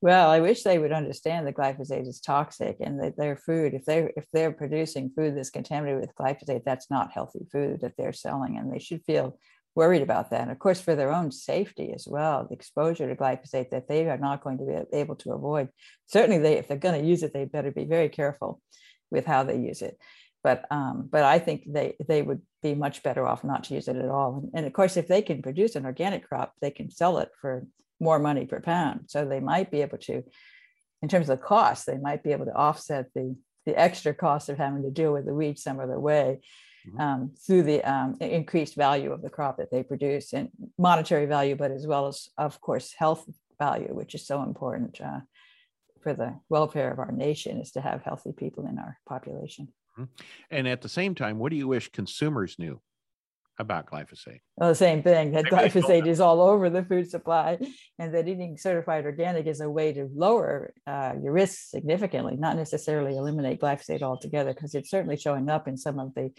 Well, 0.01 0.31
I 0.31 0.39
wish 0.41 0.63
they 0.63 0.79
would 0.79 0.93
understand 0.93 1.47
that 1.47 1.57
glyphosate 1.57 2.07
is 2.07 2.21
toxic 2.21 2.77
and 2.81 3.03
that 3.03 3.17
their 3.17 3.37
food, 3.37 3.75
if 3.75 3.85
they 3.85 4.13
if 4.17 4.27
they're 4.33 4.53
producing 4.53 5.11
food 5.11 5.37
that's 5.37 5.51
contaminated 5.51 6.01
with 6.01 6.15
glyphosate, 6.15 6.63
that's 6.65 6.89
not 6.89 7.11
healthy 7.11 7.47
food 7.51 7.81
that 7.81 7.95
they're 7.99 8.13
selling, 8.13 8.57
and 8.57 8.73
they 8.73 8.79
should 8.79 9.03
feel 9.05 9.39
worried 9.75 10.03
about 10.03 10.31
that. 10.31 10.43
And 10.43 10.51
of 10.53 10.59
course, 10.61 10.81
for 10.81 10.95
their 10.95 11.13
own 11.13 11.33
safety 11.33 11.93
as 11.93 12.07
well, 12.09 12.47
the 12.47 12.55
exposure 12.55 13.09
to 13.09 13.17
glyphosate 13.17 13.71
that 13.71 13.89
they 13.89 14.09
are 14.09 14.19
not 14.19 14.43
going 14.45 14.59
to 14.59 14.65
be 14.65 14.97
able 14.97 15.17
to 15.17 15.33
avoid. 15.33 15.69
Certainly, 16.07 16.39
they 16.39 16.59
if 16.59 16.69
they're 16.69 16.77
going 16.77 17.01
to 17.01 17.09
use 17.09 17.25
it, 17.25 17.33
they 17.33 17.45
better 17.45 17.73
be 17.73 17.85
very 17.85 18.09
careful 18.09 18.61
with 19.11 19.27
how 19.27 19.43
they 19.43 19.57
use 19.57 19.83
it. 19.83 19.99
But 20.45 20.65
um, 20.71 21.09
but 21.11 21.25
I 21.25 21.41
think 21.41 21.65
they 21.67 21.97
they 22.07 22.23
would 22.23 22.43
be 22.63 22.77
much 22.77 23.03
better 23.03 23.27
off 23.27 23.43
not 23.43 23.65
to 23.65 23.75
use 23.75 23.89
it 23.89 23.97
at 23.97 24.09
all. 24.09 24.39
And, 24.39 24.51
and 24.55 24.67
of 24.67 24.73
course, 24.73 24.97
if 24.97 25.09
they 25.09 25.23
can 25.23 25.43
produce 25.43 25.75
an 25.75 25.87
organic 25.87 26.29
crop, 26.29 26.53
they 26.61 26.71
can 26.71 26.89
sell 26.89 27.19
it 27.19 27.31
for 27.41 27.67
more 28.01 28.19
money 28.19 28.47
per 28.47 28.61
pound. 28.61 29.05
So 29.07 29.25
they 29.25 29.41
might 29.41 29.71
be 29.71 29.83
able 29.83 29.99
to, 29.99 30.23
in 31.03 31.09
terms 31.09 31.29
of 31.29 31.39
the 31.39 31.45
cost, 31.45 31.87
they 31.87 31.99
might 31.99 32.23
be 32.23 32.33
able 32.33 32.47
to 32.47 32.55
offset 32.55 33.07
the, 33.15 33.37
the 33.67 33.79
extra 33.79 34.15
cost 34.15 34.49
of 34.49 34.59
having 34.59 34.83
to 34.83 34.91
deal 34.91 35.13
with 35.13 35.27
the 35.27 35.35
weeds 35.35 35.63
some 35.63 35.81
other 35.81 35.99
way 35.99 36.41
mm-hmm. 36.87 37.01
um, 37.01 37.33
through 37.47 37.63
the 37.63 37.83
um, 37.83 38.17
increased 38.21 38.75
value 38.75 39.13
of 39.13 39.23
the 39.23 39.31
crop 39.31 39.59
that 39.59 39.71
they 39.71 39.83
produce 39.83 40.33
and 40.33 40.49
monetary 40.79 41.27
value, 41.27 41.57
but 41.57 41.71
as 41.71 41.87
well 41.87 42.07
as, 42.07 42.29
of 42.39 42.61
course, 42.61 42.95
health 42.97 43.29
value, 43.59 43.93
which 43.93 44.15
is 44.15 44.27
so 44.27 44.43
important 44.43 45.01
uh, 45.01 45.21
for 46.03 46.15
the 46.15 46.39
welfare 46.49 46.93
of 46.93 46.99
our 46.99 47.13
nation 47.13 47.61
is 47.61 47.73
to 47.73 47.81
have 47.81 48.03
healthy 48.03 48.33
people 48.33 48.67
in 48.67 48.79
our 48.79 48.99
population. 49.09 49.69
Mm-hmm. 49.99 50.05
And 50.51 50.69
at 50.69 50.81
the 50.81 50.89
same 50.89 51.15
time, 51.15 51.39
what 51.39 51.51
do 51.51 51.57
you 51.57 51.69
wish 51.69 51.91
consumers 51.91 52.59
knew 52.59 52.81
about 53.59 53.91
glyphosate? 53.91 54.41
Well, 54.57 54.69
the 54.69 54.75
same 54.75 55.03
thing 55.03 55.33
that 55.33 55.47
glyphosate 55.47 56.07
is 56.07 56.21
all 56.21 56.41
over 56.41 56.71
the 56.71 56.85
food 56.85 57.11
supply, 57.11 57.59
and 57.99 58.15
that 58.15 58.29
eating 58.29 58.57
certified 58.57 59.05
organic 59.05 59.47
is 59.47 59.61
a 59.61 59.71
way 59.71 59.93
to 59.93 60.09
lower 60.15 60.73
uh, 60.87 61.15
your 61.23 61.33
risks 61.33 61.71
significantly, 61.71 62.37
not 62.37 62.57
necessarily 62.57 63.17
eliminate 63.17 63.61
glyphosate 63.61 64.03
altogether, 64.03 64.53
because 64.53 64.75
it's 64.75 64.91
certainly 64.91 65.17
showing 65.17 65.49
up 65.49 65.69
in 65.69 65.77
some 65.77 65.99
of 65.99 66.15
the 66.15 66.31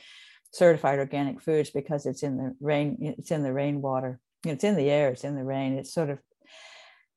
certified 0.51 0.99
organic 0.99 1.41
foods 1.41 1.69
because 1.69 2.05
it's 2.05 2.23
in 2.23 2.38
the 2.38 2.55
rain, 2.60 2.97
it's 3.17 3.32
in 3.32 3.43
the 3.43 3.53
rainwater, 3.53 4.19
it's 4.45 4.63
in 4.63 4.75
the 4.75 4.89
air, 4.89 5.10
it's 5.10 5.23
in 5.23 5.36
the 5.36 5.43
rain. 5.43 5.77
It's 5.77 5.93
sort 5.93 6.10
of 6.10 6.19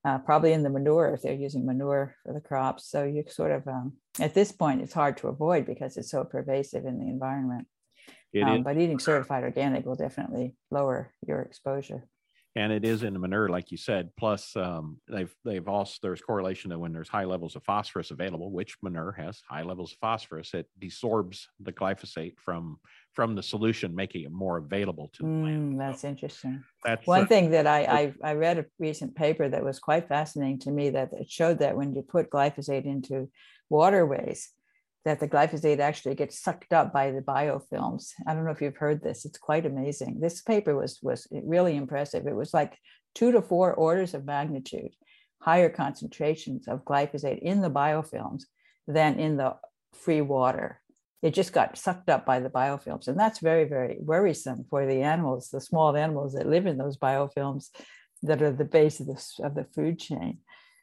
uh, 0.04 0.18
probably 0.18 0.52
in 0.52 0.62
the 0.62 0.70
manure 0.70 1.14
if 1.14 1.22
they're 1.22 1.32
using 1.32 1.64
manure 1.64 2.16
for 2.24 2.32
the 2.32 2.40
crops. 2.40 2.88
So 2.88 3.04
you 3.04 3.24
sort 3.28 3.52
of 3.52 3.66
um, 3.68 3.94
at 4.18 4.34
this 4.34 4.52
point 4.52 4.82
it's 4.82 4.92
hard 4.92 5.16
to 5.18 5.28
avoid 5.28 5.66
because 5.66 5.96
it's 5.96 6.10
so 6.10 6.24
pervasive 6.24 6.84
in 6.84 6.98
the 6.98 7.06
environment. 7.06 7.66
Um, 8.40 8.62
but 8.62 8.78
eating 8.78 8.98
certified 8.98 9.44
organic 9.44 9.84
will 9.84 9.94
definitely 9.94 10.56
lower 10.70 11.12
your 11.26 11.40
exposure. 11.40 12.08
And 12.54 12.70
it 12.70 12.84
is 12.84 13.02
in 13.02 13.14
the 13.14 13.18
manure, 13.18 13.48
like 13.48 13.70
you 13.70 13.78
said. 13.78 14.10
Plus, 14.18 14.54
um, 14.56 14.98
they've 15.08 15.34
they've 15.42 15.66
also 15.66 15.94
there's 16.02 16.20
correlation 16.20 16.68
that 16.68 16.78
when 16.78 16.92
there's 16.92 17.08
high 17.08 17.24
levels 17.24 17.56
of 17.56 17.64
phosphorus 17.64 18.10
available, 18.10 18.50
which 18.50 18.76
manure 18.82 19.12
has 19.12 19.40
high 19.48 19.62
levels 19.62 19.92
of 19.92 19.98
phosphorus, 20.00 20.52
it 20.52 20.66
desorbs 20.78 21.46
the 21.60 21.72
glyphosate 21.72 22.34
from 22.38 22.78
from 23.14 23.34
the 23.34 23.42
solution, 23.42 23.94
making 23.94 24.24
it 24.24 24.32
more 24.32 24.58
available 24.58 25.08
to 25.14 25.22
the 25.22 25.28
plant. 25.28 25.62
Mm, 25.62 25.78
that's 25.78 26.04
interesting. 26.04 26.62
That's 26.84 27.06
one 27.06 27.22
uh, 27.22 27.26
thing 27.26 27.52
that 27.52 27.66
I, 27.66 28.12
I 28.22 28.32
I 28.32 28.34
read 28.34 28.58
a 28.58 28.66
recent 28.78 29.14
paper 29.14 29.48
that 29.48 29.64
was 29.64 29.78
quite 29.78 30.08
fascinating 30.08 30.58
to 30.60 30.70
me 30.70 30.90
that 30.90 31.10
it 31.14 31.30
showed 31.30 31.60
that 31.60 31.74
when 31.74 31.94
you 31.94 32.02
put 32.02 32.28
glyphosate 32.28 32.84
into 32.84 33.30
waterways, 33.70 34.50
that 35.04 35.18
the 35.18 35.28
glyphosate 35.28 35.80
actually 35.80 36.14
gets 36.14 36.38
sucked 36.38 36.72
up 36.72 36.92
by 36.92 37.10
the 37.10 37.20
biofilms. 37.20 38.12
I 38.26 38.34
don't 38.34 38.44
know 38.44 38.52
if 38.52 38.62
you've 38.62 38.76
heard 38.76 39.02
this. 39.02 39.24
It's 39.24 39.38
quite 39.38 39.66
amazing. 39.66 40.20
This 40.20 40.42
paper 40.42 40.76
was 40.76 41.00
was 41.02 41.26
really 41.30 41.76
impressive. 41.76 42.26
It 42.26 42.36
was 42.36 42.54
like 42.54 42.78
two 43.14 43.32
to 43.32 43.42
four 43.42 43.74
orders 43.74 44.14
of 44.14 44.24
magnitude 44.24 44.92
higher 45.42 45.68
concentrations 45.68 46.68
of 46.68 46.84
glyphosate 46.84 47.40
in 47.40 47.60
the 47.60 47.70
biofilms 47.70 48.44
than 48.86 49.18
in 49.18 49.36
the 49.36 49.56
free 49.92 50.20
water. 50.20 50.80
It 51.20 51.34
just 51.34 51.52
got 51.52 51.76
sucked 51.76 52.08
up 52.08 52.24
by 52.24 52.40
the 52.40 52.48
biofilms, 52.48 53.08
and 53.08 53.18
that's 53.18 53.40
very 53.40 53.64
very 53.64 53.98
worrisome 54.00 54.64
for 54.70 54.86
the 54.86 55.02
animals, 55.02 55.48
the 55.48 55.60
small 55.60 55.96
animals 55.96 56.34
that 56.34 56.48
live 56.48 56.66
in 56.66 56.78
those 56.78 56.96
biofilms 56.96 57.70
that 58.22 58.42
are 58.42 58.52
the 58.52 58.64
base 58.64 59.00
of 59.00 59.06
the 59.06 59.20
of 59.44 59.54
the 59.54 59.66
food 59.74 59.98
chain. 59.98 60.38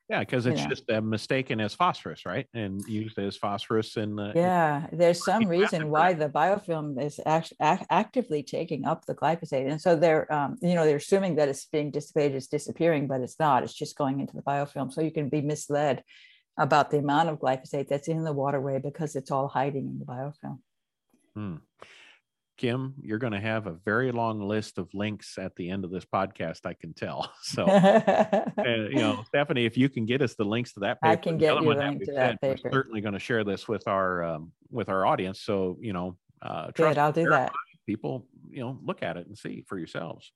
Yeah, 0.09 0.21
because 0.21 0.47
it's 0.47 0.65
just 0.65 0.89
uh, 0.89 1.01
mistaken 1.01 1.59
as 1.59 1.75
phosphorus, 1.75 2.25
right? 2.25 2.47
And 2.55 2.81
used 2.87 3.19
as 3.19 3.37
phosphorus 3.37 3.95
in 3.95 4.15
the. 4.15 4.31
Yeah, 4.35 4.87
there's 4.91 5.23
some 5.31 5.45
reason 5.45 5.91
why 5.91 6.13
the 6.13 6.27
biofilm 6.29 6.99
is 6.99 7.19
act- 7.27 7.53
act- 7.59 7.85
actively 7.91 8.41
taking 8.41 8.85
up 8.85 9.05
the 9.05 9.13
glyphosate, 9.13 9.69
and 9.69 9.79
so 9.79 9.95
they're, 9.95 10.31
um, 10.33 10.57
you 10.61 10.73
know, 10.73 10.83
they're 10.85 10.95
assuming 10.95 11.35
that 11.35 11.47
it's 11.47 11.65
being 11.65 11.91
dissipated, 11.91 12.35
it's 12.35 12.47
disappearing, 12.47 13.05
but 13.05 13.21
it's 13.21 13.39
not. 13.39 13.61
It's 13.61 13.73
just 13.73 13.95
going 13.95 14.19
into 14.19 14.35
the 14.35 14.41
biofilm, 14.41 14.91
so 14.91 15.01
you 15.01 15.11
can 15.11 15.29
be 15.29 15.41
misled 15.41 16.03
about 16.57 16.89
the 16.89 16.97
amount 16.97 17.29
of 17.29 17.39
glyphosate 17.39 17.87
that's 17.87 18.07
in 18.07 18.23
the 18.23 18.33
waterway 18.33 18.79
because 18.79 19.15
it's 19.15 19.29
all 19.29 19.47
hiding 19.47 19.87
in 19.87 19.99
the 19.99 20.05
biofilm. 20.05 20.59
Hmm. 21.35 21.55
Kim, 22.59 22.93
you're 23.01 23.19
going 23.19 23.31
to 23.31 23.39
have 23.39 23.67
a 23.67 23.71
very 23.85 24.11
long 24.11 24.41
list 24.41 24.77
of 24.77 24.93
links 24.93 25.37
at 25.37 25.55
the 25.55 25.69
end 25.69 25.85
of 25.85 25.91
this 25.91 26.03
podcast. 26.03 26.65
I 26.65 26.73
can 26.73 26.93
tell. 26.93 27.31
So, 27.41 27.65
and, 27.65 28.53
you 28.91 28.99
know, 28.99 29.23
Stephanie, 29.27 29.65
if 29.65 29.77
you 29.77 29.87
can 29.87 30.05
get 30.05 30.21
us 30.21 30.35
the 30.35 30.43
links 30.43 30.73
to 30.73 30.81
that 30.81 31.01
paper, 31.01 31.11
I 31.13 31.15
can 31.15 31.37
get 31.37 31.55
you 31.55 31.73
link 31.73 32.03
to 32.03 32.11
that 32.11 32.41
paper. 32.41 32.59
We're 32.65 32.71
certainly 32.71 32.99
going 33.01 33.13
to 33.13 33.19
share 33.19 33.45
this 33.45 33.67
with 33.67 33.87
our 33.87 34.23
um, 34.23 34.51
with 34.69 34.89
our 34.89 35.05
audience. 35.05 35.41
So, 35.41 35.77
you 35.79 35.93
know, 35.93 36.17
uh, 36.41 36.71
good. 36.75 36.97
I'll 36.97 37.13
do 37.13 37.29
that. 37.29 37.53
People, 37.87 38.27
you 38.49 38.59
know, 38.59 38.77
look 38.83 39.03
at 39.03 39.15
it 39.15 39.25
and 39.25 39.37
see 39.37 39.63
for 39.67 39.77
yourselves. 39.77 40.31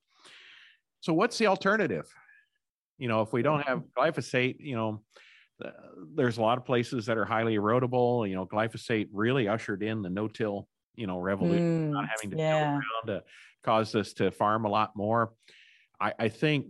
So, 1.02 1.14
what's 1.14 1.38
the 1.38 1.48
alternative? 1.48 2.08
You 2.98 3.10
know, 3.10 3.22
if 3.22 3.34
we 3.34 3.42
don't 3.42 3.68
have 3.68 3.84
glyphosate, 3.98 4.56
you 4.60 4.76
know, 4.78 5.02
uh, 5.64 5.72
there's 6.16 6.38
a 6.38 6.42
lot 6.42 6.58
of 6.58 6.66
places 6.66 7.06
that 7.08 7.18
are 7.18 7.26
highly 7.26 7.58
erodible. 7.58 8.28
You 8.28 8.36
know, 8.36 8.46
glyphosate 8.46 9.10
really 9.12 9.50
ushered 9.50 9.84
in 9.84 10.02
the 10.02 10.10
no-till 10.10 10.70
you 10.96 11.08
know 11.08 11.20
revolution, 11.20 11.90
mm, 11.90 11.94
not 11.94 12.10
having 12.10 12.32
to 12.32 12.38
yeah. 12.38 12.72
around 12.74 13.08
to 13.08 13.24
caused 13.64 13.96
us 13.96 14.14
to 14.14 14.32
farm 14.32 14.66
a 14.66 14.70
lot 14.70 14.96
more. 14.96 15.34
I, 16.00 16.14
I 16.20 16.30
think 16.30 16.68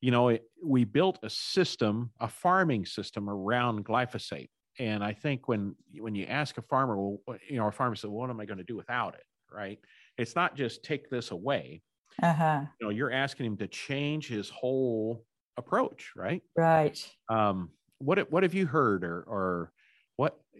you 0.00 0.10
know, 0.10 0.28
it, 0.28 0.44
we 0.62 0.84
built 0.84 1.18
a 1.22 1.30
system, 1.30 2.10
a 2.20 2.28
farming 2.28 2.86
system 2.86 3.28
around 3.28 3.84
glyphosate. 3.84 4.50
And 4.78 5.02
I 5.02 5.12
think 5.12 5.48
when 5.48 5.74
when 5.98 6.14
you 6.14 6.26
ask 6.26 6.58
a 6.58 6.62
farmer, 6.62 6.96
well, 6.96 7.18
you 7.48 7.56
know, 7.56 7.66
a 7.66 7.72
farmer 7.72 7.96
said, 7.96 8.10
well, 8.10 8.20
"What 8.20 8.30
am 8.30 8.40
I 8.40 8.44
going 8.44 8.58
to 8.58 8.64
do 8.64 8.76
without 8.76 9.14
it?" 9.14 9.24
Right? 9.50 9.78
It's 10.18 10.36
not 10.36 10.54
just 10.54 10.84
take 10.84 11.08
this 11.08 11.30
away. 11.30 11.82
Uh-huh. 12.22 12.60
You 12.80 12.86
know, 12.86 12.90
you're 12.90 13.10
asking 13.10 13.46
him 13.46 13.56
to 13.56 13.68
change 13.68 14.28
his 14.28 14.50
whole 14.50 15.24
approach, 15.56 16.12
right? 16.14 16.42
Right. 16.56 17.02
Um, 17.30 17.70
what 17.98 18.30
what 18.30 18.42
have 18.42 18.52
you 18.52 18.66
heard, 18.66 19.02
or 19.02 19.24
or 19.26 19.72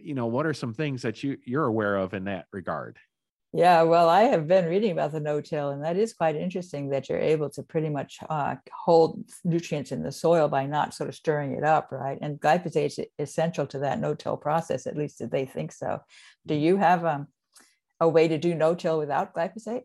you 0.01 0.13
know? 0.13 0.27
What 0.27 0.45
are 0.45 0.53
some 0.53 0.73
things 0.73 1.01
that 1.01 1.23
you 1.23 1.37
you're 1.45 1.65
aware 1.65 1.97
of 1.97 2.13
in 2.13 2.25
that 2.25 2.45
regard? 2.51 2.97
Yeah, 3.53 3.83
well, 3.83 4.09
I 4.09 4.23
have 4.23 4.45
been 4.45 4.65
reading 4.65 4.91
about 4.91 5.13
the 5.13 5.21
no-till, 5.21 5.69
and 5.69 5.83
that 5.83 5.97
is 5.97 6.13
quite 6.13 6.35
interesting 6.35 6.89
that 6.89 7.07
you're 7.07 7.17
able 7.17 7.49
to 7.51 7.63
pretty 7.63 7.89
much 7.89 8.19
uh, 8.29 8.55
hold 8.73 9.23
nutrients 9.45 9.93
in 9.93 10.03
the 10.03 10.11
soil 10.11 10.49
by 10.49 10.65
not 10.65 10.93
sort 10.93 11.09
of 11.09 11.15
stirring 11.15 11.53
it 11.53 11.63
up, 11.63 11.91
right? 11.91 12.19
And 12.21 12.39
glyphosate 12.39 12.99
is 12.99 12.99
essential 13.17 13.65
to 13.67 13.79
that 13.79 14.01
no-till 14.01 14.35
process, 14.35 14.85
at 14.85 14.97
least 14.97 15.27
they 15.31 15.45
think 15.45 15.71
so. 15.71 15.99
Do 16.45 16.55
you 16.55 16.75
have 16.75 17.05
um, 17.05 17.27
a 18.01 18.07
way 18.07 18.27
to 18.27 18.37
do 18.37 18.53
no-till 18.53 18.99
without 18.99 19.33
glyphosate? 19.33 19.83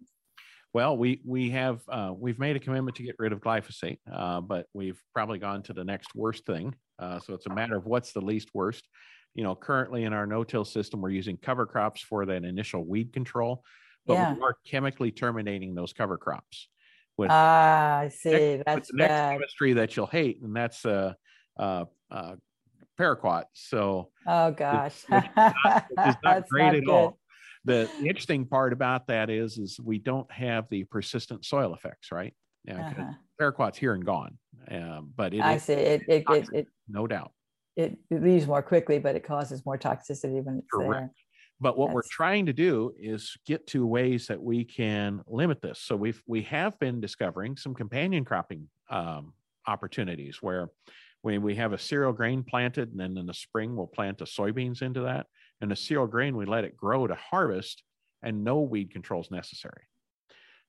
Well, 0.75 0.97
we 0.97 1.21
we 1.25 1.51
have 1.51 1.83
uh, 1.89 2.13
we've 2.17 2.39
made 2.39 2.57
a 2.57 2.61
commitment 2.61 2.97
to 2.97 3.03
get 3.03 3.17
rid 3.19 3.33
of 3.33 3.41
glyphosate, 3.41 3.99
uh, 4.13 4.41
but 4.41 4.67
we've 4.75 5.01
probably 5.15 5.39
gone 5.39 5.63
to 5.65 5.73
the 5.73 5.85
next 5.85 6.15
worst 6.15 6.47
thing. 6.47 6.75
Uh, 6.99 7.21
so 7.21 7.35
it's 7.35 7.47
a 7.47 7.55
matter 7.55 7.77
of 7.77 7.85
what's 7.87 8.13
the 8.13 8.21
least 8.21 8.51
worst 8.55 8.89
you 9.35 9.43
know, 9.43 9.55
currently 9.55 10.05
in 10.05 10.13
our 10.13 10.27
no-till 10.27 10.65
system, 10.65 11.01
we're 11.01 11.11
using 11.11 11.37
cover 11.37 11.67
crops 11.67 12.01
for 12.03 12.27
that 12.27 12.45
initial 12.45 12.85
weed 12.85 13.13
control, 13.13 13.65
but 14.07 14.15
Yeah. 14.17 14.35
we 14.35 14.41
are 14.43 14.57
chemically 14.67 15.11
terminating 15.11 15.75
those 15.75 15.93
cover 15.93 16.19
crops 16.19 16.69
with 17.17 17.31
Ah, 17.31 17.99
I 17.99 18.09
see. 18.09 18.31
with 18.31 18.63
That's 18.67 18.91
the 18.91 18.97
next 18.99 19.13
bad. 19.13 19.33
chemistry 19.33 19.73
that 19.75 19.97
you'll 19.97 20.07
hate, 20.07 20.41
and 20.43 20.55
that's 20.55 20.85
uh, 20.85 21.15
uh, 21.59 21.85
uh, 22.11 22.37
paraquat. 22.99 23.45
So 23.55 24.11
Oh 24.27 24.51
gosh. 24.53 25.05
which 25.09 25.25
is 25.25 25.29
not 26.23 26.23
That's 26.23 26.51
great 26.51 26.65
not 26.67 26.75
at 26.77 26.85
good. 26.85 26.91
all. 26.91 27.19
The 27.65 27.89
interesting 28.05 28.47
part 28.47 28.73
about 28.73 29.07
that 29.07 29.31
is, 29.31 29.57
is 29.57 29.79
we 29.79 29.99
don't 29.99 30.31
have 30.33 30.69
the 30.69 30.85
persistent 30.85 31.45
soil 31.45 31.75
effects, 31.75 32.11
right? 32.11 32.35
Yeah, 32.65 32.81
Uh-huh. 32.81 33.05
paraquat's 33.41 33.79
here 33.79 33.95
and 33.95 34.05
gone, 34.05 34.37
um, 34.71 35.13
but 35.17 35.33
it 35.33 35.45
I 35.45 35.57
is 35.57 35.63
see. 35.63 35.73
It, 35.75 36.03
it, 36.09 36.25
it, 36.29 36.49
it, 36.53 36.67
no 36.89 37.07
doubt. 37.07 37.33
It 37.77 37.99
it 38.11 38.23
leaves 38.23 38.47
more 38.47 38.63
quickly, 38.63 38.99
but 38.99 39.17
it 39.17 39.25
causes 39.25 39.65
more 39.65 39.79
toxicity 39.79 40.43
when 40.43 40.59
it's 40.59 40.69
Correct. 40.73 41.17
But 41.61 41.79
what 41.79 41.93
we're 41.93 42.03
trying 42.11 42.47
to 42.47 42.53
do 42.53 42.93
is 42.99 43.37
get 43.47 43.69
to 43.69 43.87
ways 43.87 44.27
that 44.27 44.43
we 44.43 44.65
can 44.65 45.21
limit 45.29 45.63
this. 45.63 45.79
So 45.79 45.95
we've 45.95 46.21
we 46.27 46.43
have 46.43 46.79
been 46.81 47.01
discovering 47.01 47.57
some 47.57 47.75
companion 47.75 48.25
cropping 48.25 48.69
um, 48.91 49.33
opportunities 49.67 50.39
where 50.41 50.71
when 51.23 51.41
we 51.41 51.55
have 51.55 51.73
a 51.73 51.79
cereal 51.79 52.13
grain 52.13 52.43
planted, 52.43 52.91
and 52.91 52.99
then 52.99 53.17
in 53.17 53.27
the 53.27 53.35
spring 53.35 53.77
we'll 53.77 53.87
plant 53.87 54.19
the 54.19 54.25
soybeans 54.25 54.83
into 54.83 55.03
that, 55.03 55.27
and 55.61 55.71
the 55.71 55.77
cereal 55.77 56.09
grain 56.09 56.37
we 56.37 56.47
let 56.47 56.65
it 56.65 56.77
grow 56.77 57.07
to 57.07 57.15
harvest, 57.15 57.85
and 58.23 58.43
no 58.43 58.61
weed 58.61 58.91
controls 58.91 59.31
necessary. 59.31 59.85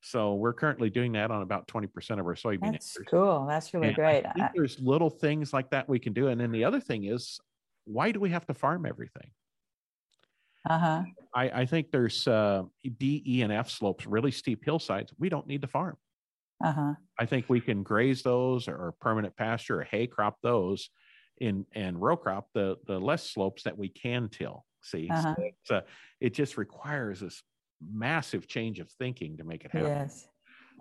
So 0.06 0.36
we're 0.36 0.54
currently 0.54 0.90
doing 0.90 1.14
that 1.14 1.32
on 1.32 1.42
about 1.42 1.66
twenty 1.68 1.88
percent 1.88 2.20
of 2.20 2.26
our 2.28 2.36
soybean. 2.36 2.74
That's 2.74 2.96
acres. 2.98 3.08
cool. 3.10 3.46
That's 3.48 3.74
really 3.74 3.88
And 3.88 3.96
great. 3.96 4.26
I 4.26 4.34
think 4.34 4.46
I- 4.46 4.52
there's 4.54 4.78
little 4.80 5.10
things 5.10 5.54
like 5.54 5.70
that 5.72 5.88
we 5.88 5.98
can 5.98 6.12
do, 6.14 6.28
and 6.28 6.40
then 6.40 6.52
the 6.52 6.66
other 6.66 6.82
thing 6.82 7.06
is, 7.06 7.40
why 7.86 8.12
do 8.12 8.20
we 8.20 8.30
have 8.32 8.46
to 8.48 8.54
farm 8.54 8.86
everything? 8.86 9.32
Uh-huh. 10.70 11.04
I, 11.34 11.62
I 11.62 11.66
think 11.66 11.92
there's 11.92 12.28
uh, 12.28 12.64
D, 12.98 13.24
E, 13.26 13.42
and 13.42 13.52
F 13.52 13.70
slopes, 13.70 14.06
really 14.06 14.32
steep 14.32 14.64
hillsides. 14.64 15.14
We 15.18 15.30
don't 15.30 15.48
need 15.48 15.62
to 15.62 15.68
farm. 15.68 15.98
Uh-huh. 16.64 16.94
I 17.20 17.26
think 17.26 17.50
we 17.50 17.60
can 17.60 17.84
graze 17.84 18.24
those 18.24 18.68
or 18.68 18.94
permanent 19.02 19.36
pasture 19.36 19.82
or 19.82 19.84
hay 19.84 20.08
crop 20.08 20.38
those 20.42 20.90
in 21.40 21.66
and 21.74 22.00
row 22.02 22.16
crop 22.18 22.48
the 22.54 22.76
the 22.88 23.00
less 23.00 23.24
slopes 23.30 23.64
that 23.64 23.78
we 23.78 23.88
can 23.90 24.30
till. 24.30 24.66
See, 24.82 25.08
So 25.08 25.14
Uh-huh. 25.14 25.36
it's, 25.40 25.72
uh, 25.72 25.82
it 26.20 26.34
just 26.34 26.58
requires 26.58 27.22
this 27.22 27.42
massive 27.92 28.48
change 28.48 28.80
of 28.80 28.90
thinking 28.92 29.38
to 29.38 29.44
make 29.44 29.66
it 29.66 29.72
happen. 29.72 29.88
Yes. 29.90 30.28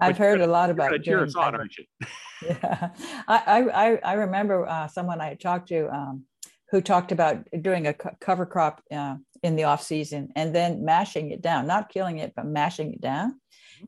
I've 0.01 0.19
heard 0.19 0.41
a 0.41 0.47
lot 0.47 0.71
about 0.71 0.91
gonna 0.91 1.03
cheer 1.03 1.17
doing 1.19 1.29
us 1.29 1.37
aren't 1.37 1.77
you? 1.79 1.85
Yeah, 2.43 2.89
I, 3.29 3.63
I, 3.73 3.97
I- 4.03 4.13
remember 4.15 4.67
uh, 4.67 4.89
someone 4.89 5.21
I 5.21 5.35
talked 5.35 5.69
to 5.69 5.89
um, 5.95 6.25
who 6.71 6.81
talked 6.81 7.13
about 7.13 7.47
doing 7.61 7.87
a 7.87 7.95
co- 7.95 8.17
cover 8.21 8.47
crop 8.47 8.83
uh, 8.91 9.17
in 9.45 9.55
the 9.55 9.65
off 9.65 9.83
season 9.83 10.31
and 10.35 10.53
then 10.55 10.85
mashing 10.85 11.31
it 11.31 11.41
down, 11.41 11.67
not 11.69 11.89
killing 11.89 12.19
it, 12.19 12.33
but 12.35 12.47
mashing 12.47 12.95
it 12.95 13.01
down. 13.01 13.39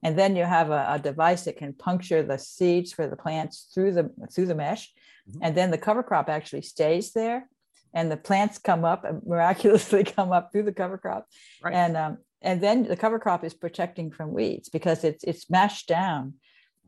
And 0.04 0.16
then 0.18 0.36
you 0.36 0.44
have 0.44 0.70
a, 0.70 0.86
a 0.90 0.98
device 1.00 1.44
that 1.46 1.56
can 1.56 1.72
puncture 1.72 2.22
the 2.22 2.38
seeds 2.38 2.92
for 2.92 3.08
the 3.08 3.16
plants 3.16 3.70
through 3.74 3.92
the 3.92 4.10
through 4.32 4.46
the 4.46 4.54
mesh, 4.54 4.92
Mhm. 5.28 5.38
and 5.42 5.56
then 5.56 5.70
the 5.70 5.78
cover 5.78 6.02
crop 6.02 6.28
actually 6.28 6.62
stays 6.62 7.12
there, 7.12 7.48
and 7.94 8.10
the 8.12 8.16
plants 8.16 8.58
come 8.58 8.84
up 8.84 9.04
and 9.04 9.22
miraculously 9.26 10.04
come 10.16 10.32
up 10.32 10.52
through 10.52 10.64
the 10.64 10.72
cover 10.72 10.98
crop, 10.98 11.26
Right. 11.62 11.74
and 11.74 11.96
um, 11.96 12.18
and 12.44 12.60
then 12.60 12.84
the 12.84 12.96
cover 12.96 13.18
crop 13.18 13.42
is 13.44 13.54
protecting 13.54 14.10
from 14.10 14.32
weeds 14.32 14.68
because 14.68 15.02
it's 15.04 15.24
it's 15.24 15.50
mashed 15.50 15.88
down 15.88 16.34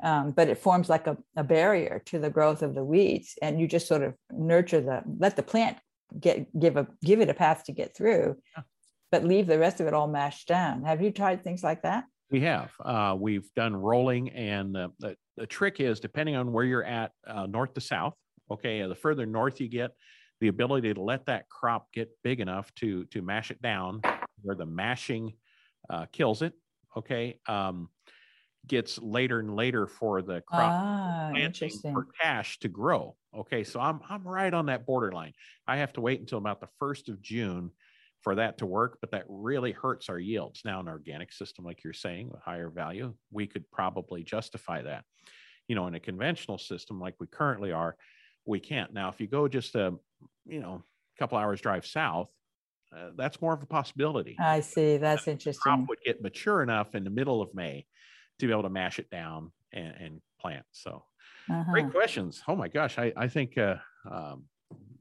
um, 0.03 0.31
but 0.33 0.49
it 0.49 0.59
forms 0.59 0.89
like 0.89 1.07
a, 1.07 1.17
a 1.37 1.43
barrier 1.45 2.03
to 2.07 2.19
the 2.19 2.31
growth 2.31 2.63
of 2.63 2.75
the 2.75 2.85
weeds 2.85 3.35
and 3.43 3.59
you 3.61 3.67
just 3.67 3.89
sort 3.89 4.03
of 4.03 4.15
nurture 4.31 4.81
the 4.81 5.03
let 5.19 5.35
the 5.37 5.43
plant 5.43 5.77
get 6.21 6.47
give 6.59 6.77
a 6.77 6.87
give 7.03 7.21
it 7.21 7.31
a 7.31 7.35
path 7.35 7.65
to 7.65 7.73
get 7.73 7.97
through 7.97 8.37
Yeah. 8.57 8.63
but 9.11 9.25
leave 9.25 9.47
the 9.47 9.59
rest 9.59 9.81
of 9.81 9.87
it 9.89 9.95
all 9.95 10.09
mashed 10.09 10.47
down 10.49 10.85
have 10.85 11.03
you 11.03 11.11
tried 11.11 11.43
things 11.43 11.63
like 11.65 11.83
that 11.83 12.05
We 12.31 12.41
have. 12.41 12.71
Uh, 12.85 13.15
we've 13.27 13.49
done 13.55 13.75
rolling, 13.77 14.31
and 14.31 14.75
the, 14.75 14.87
the, 14.99 15.17
the 15.37 15.47
trick 15.47 15.79
is 15.81 16.01
depending 16.01 16.35
on 16.35 16.51
where 16.53 16.65
you're 16.67 16.89
at, 17.01 17.11
uh, 17.25 17.47
north 17.47 17.73
to 17.75 17.81
south. 17.81 18.15
Okay, 18.51 18.83
uh, 18.83 18.89
the 18.89 18.97
further 18.97 19.27
north 19.27 19.61
you 19.61 19.69
get, 19.69 19.91
the 20.41 20.49
ability 20.49 20.93
to 20.95 21.01
let 21.01 21.25
that 21.27 21.49
crop 21.49 21.87
get 21.93 22.09
big 22.25 22.41
enough 22.41 22.67
to 22.81 23.05
to 23.13 23.23
mash 23.23 23.53
it 23.55 23.61
down, 23.63 24.01
where 24.43 24.57
the 24.57 24.67
mashing 24.67 25.35
uh, 25.91 26.07
kills 26.13 26.43
it. 26.43 26.55
Okay, 26.97 27.41
um, 27.47 27.91
gets 28.67 28.99
later 28.99 29.39
and 29.41 29.55
later 29.55 29.87
for 29.87 30.23
the 30.23 30.41
crop 30.41 30.73
ah 30.73 31.31
planting 31.31 31.71
for 31.71 32.09
cash 32.21 32.59
to 32.61 32.69
grow. 32.69 33.17
Okay, 33.35 33.65
so 33.65 33.81
I'm 33.81 34.01
I'm 34.09 34.27
right 34.27 34.53
on 34.53 34.67
that 34.67 34.87
borderline. 34.87 35.35
I 35.67 35.79
have 35.79 35.93
to 35.95 36.01
wait 36.01 36.21
until 36.21 36.39
about 36.39 36.61
the 36.61 36.69
first 36.79 37.09
of 37.09 37.21
June 37.21 37.71
for 38.23 38.35
that 38.35 38.59
to 38.59 38.67
work, 38.67 38.99
but 39.01 39.11
that 39.13 39.25
really 39.29 39.73
hurts 39.73 40.09
our 40.09 40.19
yields. 40.19 40.63
Now, 40.65 40.81
an 40.81 40.89
organic 40.89 41.33
system, 41.33 41.65
like 41.65 41.85
you're 41.85 41.93
saying, 41.93 42.31
with 42.31 42.41
higher 42.41 42.71
value, 42.71 43.15
we 43.31 43.47
could 43.47 43.71
probably 43.71 44.25
justify 44.25 44.83
that. 44.83 45.05
You 45.69 45.77
know, 45.77 45.87
in 45.87 45.95
a 45.95 46.01
conventional 46.01 46.59
system 46.59 46.99
like 46.99 47.15
we 47.21 47.27
currently 47.27 47.73
are, 47.73 47.97
we 48.47 48.61
can't. 48.61 48.93
Now, 48.93 49.11
if 49.11 49.21
you 49.21 49.27
go 49.27 49.49
just 49.49 49.75
a 49.75 49.95
you 50.47 50.61
know 50.61 50.83
couple 51.19 51.39
hours 51.39 51.61
drive 51.61 51.87
south, 51.87 52.31
uh, 52.97 53.11
that's 53.17 53.41
more 53.41 53.53
of 53.53 53.63
a 53.63 53.67
possibility. 53.67 54.37
i 54.41 54.61
see 54.61 54.97
that's 54.97 55.25
crop 55.25 55.33
interesting 55.33 55.87
would 55.89 55.99
get 56.05 56.23
mature 56.23 56.63
enough 56.63 56.95
in 56.95 57.05
the 57.05 57.11
middle 57.11 57.43
of 57.43 57.55
May 57.55 57.87
to 58.39 58.47
be 58.47 58.53
able 58.53 58.63
to 58.65 58.71
mash 58.71 58.99
it 58.99 59.11
down 59.11 59.53
and, 59.73 59.95
and 59.99 60.21
plant. 60.41 60.65
So 60.73 61.05
Uh-huh. 61.51 61.73
great 61.73 61.91
questions. 61.91 62.43
Oh 62.49 62.57
my 62.57 62.69
gosh, 62.69 62.99
I 62.99 63.13
I 63.17 63.29
think 63.29 63.57
uh, 63.59 63.77
um, 64.11 64.45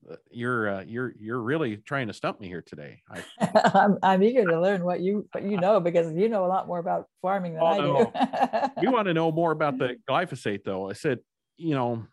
uh, 0.10 0.16
you're 0.32 0.70
uh, 0.70 0.84
you're 0.84 1.14
you're 1.20 1.42
really 1.42 1.78
trying 1.78 2.08
to 2.08 2.14
stump 2.14 2.40
me 2.40 2.48
here 2.48 2.62
today. 2.62 3.02
I, 3.10 3.24
I'm, 3.74 3.98
I'm 4.04 4.24
eager 4.24 4.46
to 4.46 4.62
learn 4.62 4.84
what 4.84 5.00
you 5.02 5.28
what 5.32 5.44
you 5.44 5.58
know 5.58 5.80
because 5.80 6.14
you 6.14 6.30
know 6.30 6.46
a 6.46 6.52
lot 6.56 6.68
more 6.68 6.80
about 6.80 7.08
farming 7.22 7.54
than 7.56 7.64
Oh, 7.64 7.68
I 7.68 7.78
do. 7.80 8.82
we 8.82 8.88
want 8.88 9.08
to 9.08 9.14
know 9.14 9.32
more 9.32 9.52
about 9.52 9.78
the 9.78 9.98
glyphosate, 10.10 10.64
though. 10.64 10.90
I 10.90 10.94
said, 10.94 11.20
you 11.58 11.76
know, 11.76 12.06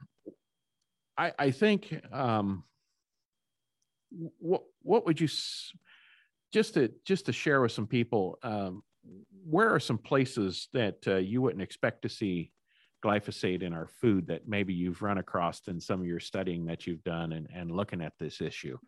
I 1.18 1.32
I 1.38 1.50
think 1.50 1.94
um, 2.12 2.64
what 4.38 4.62
what 4.82 5.06
would 5.06 5.20
you 5.20 5.28
just 6.52 6.74
to 6.74 6.92
just 7.04 7.26
to 7.26 7.32
share 7.32 7.60
with 7.60 7.72
some 7.72 7.86
people? 7.86 8.38
Um, 8.42 8.82
where 9.44 9.70
are 9.70 9.80
some 9.80 9.98
places 9.98 10.68
that 10.72 10.96
uh, 11.06 11.16
you 11.16 11.42
wouldn't 11.42 11.62
expect 11.62 12.02
to 12.02 12.08
see 12.08 12.52
glyphosate 13.04 13.62
in 13.62 13.72
our 13.72 13.88
food 13.88 14.28
that 14.28 14.46
maybe 14.46 14.72
you've 14.72 15.02
run 15.02 15.18
across 15.18 15.60
in 15.66 15.80
some 15.80 16.00
of 16.00 16.06
your 16.06 16.20
studying 16.20 16.64
that 16.66 16.86
you've 16.86 17.02
done 17.02 17.32
and, 17.32 17.48
and 17.52 17.70
looking 17.70 18.00
at 18.00 18.12
this 18.18 18.40
issue? 18.40 18.78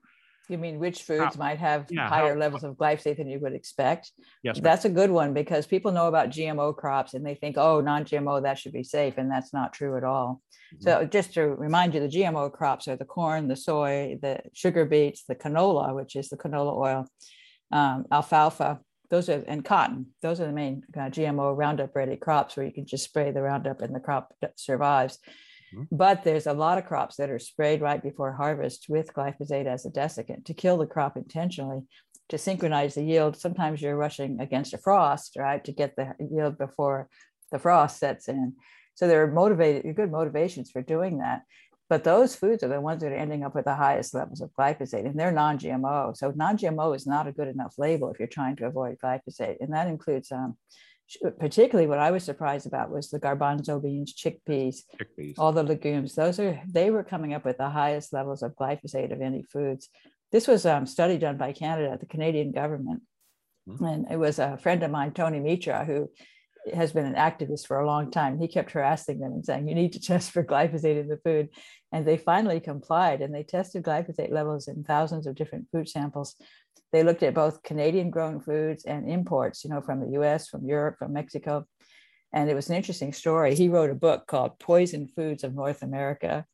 You 0.49 0.59
mean 0.59 0.79
which 0.79 1.03
foods 1.03 1.39
might 1.39 1.59
have 1.59 1.87
yeah, 1.91 2.09
higher 2.09 2.35
how- 2.35 2.41
levels 2.41 2.65
of 2.65 2.77
glyphosate 2.77 3.17
than 3.17 3.29
you 3.29 3.39
would 3.41 3.55
expect? 3.55 4.13
Yes. 4.43 4.61
That's 4.61 4.85
a 4.85 4.91
good 4.91 5.11
one 5.11 5.33
because 5.33 5.67
people 5.67 5.93
know 5.93 6.09
about 6.09 6.31
GMO 6.31 6.77
crops 6.77 7.15
and 7.15 7.25
they 7.25 7.35
think, 7.35 7.57
oh, 7.57 7.81
non-GMO, 7.81 8.43
that 8.43 8.59
should 8.59 8.73
be 8.73 8.85
safe. 8.85 9.15
And 9.17 9.31
that's 9.31 9.53
not 9.53 9.73
true 9.73 9.97
at 9.97 10.05
all. 10.05 10.43
So 10.81 11.05
just 11.05 11.35
to 11.35 11.43
remind 11.43 11.95
you, 11.95 12.01
the 12.01 12.09
GMO 12.09 12.53
crops 12.53 12.89
are 12.89 12.97
the 12.97 13.05
corn, 13.05 13.49
the 13.49 13.57
soy, 13.57 14.19
the 14.21 14.41
sugar 14.53 14.85
beets, 14.85 15.25
the 15.25 15.35
canola, 15.35 15.95
which 15.95 16.17
is 16.17 16.29
the 16.29 16.37
canola 16.37 16.77
oil, 16.77 17.09
um, 17.71 18.07
alfalfa, 18.11 18.81
those 19.11 19.29
are, 19.29 19.45
and 19.47 19.65
cotton. 19.65 20.07
Those 20.23 20.41
are 20.41 20.47
the 20.47 20.53
main 20.53 20.83
uh, 20.97 21.11
GMO 21.11 21.57
Roundup 21.57 21.95
ready 21.95 22.17
crops 22.17 22.57
where 22.57 22.67
you 22.67 22.73
can 22.73 22.87
just 22.87 23.05
spray 23.05 23.31
the 23.31 23.43
Roundup 23.43 23.81
and 23.81 23.95
the 23.95 24.01
crop 24.01 24.35
survives. 24.57 25.19
Mhm. 25.75 25.89
But 25.91 26.25
there's 26.25 26.47
a 26.47 26.53
lot 26.53 26.79
of 26.79 26.87
crops 26.87 27.17
that 27.17 27.31
are 27.31 27.39
sprayed 27.39 27.81
right 27.81 28.03
before 28.03 28.33
harvest 28.33 28.87
with 28.89 29.13
glyphosate 29.15 29.67
as 29.67 29.85
a 29.87 29.91
desiccant 29.91 30.45
to 30.47 30.55
kill 30.55 30.79
the 30.79 30.87
crop 30.87 31.17
intentionally 31.17 31.83
to 32.29 32.39
synchronize 32.39 32.95
the 32.95 33.03
yield. 33.05 33.37
Sometimes 33.37 33.83
you're 33.83 33.97
rushing 33.97 34.41
against 34.41 34.75
a 34.75 34.79
frost, 34.79 35.37
right, 35.37 35.63
to 35.65 35.73
get 35.73 35.97
the 35.97 36.15
yield 36.19 36.59
before 36.59 37.09
the 37.53 37.59
frost 37.59 37.99
sets 37.99 38.29
in. 38.29 38.55
So 38.95 39.07
there 39.09 39.23
are 39.23 39.31
motivated, 39.31 39.95
good 39.97 40.11
motivations 40.11 40.71
for 40.71 40.83
doing 40.83 41.19
that. 41.19 41.43
But 41.91 42.05
those 42.05 42.35
foods 42.35 42.63
are 42.63 42.69
the 42.69 42.81
ones 42.81 43.03
that 43.03 43.13
are 43.13 43.17
ending 43.17 43.45
up 43.45 43.55
with 43.55 43.67
the 43.67 43.75
highest 43.75 44.15
levels 44.15 44.41
of 44.41 44.51
glyphosate, 44.59 45.05
and 45.07 45.19
they're 45.21 45.31
non 45.33 45.59
GMO. 45.59 46.13
So 46.15 46.33
non 46.35 46.57
GMO 46.57 46.93
is 46.93 47.07
not 47.07 47.29
a 47.29 47.33
good 47.33 47.49
enough 47.49 47.75
label 47.77 48.11
if 48.11 48.19
you're 48.19 48.27
trying 48.29 48.57
to 48.57 48.67
avoid 48.67 48.97
glyphosate. 49.05 49.59
And 49.61 49.73
that 49.75 49.87
includes, 49.89 50.33
um, 50.33 50.57
particularly 51.39 51.89
what 51.89 51.99
I 51.99 52.11
was 52.11 52.25
surprised 52.25 52.67
about 52.67 52.91
was 52.91 53.11
the 53.11 53.21
garbanzo 53.21 53.83
beans, 53.83 54.15
chickpeas, 54.15 54.83
chickpeas, 55.01 55.35
all 55.39 55.53
the 55.53 55.63
legumes. 55.63 56.15
Those 56.15 56.41
are, 56.41 56.61
they 56.67 56.91
were 56.91 57.05
coming 57.05 57.35
up 57.35 57.45
with 57.45 57.59
the 57.59 57.69
highest 57.69 58.13
levels 58.13 58.43
of 58.43 58.57
glyphosate 58.57 59.13
of 59.13 59.21
any 59.21 59.43
foods. 59.43 59.89
This 60.33 60.49
was 60.49 60.67
a 60.67 60.77
um, 60.77 60.87
study 60.87 61.19
done 61.19 61.37
by 61.37 61.53
Canada, 61.53 61.97
the 61.99 62.07
Canadian 62.07 62.53
government. 62.53 63.03
Mm-hmm. 63.69 63.85
And 63.85 64.07
it 64.11 64.17
was 64.17 64.39
a 64.39 64.59
friend 64.59 64.83
of 64.83 64.91
mine, 64.91 65.13
Tony 65.13 65.41
Mitra, 65.41 65.85
who 65.85 66.11
has 66.73 66.93
been 66.93 67.05
an 67.05 67.15
activist 67.15 67.67
for 67.67 67.79
a 67.79 67.87
long 67.87 68.11
time. 68.11 68.39
He 68.39 68.49
kept 68.49 68.73
harassing 68.73 69.21
them 69.21 69.33
and 69.33 69.45
saying, 69.45 69.69
You 69.69 69.75
need 69.75 69.93
to 69.93 70.01
test 70.01 70.31
for 70.31 70.43
glyphosate 70.43 71.01
in 71.01 71.09
the 71.09 71.19
food. 71.19 71.51
And 71.93 72.07
they 72.07 72.17
finally 72.17 72.61
complied 72.61 73.21
and 73.21 73.35
they 73.35 73.43
tested 73.43 73.85
glyphosate 73.85 74.33
levels 74.33 74.69
in 74.69 74.85
thousands 74.85 75.27
of 75.27 75.35
different 75.35 75.69
food 75.71 75.89
samples. 75.89 76.35
They 76.93 77.03
looked 77.03 77.23
at 77.23 77.35
both 77.35 77.63
Canadian 77.63 78.11
grown 78.11 78.41
foods 78.41 78.85
and 78.85 79.09
imports, 79.09 79.65
you 79.65 79.71
know, 79.71 79.81
from 79.81 80.01
the 80.01 80.21
US, 80.21 80.49
from 80.49 80.65
Europe, 80.65 80.97
from 80.99 81.13
Mexico. 81.13 81.67
And 82.33 82.51
it 82.51 82.55
was 82.55 82.69
an 82.69 82.77
interesting 82.77 83.13
story. 83.13 83.55
He 83.55 83.69
wrote 83.69 83.91
a 83.91 83.95
book 83.95 84.27
called 84.27 84.59
Poison 84.59 85.09
Foods 85.09 85.45
of 85.45 85.55
North 85.55 85.83
America 85.83 86.45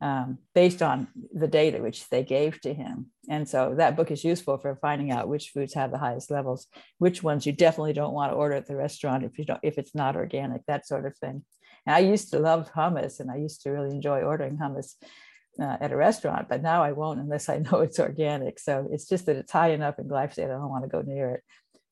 um, 0.00 0.38
based 0.54 0.82
on 0.82 1.08
the 1.32 1.48
data 1.48 1.80
which 1.80 2.08
they 2.10 2.22
gave 2.22 2.60
to 2.60 2.74
him. 2.74 3.06
And 3.28 3.48
so 3.48 3.74
that 3.78 3.96
book 3.96 4.10
is 4.10 4.24
useful 4.24 4.58
for 4.58 4.76
finding 4.76 5.10
out 5.10 5.28
which 5.28 5.50
foods 5.50 5.74
have 5.74 5.90
the 5.90 5.98
highest 5.98 6.30
levels, 6.30 6.66
which 6.98 7.22
ones 7.22 7.46
you 7.46 7.52
definitely 7.52 7.94
don't 7.94 8.12
want 8.12 8.32
to 8.32 8.36
order 8.36 8.54
at 8.54 8.66
the 8.66 8.76
restaurant 8.76 9.24
if 9.24 9.38
you 9.38 9.44
don't 9.44 9.60
if 9.62 9.78
it's 9.78 9.94
not 9.94 10.16
organic, 10.16 10.66
that 10.66 10.86
sort 10.86 11.06
of 11.06 11.16
thing. 11.16 11.42
And 11.86 11.96
I 11.96 12.00
used 12.00 12.30
to 12.30 12.38
love 12.38 12.70
hummus, 12.72 13.20
and 13.20 13.30
I 13.30 13.36
used 13.36 13.62
to 13.62 13.70
really 13.70 13.90
enjoy 13.90 14.20
ordering 14.20 14.58
hummus 14.58 14.94
uh, 15.60 15.76
at 15.80 15.92
a 15.92 15.96
restaurant, 15.96 16.48
but 16.48 16.62
now 16.62 16.82
I 16.82 16.92
won't 16.92 17.20
unless 17.20 17.48
I 17.48 17.58
know 17.70 17.80
it's 17.80 18.00
organic. 18.00 18.58
So 18.58 18.88
it's 18.90 19.08
just 19.08 19.26
that 19.26 19.36
it's 19.36 19.52
high 19.52 19.70
enough 19.70 19.98
in 19.98 20.08
glyphosate, 20.08 20.44
I 20.44 20.58
don't 20.58 20.68
want 20.68 20.84
to 20.84 20.90
go 20.90 21.02
near 21.02 21.30
it. 21.30 21.42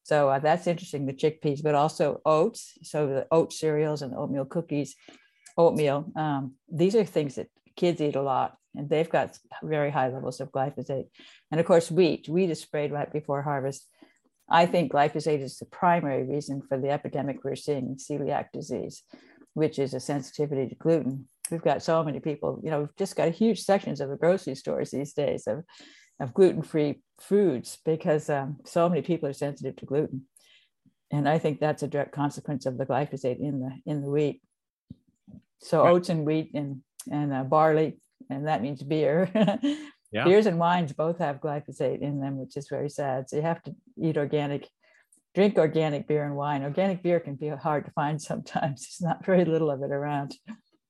So 0.04 0.28
uh, 0.28 0.40
that's 0.40 0.66
interesting, 0.66 1.06
the 1.06 1.12
chickpeas, 1.12 1.62
but 1.62 1.76
also 1.76 2.20
oats. 2.24 2.72
So 2.82 3.06
the 3.06 3.26
oat 3.30 3.52
cereals 3.52 4.02
and 4.02 4.14
oatmeal 4.14 4.44
cookies, 4.44 4.96
oatmeal. 5.56 6.10
Um, 6.16 6.54
these 6.72 6.96
are 6.96 7.04
things 7.04 7.36
that 7.36 7.48
kids 7.76 8.00
eat 8.00 8.16
a 8.16 8.22
lot 8.22 8.56
and 8.74 8.88
they've 8.88 9.08
got 9.08 9.38
very 9.62 9.90
high 9.90 10.08
levels 10.08 10.40
of 10.40 10.50
glyphosate. 10.50 11.08
And 11.50 11.60
of 11.60 11.66
course, 11.66 11.90
wheat, 11.90 12.28
wheat 12.28 12.50
is 12.50 12.60
sprayed 12.60 12.92
right 12.92 13.12
before 13.12 13.42
harvest. 13.42 13.86
I 14.48 14.66
think 14.66 14.92
glyphosate 14.92 15.42
is 15.42 15.58
the 15.58 15.66
primary 15.66 16.24
reason 16.24 16.62
for 16.68 16.78
the 16.78 16.90
epidemic 16.90 17.44
we're 17.44 17.56
seeing 17.56 17.86
in 17.86 17.96
celiac 17.96 18.46
disease, 18.52 19.02
which 19.54 19.78
is 19.78 19.94
a 19.94 20.00
sensitivity 20.00 20.68
to 20.68 20.74
gluten. 20.74 21.28
We've 21.50 21.62
got 21.62 21.82
so 21.82 22.02
many 22.02 22.20
people, 22.20 22.60
you 22.62 22.70
know, 22.70 22.80
we've 22.80 22.96
just 22.96 23.16
got 23.16 23.30
huge 23.30 23.62
sections 23.62 24.00
of 24.00 24.08
the 24.08 24.16
grocery 24.16 24.54
stores 24.54 24.90
these 24.90 25.12
days 25.12 25.46
of, 25.46 25.64
of 26.20 26.34
gluten-free 26.34 27.02
foods 27.20 27.78
because 27.84 28.30
um, 28.30 28.58
so 28.64 28.88
many 28.88 29.02
people 29.02 29.28
are 29.28 29.34
sensitive 29.34 29.76
to 29.76 29.86
gluten. 29.86 30.26
And 31.10 31.28
I 31.28 31.38
think 31.38 31.60
that's 31.60 31.82
a 31.82 31.88
direct 31.88 32.12
consequence 32.12 32.64
of 32.64 32.78
the 32.78 32.86
glyphosate 32.86 33.38
in 33.38 33.60
the 33.60 33.70
in 33.84 34.00
the 34.00 34.08
wheat. 34.08 34.40
So 35.60 35.84
right. 35.84 35.90
oats 35.90 36.08
and 36.08 36.24
wheat 36.24 36.52
and 36.54 36.82
and 37.10 37.32
uh, 37.34 37.44
barley, 37.44 37.98
and 38.30 38.46
that 38.46 38.62
means 38.62 38.82
beer. 38.82 39.30
yeah. 40.12 40.24
Beers 40.24 40.46
and 40.46 40.58
wines 40.58 40.92
both 40.94 41.18
have 41.18 41.40
glyphosate 41.40 42.00
in 42.00 42.20
them, 42.20 42.38
which 42.38 42.56
is 42.56 42.68
very 42.68 42.88
sad. 42.88 43.28
So 43.28 43.36
you 43.36 43.42
have 43.42 43.62
to 43.64 43.74
eat 44.00 44.16
organic, 44.16 44.68
drink 45.34 45.58
organic 45.58 46.08
beer 46.08 46.24
and 46.24 46.34
wine. 46.34 46.62
Organic 46.62 47.02
beer 47.02 47.20
can 47.20 47.34
be 47.34 47.48
hard 47.48 47.84
to 47.84 47.92
find 47.92 48.20
sometimes. 48.20 48.80
There's 49.00 49.08
not 49.08 49.24
very 49.24 49.44
little 49.44 49.70
of 49.70 49.82
it 49.82 49.92
around. 49.92 50.34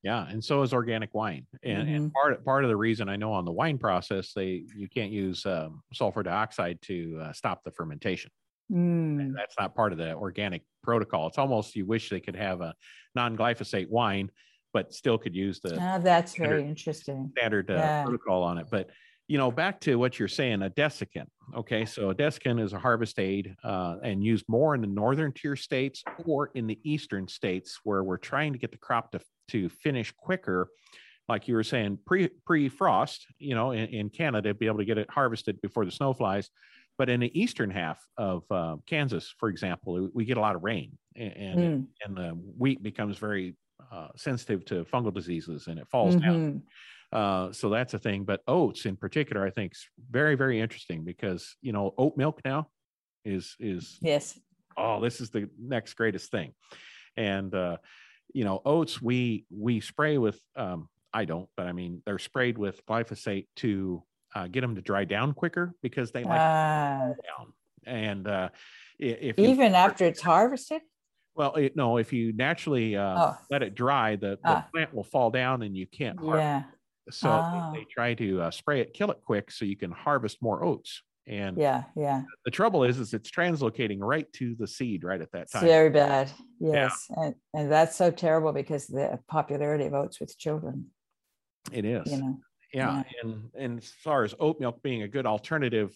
Yeah, 0.03 0.27
and 0.29 0.43
so 0.43 0.63
is 0.63 0.73
organic 0.73 1.15
wine. 1.15 1.47
And, 1.63 1.87
mm-hmm. 1.87 1.95
and 1.95 2.13
part 2.13 2.45
part 2.45 2.65
of 2.65 2.69
the 2.69 2.77
reason 2.77 3.09
I 3.09 3.17
know 3.17 3.33
on 3.33 3.45
the 3.45 3.53
wine 3.53 3.79
process 3.79 4.33
they 4.35 4.65
you 4.75 4.89
can't 4.89 5.13
use 5.13 5.47
um, 5.47 5.83
sulfur 5.93 6.23
dioxide 6.23 6.81
to 6.83 7.21
uh, 7.23 7.33
stop 7.33 7.63
the 7.65 7.71
fermentation. 7.71 8.31
Mm. 8.71 9.35
That's 9.37 9.55
not 9.59 9.75
part 9.75 9.93
of 9.93 9.99
the 9.99 10.15
organic 10.15 10.63
protocol. 10.83 11.29
It's 11.29 11.39
almost 11.39 11.77
you 11.77 11.87
wish 11.87 12.11
they 12.11 12.21
could 12.21 12.37
have 12.37 12.61
a 12.63 12.75
non 13.15 13.37
glyphosate 13.37 13.89
wine 13.89 14.31
but 14.73 14.93
still 14.93 15.19
could 15.19 15.35
use 15.35 15.61
the. 15.61 15.75
Oh, 15.75 16.01
that's 16.01 16.33
standard, 16.33 16.57
very 16.57 16.69
interesting. 16.69 17.31
Standard 17.37 17.71
uh, 17.71 17.75
yeah. 17.75 18.05
protocol 18.05 18.43
on 18.43 18.59
it, 18.59 18.67
but 18.71 18.91
you 19.29 19.39
know, 19.39 19.51
back 19.51 19.81
to 19.81 19.97
what 19.97 20.19
you're 20.19 20.29
saying, 20.29 20.63
a 20.63 20.71
desiccant. 20.71 21.29
Okay, 21.55 21.85
so 21.85 22.11
a 22.11 22.15
desiccant 22.15 22.61
is 22.61 22.73
a 22.73 22.79
harvest 22.79 23.19
aid 23.19 23.55
uh, 23.65 23.97
and 24.03 24.23
used 24.25 24.45
more 24.49 24.75
in 24.75 24.81
the 24.81 24.87
northern 24.87 25.33
tier 25.33 25.57
states 25.57 26.03
or 26.25 26.51
in 26.55 26.67
the 26.67 26.79
eastern 26.85 27.29
states 27.29 27.81
where 27.85 28.03
we're 28.03 28.17
trying 28.17 28.53
to 28.53 28.59
get 28.59 28.73
the 28.73 28.79
crop 28.79 29.13
to 29.13 29.21
to 29.53 29.69
finish 29.69 30.13
quicker. 30.13 30.69
Like 31.29 31.49
you 31.49 31.55
were 31.55 31.65
saying, 31.65 31.99
pre 32.05 32.29
pre 32.45 32.69
frost, 32.69 33.27
you 33.39 33.55
know, 33.55 33.71
in, 33.71 33.87
in 33.89 34.11
Canada, 34.11 34.53
be 34.53 34.67
able 34.67 34.79
to 34.79 34.85
get 34.85 34.99
it 34.99 35.11
harvested 35.11 35.61
before 35.63 35.85
the 35.85 35.93
snow 35.93 36.13
flies. 36.13 36.51
But 36.99 37.09
in 37.09 37.21
the 37.21 37.41
eastern 37.41 37.71
half 37.71 38.05
of 38.19 38.43
uh, 38.51 38.77
Kansas, 38.87 39.35
for 39.39 39.49
example, 39.49 40.11
we 40.13 40.25
get 40.25 40.37
a 40.37 40.41
lot 40.41 40.57
of 40.57 40.63
rain, 40.63 40.99
and 41.17 41.59
mm. 41.59 41.87
and 42.05 42.17
the 42.17 42.31
wheat 42.59 42.83
becomes 42.83 43.19
very 43.19 43.57
uh, 43.91 44.09
sensitive 44.17 44.65
to 44.67 44.85
fungal 44.85 45.13
diseases 45.13 45.67
and 45.67 45.79
it 45.79 45.89
falls 45.91 46.15
mm-hmm. 46.17 46.31
down. 46.31 46.63
Uh, 47.13 47.53
so 47.53 47.69
that's 47.69 47.95
a 47.95 47.99
thing. 47.99 48.25
But 48.25 48.41
oats 48.49 48.87
in 48.87 48.97
particular, 48.97 49.47
I 49.47 49.51
think 49.51 49.73
is 49.73 49.87
very, 50.11 50.35
very 50.35 50.61
interesting 50.61 51.05
because 51.05 51.57
you 51.61 51.73
know 51.73 51.95
oat 51.99 52.17
milk 52.17 52.41
now 52.45 52.69
is 53.25 53.55
is 53.61 53.99
yes. 54.01 54.39
Oh, 54.77 55.01
this 55.01 55.21
is 55.21 55.31
the 55.31 55.51
next 55.61 55.95
greatest 55.95 56.31
thing, 56.31 56.55
and 57.17 57.55
uh, 57.55 57.77
you 58.33 58.45
know 58.45 58.61
oats 58.65 59.01
we 59.01 59.47
we 59.51 59.81
spray 59.81 60.19
with. 60.19 60.41
Um, 60.57 60.89
I 61.15 61.27
don't, 61.27 61.49
but 61.57 61.67
I 61.67 61.73
mean 61.73 62.03
they're 62.07 62.19
sprayed 62.19 62.57
with 62.57 62.85
glyphosate 62.87 63.47
to 63.57 64.03
uh, 64.35 64.47
get 64.47 64.63
them 64.63 64.75
to 64.77 64.81
dry 64.83 65.05
down 65.05 65.35
quicker 65.35 65.75
because 65.83 66.11
they 66.11 66.25
like 66.25 66.41
uh, 66.41 67.09
down. 67.09 67.53
And 67.85 68.27
uh, 68.27 68.49
if 68.99 69.39
even 69.39 69.73
you, 69.73 69.77
after 69.77 70.07
it's 70.07 70.23
harvested, 70.23 70.81
well, 71.35 71.55
it, 71.55 71.77
no, 71.77 71.97
if 71.97 72.13
you 72.13 72.33
naturally 72.33 72.97
uh, 72.97 73.25
oh. 73.25 73.37
let 73.51 73.63
it 73.63 73.75
dry, 73.75 74.17
the, 74.17 74.39
the 74.43 74.51
ah. 74.51 74.67
plant 74.73 74.95
will 74.95 75.05
fall 75.05 75.31
down 75.31 75.63
and 75.63 75.77
you 75.77 75.87
can't 75.87 76.19
harvest. 76.19 76.39
Yeah. 76.39 76.63
So 77.11 77.31
oh. 77.31 77.71
they, 77.73 77.81
they, 77.81 77.85
try 77.87 78.15
to 78.15 78.43
uh, 78.43 78.51
spray 78.51 78.81
it, 78.81 78.95
kill 78.95 79.11
it 79.11 79.21
quick, 79.25 79.51
so 79.51 79.65
you 79.65 79.77
can 79.77 79.91
harvest 79.91 80.39
more 80.41 80.65
oats. 80.65 81.03
And 81.27 81.57
yeah, 81.57 81.85
yeah. 81.95 82.23
The 82.45 82.51
trouble 82.51 82.83
is, 82.83 82.99
is 82.99 83.15
it's 83.15 83.31
translocating 83.31 83.99
right 84.01 84.31
to 84.35 84.57
the 84.59 84.67
seed 84.67 85.05
right 85.05 85.21
at 85.21 85.31
that 85.33 85.51
time. 85.53 85.63
It's 85.63 85.73
very 85.73 85.91
bad. 85.91 86.31
Yes, 86.59 87.07
yeah. 87.11 87.25
and 87.25 87.35
and 87.55 87.73
that's 87.73 87.97
so 87.97 88.11
terrible 88.11 88.53
because 88.53 88.89
the 88.89 89.19
popularity 89.29 89.85
of 89.85 89.95
oats 89.95 90.19
with 90.19 90.37
children. 90.37 90.87
It 91.71 91.85
is. 91.85 92.11
You 92.11 92.19
know. 92.19 92.39
Yeah. 92.75 92.97
yeah. 92.97 93.03
and 93.23 93.51
and 93.57 93.79
as 93.79 93.93
far 94.03 94.25
as 94.25 94.35
oat 94.41 94.59
milk 94.59 94.83
being 94.83 95.03
a 95.03 95.09
good 95.09 95.27
alternative 95.27 95.95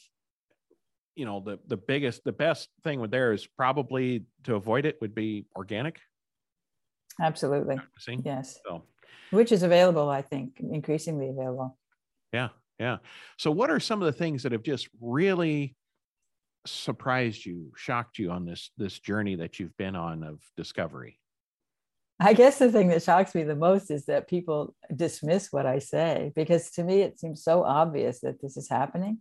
you 1.16 1.24
know 1.24 1.40
the 1.40 1.58
the 1.66 1.76
biggest 1.76 2.22
the 2.24 2.32
best 2.32 2.68
thing 2.84 3.00
with 3.00 3.10
there 3.10 3.32
is 3.32 3.46
probably 3.46 4.26
to 4.44 4.54
avoid 4.54 4.84
it 4.84 4.98
would 5.00 5.14
be 5.14 5.46
organic 5.56 5.98
absolutely 7.20 7.80
yes 8.22 8.58
so 8.66 8.84
which 9.30 9.50
is 9.50 9.62
available 9.62 10.08
i 10.08 10.20
think 10.20 10.60
increasingly 10.60 11.30
available 11.30 11.76
yeah 12.32 12.50
yeah. 12.78 12.98
So 13.38 13.50
what 13.50 13.70
are 13.70 13.80
some 13.80 14.02
of 14.02 14.06
the 14.06 14.18
things 14.18 14.42
that 14.42 14.52
have 14.52 14.62
just 14.62 14.88
really 15.00 15.74
surprised 16.66 17.44
you 17.46 17.72
shocked 17.76 18.18
you 18.18 18.30
on 18.30 18.44
this 18.44 18.70
this 18.76 18.98
journey 18.98 19.36
that 19.36 19.58
you've 19.58 19.76
been 19.76 19.96
on 19.96 20.22
of 20.22 20.40
discovery? 20.56 21.18
I 22.18 22.32
guess 22.32 22.58
the 22.58 22.72
thing 22.72 22.88
that 22.88 23.02
shocks 23.02 23.34
me 23.34 23.42
the 23.42 23.54
most 23.54 23.90
is 23.90 24.06
that 24.06 24.28
people 24.28 24.74
dismiss 24.94 25.52
what 25.52 25.66
I 25.66 25.80
say 25.80 26.32
because 26.34 26.70
to 26.72 26.84
me 26.84 27.02
it 27.02 27.18
seems 27.18 27.44
so 27.44 27.62
obvious 27.62 28.20
that 28.20 28.40
this 28.40 28.56
is 28.56 28.68
happening. 28.68 29.18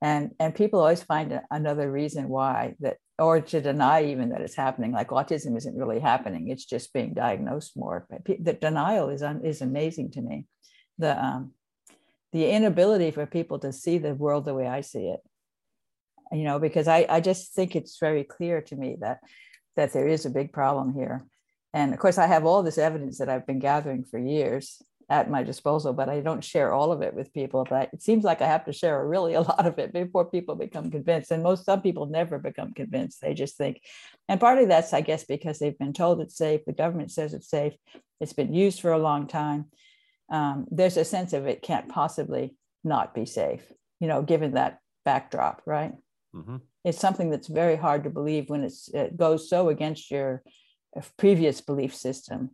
And 0.00 0.32
and 0.40 0.54
people 0.54 0.80
always 0.80 1.02
find 1.02 1.40
another 1.50 1.90
reason 1.90 2.28
why 2.28 2.74
that 2.80 2.98
or 3.18 3.40
to 3.40 3.60
deny 3.60 4.04
even 4.04 4.30
that 4.30 4.40
it's 4.40 4.56
happening 4.56 4.90
like 4.90 5.08
autism 5.08 5.56
isn't 5.56 5.76
really 5.76 6.00
happening 6.00 6.48
it's 6.48 6.64
just 6.64 6.92
being 6.92 7.14
diagnosed 7.14 7.76
more. 7.76 8.06
But 8.08 8.24
the 8.44 8.52
denial 8.52 9.08
is 9.10 9.22
is 9.44 9.62
amazing 9.62 10.12
to 10.12 10.22
me. 10.22 10.46
The 10.98 11.22
um 11.24 11.52
the 12.32 12.48
inability 12.48 13.10
for 13.10 13.26
people 13.26 13.58
to 13.58 13.72
see 13.72 13.98
the 13.98 14.14
world 14.14 14.44
the 14.44 14.54
way 14.54 14.66
i 14.66 14.80
see 14.80 15.08
it 15.08 15.20
you 16.32 16.44
know 16.44 16.58
because 16.58 16.88
i 16.88 17.06
i 17.08 17.20
just 17.20 17.52
think 17.54 17.74
it's 17.74 17.98
very 17.98 18.24
clear 18.24 18.60
to 18.60 18.76
me 18.76 18.96
that 19.00 19.20
that 19.76 19.92
there 19.92 20.08
is 20.08 20.26
a 20.26 20.30
big 20.30 20.52
problem 20.52 20.94
here 20.94 21.24
and 21.72 21.92
of 21.92 21.98
course 21.98 22.18
i 22.18 22.26
have 22.26 22.44
all 22.44 22.62
this 22.62 22.78
evidence 22.78 23.18
that 23.18 23.28
i've 23.28 23.46
been 23.46 23.58
gathering 23.58 24.04
for 24.04 24.18
years 24.18 24.82
at 25.12 25.30
my 25.30 25.42
disposal, 25.42 25.92
but 25.92 26.08
I 26.08 26.20
don't 26.20 26.42
share 26.42 26.72
all 26.72 26.90
of 26.90 27.02
it 27.02 27.12
with 27.12 27.34
people. 27.34 27.66
But 27.68 27.90
it 27.92 28.02
seems 28.02 28.24
like 28.24 28.40
I 28.40 28.46
have 28.46 28.64
to 28.64 28.72
share 28.72 29.06
really 29.06 29.34
a 29.34 29.40
lot 29.52 29.66
of 29.66 29.78
it 29.78 29.92
before 29.92 30.24
people 30.24 30.54
become 30.54 30.90
convinced. 30.90 31.30
And 31.30 31.42
most 31.42 31.66
some 31.66 31.82
people 31.82 32.06
never 32.06 32.38
become 32.38 32.72
convinced. 32.72 33.20
They 33.20 33.34
just 33.34 33.56
think, 33.56 33.82
and 34.28 34.40
partly 34.40 34.64
that's, 34.64 34.92
I 34.92 35.02
guess, 35.02 35.24
because 35.24 35.58
they've 35.58 35.78
been 35.78 35.92
told 35.92 36.20
it's 36.20 36.36
safe. 36.36 36.62
The 36.64 36.72
government 36.72 37.12
says 37.12 37.34
it's 37.34 37.50
safe. 37.50 37.74
It's 38.20 38.32
been 38.32 38.54
used 38.54 38.80
for 38.80 38.92
a 38.92 38.98
long 38.98 39.26
time. 39.26 39.66
Um, 40.32 40.66
there's 40.70 40.96
a 40.96 41.04
sense 41.04 41.32
of 41.32 41.46
it 41.46 41.62
can't 41.62 41.88
possibly 41.88 42.56
not 42.82 43.14
be 43.14 43.26
safe, 43.26 43.62
you 44.00 44.08
know, 44.08 44.22
given 44.22 44.54
that 44.54 44.78
backdrop, 45.04 45.62
right? 45.66 45.92
Mm-hmm. 46.34 46.56
It's 46.84 46.98
something 46.98 47.30
that's 47.30 47.46
very 47.48 47.76
hard 47.76 48.02
to 48.04 48.10
believe 48.10 48.50
when 48.50 48.64
it's, 48.64 48.88
it 48.92 49.16
goes 49.16 49.48
so 49.48 49.68
against 49.68 50.10
your 50.10 50.42
previous 51.16 51.60
belief 51.60 51.94
system 51.94 52.50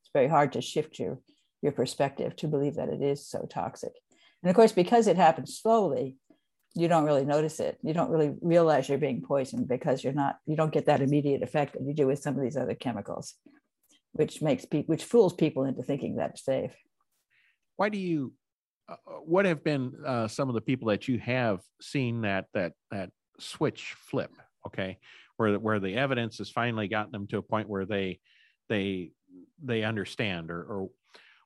It's 0.00 0.10
very 0.12 0.28
hard 0.28 0.52
to 0.54 0.60
shift 0.60 0.98
your 0.98 1.20
your 1.62 1.72
perspective 1.72 2.34
to 2.36 2.48
believe 2.48 2.76
that 2.76 2.88
it 2.88 3.02
is 3.02 3.26
so 3.26 3.46
toxic. 3.48 3.92
And 4.42 4.50
of 4.50 4.56
course, 4.56 4.72
because 4.72 5.06
it 5.06 5.16
happens 5.16 5.58
slowly, 5.58 6.16
you 6.74 6.88
don't 6.88 7.04
really 7.04 7.24
notice 7.24 7.60
it. 7.60 7.78
You 7.82 7.92
don't 7.92 8.10
really 8.10 8.34
realize 8.40 8.88
you're 8.88 8.98
being 8.98 9.22
poisoned 9.22 9.68
because 9.68 10.02
you're 10.02 10.12
not, 10.12 10.38
you 10.46 10.56
don't 10.56 10.72
get 10.72 10.86
that 10.86 11.02
immediate 11.02 11.42
effect 11.42 11.74
that 11.74 11.82
you 11.82 11.92
do 11.94 12.06
with 12.06 12.20
some 12.20 12.36
of 12.36 12.42
these 12.42 12.56
other 12.56 12.74
chemicals, 12.74 13.34
which 14.12 14.40
makes 14.40 14.64
people, 14.64 14.92
which 14.92 15.04
fools 15.04 15.34
people 15.34 15.64
into 15.64 15.82
thinking 15.82 16.16
that 16.16 16.30
it's 16.30 16.44
safe. 16.44 16.72
Why 17.80 17.88
do 17.88 17.96
you, 17.96 18.34
uh, 18.90 18.96
what 19.24 19.46
have 19.46 19.64
been 19.64 19.94
uh, 20.06 20.28
some 20.28 20.50
of 20.50 20.54
the 20.54 20.60
people 20.60 20.88
that 20.88 21.08
you 21.08 21.18
have 21.18 21.60
seen 21.80 22.20
that, 22.20 22.44
that, 22.52 22.74
that 22.90 23.08
switch 23.38 23.94
flip? 23.96 24.32
Okay. 24.66 24.98
Where, 25.38 25.58
where 25.58 25.80
the 25.80 25.94
evidence 25.94 26.36
has 26.36 26.50
finally 26.50 26.88
gotten 26.88 27.10
them 27.10 27.26
to 27.28 27.38
a 27.38 27.42
point 27.42 27.70
where 27.70 27.86
they, 27.86 28.20
they, 28.68 29.12
they 29.64 29.82
understand 29.82 30.50
or, 30.50 30.62
or 30.62 30.90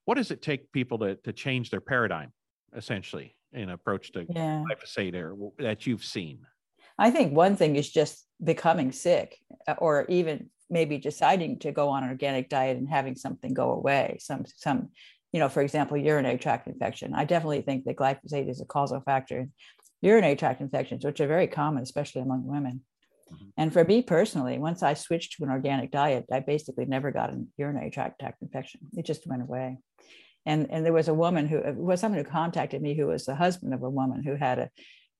what 0.06 0.16
does 0.16 0.32
it 0.32 0.42
take 0.42 0.72
people 0.72 0.98
to, 0.98 1.14
to 1.22 1.32
change 1.32 1.70
their 1.70 1.80
paradigm 1.80 2.32
essentially 2.76 3.36
in 3.52 3.70
approach 3.70 4.10
to 4.14 4.26
yeah. 4.28 4.64
glyphosate 4.68 5.14
or 5.14 5.36
that 5.60 5.86
you've 5.86 6.02
seen? 6.02 6.40
I 6.98 7.12
think 7.12 7.32
one 7.32 7.54
thing 7.54 7.76
is 7.76 7.88
just 7.88 8.26
becoming 8.42 8.90
sick 8.90 9.38
uh, 9.68 9.76
or 9.78 10.04
even 10.08 10.50
maybe 10.68 10.98
deciding 10.98 11.60
to 11.60 11.70
go 11.70 11.90
on 11.90 12.02
an 12.02 12.10
organic 12.10 12.48
diet 12.48 12.76
and 12.76 12.88
having 12.88 13.14
something 13.14 13.54
go 13.54 13.70
away. 13.70 14.16
Some, 14.20 14.44
some, 14.56 14.88
you 15.34 15.40
know, 15.40 15.48
for 15.48 15.62
example, 15.62 15.96
urinary 15.96 16.38
tract 16.38 16.68
infection. 16.68 17.12
I 17.12 17.24
definitely 17.24 17.62
think 17.62 17.84
that 17.84 17.96
glyphosate 17.96 18.48
is 18.48 18.60
a 18.60 18.64
causal 18.64 19.00
factor 19.00 19.40
in 19.40 19.52
urinary 20.00 20.36
tract 20.36 20.60
infections, 20.60 21.04
which 21.04 21.20
are 21.20 21.26
very 21.26 21.48
common, 21.48 21.82
especially 21.82 22.22
among 22.22 22.46
women. 22.46 22.82
Mm-hmm. 23.32 23.46
And 23.56 23.72
for 23.72 23.84
me 23.84 24.00
personally, 24.00 24.58
once 24.58 24.82
I 24.82 24.94
switched 24.94 25.32
to 25.32 25.44
an 25.44 25.50
organic 25.50 25.90
diet, 25.90 26.26
I 26.32 26.40
basically 26.40 26.84
never 26.86 27.10
got 27.10 27.30
a 27.30 27.44
urinary 27.58 27.90
tract 27.90 28.22
infection. 28.40 28.80
It 28.96 29.04
just 29.04 29.26
went 29.26 29.42
away 29.42 29.78
and 30.46 30.70
and 30.70 30.84
there 30.84 30.92
was 30.92 31.08
a 31.08 31.14
woman 31.14 31.46
who 31.46 31.62
was 31.76 32.00
someone 32.00 32.22
who 32.22 32.30
contacted 32.30 32.82
me 32.82 32.94
who 32.94 33.06
was 33.06 33.24
the 33.24 33.34
husband 33.34 33.74
of 33.74 33.82
a 33.82 33.90
woman 33.90 34.22
who 34.22 34.34
had 34.34 34.58
a 34.58 34.70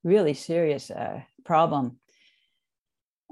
really 0.03 0.33
serious 0.33 0.91
uh, 0.91 1.21
problem 1.43 1.99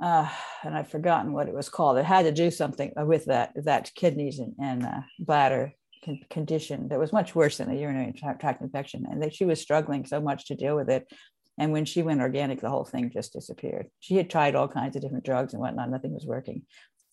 uh, 0.01 0.27
and 0.63 0.75
I've 0.75 0.89
forgotten 0.89 1.33
what 1.33 1.47
it 1.47 1.53
was 1.53 1.69
called. 1.69 1.97
It 1.97 2.05
had 2.05 2.23
to 2.23 2.31
do 2.31 2.49
something 2.49 2.91
with 2.97 3.25
that 3.25 3.51
that 3.63 3.91
kidneys 3.95 4.39
and, 4.39 4.55
and 4.59 4.83
uh, 4.83 5.01
bladder 5.19 5.73
con- 6.03 6.21
condition 6.29 6.87
that 6.89 6.99
was 6.99 7.13
much 7.13 7.35
worse 7.35 7.57
than 7.57 7.71
a 7.71 7.75
urinary 7.75 8.13
tract 8.13 8.61
infection, 8.61 9.05
and 9.09 9.21
that 9.21 9.33
she 9.33 9.45
was 9.45 9.61
struggling 9.61 10.05
so 10.05 10.19
much 10.21 10.45
to 10.47 10.55
deal 10.55 10.75
with 10.75 10.89
it. 10.89 11.11
And 11.57 11.71
when 11.71 11.85
she 11.85 12.01
went 12.01 12.21
organic, 12.21 12.61
the 12.61 12.69
whole 12.69 12.85
thing 12.85 13.11
just 13.11 13.33
disappeared. 13.33 13.87
She 13.99 14.15
had 14.15 14.29
tried 14.29 14.55
all 14.55 14.67
kinds 14.67 14.95
of 14.95 15.01
different 15.01 15.25
drugs 15.25 15.53
and 15.53 15.61
whatnot, 15.61 15.89
nothing 15.89 16.13
was 16.13 16.25
working. 16.25 16.63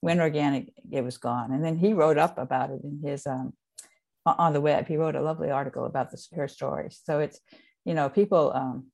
When 0.01 0.21
organic, 0.21 0.73
it 0.91 1.05
was 1.05 1.19
gone. 1.19 1.53
And 1.53 1.63
then 1.65 1.77
he 1.77 1.93
wrote 1.93 2.17
up 2.17 2.39
about 2.39 2.71
it 2.71 2.81
in 2.83 3.01
his 3.05 3.27
um, 3.27 3.53
on 4.25 4.53
the 4.53 4.61
web. 4.61 4.87
He 4.87 4.97
wrote 4.97 5.15
a 5.15 5.23
lovely 5.23 5.51
article 5.51 5.85
about 5.85 6.11
this, 6.11 6.29
her 6.35 6.49
story. 6.49 6.89
So 6.91 7.21
it's, 7.21 7.39
you 7.85 7.95
know, 7.95 8.09
people, 8.09 8.53
um, 8.55 8.87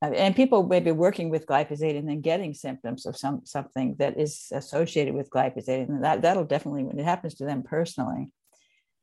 and 0.00 0.34
people 0.34 0.62
may 0.64 0.80
be 0.80 0.90
working 0.90 1.28
with 1.28 1.46
glyphosate 1.46 1.98
and 1.98 2.08
then 2.08 2.22
getting 2.22 2.54
symptoms 2.54 3.06
of 3.06 3.16
some 3.16 3.42
something 3.44 3.96
that 3.98 4.18
is 4.18 4.48
associated 4.52 5.14
with 5.14 5.30
glyphosate, 5.30 5.88
and 5.88 6.02
that 6.02 6.22
that'll 6.22 6.44
definitely, 6.44 6.84
when 6.84 6.98
it 6.98 7.04
happens 7.04 7.34
to 7.36 7.44
them 7.44 7.62
personally, 7.62 8.30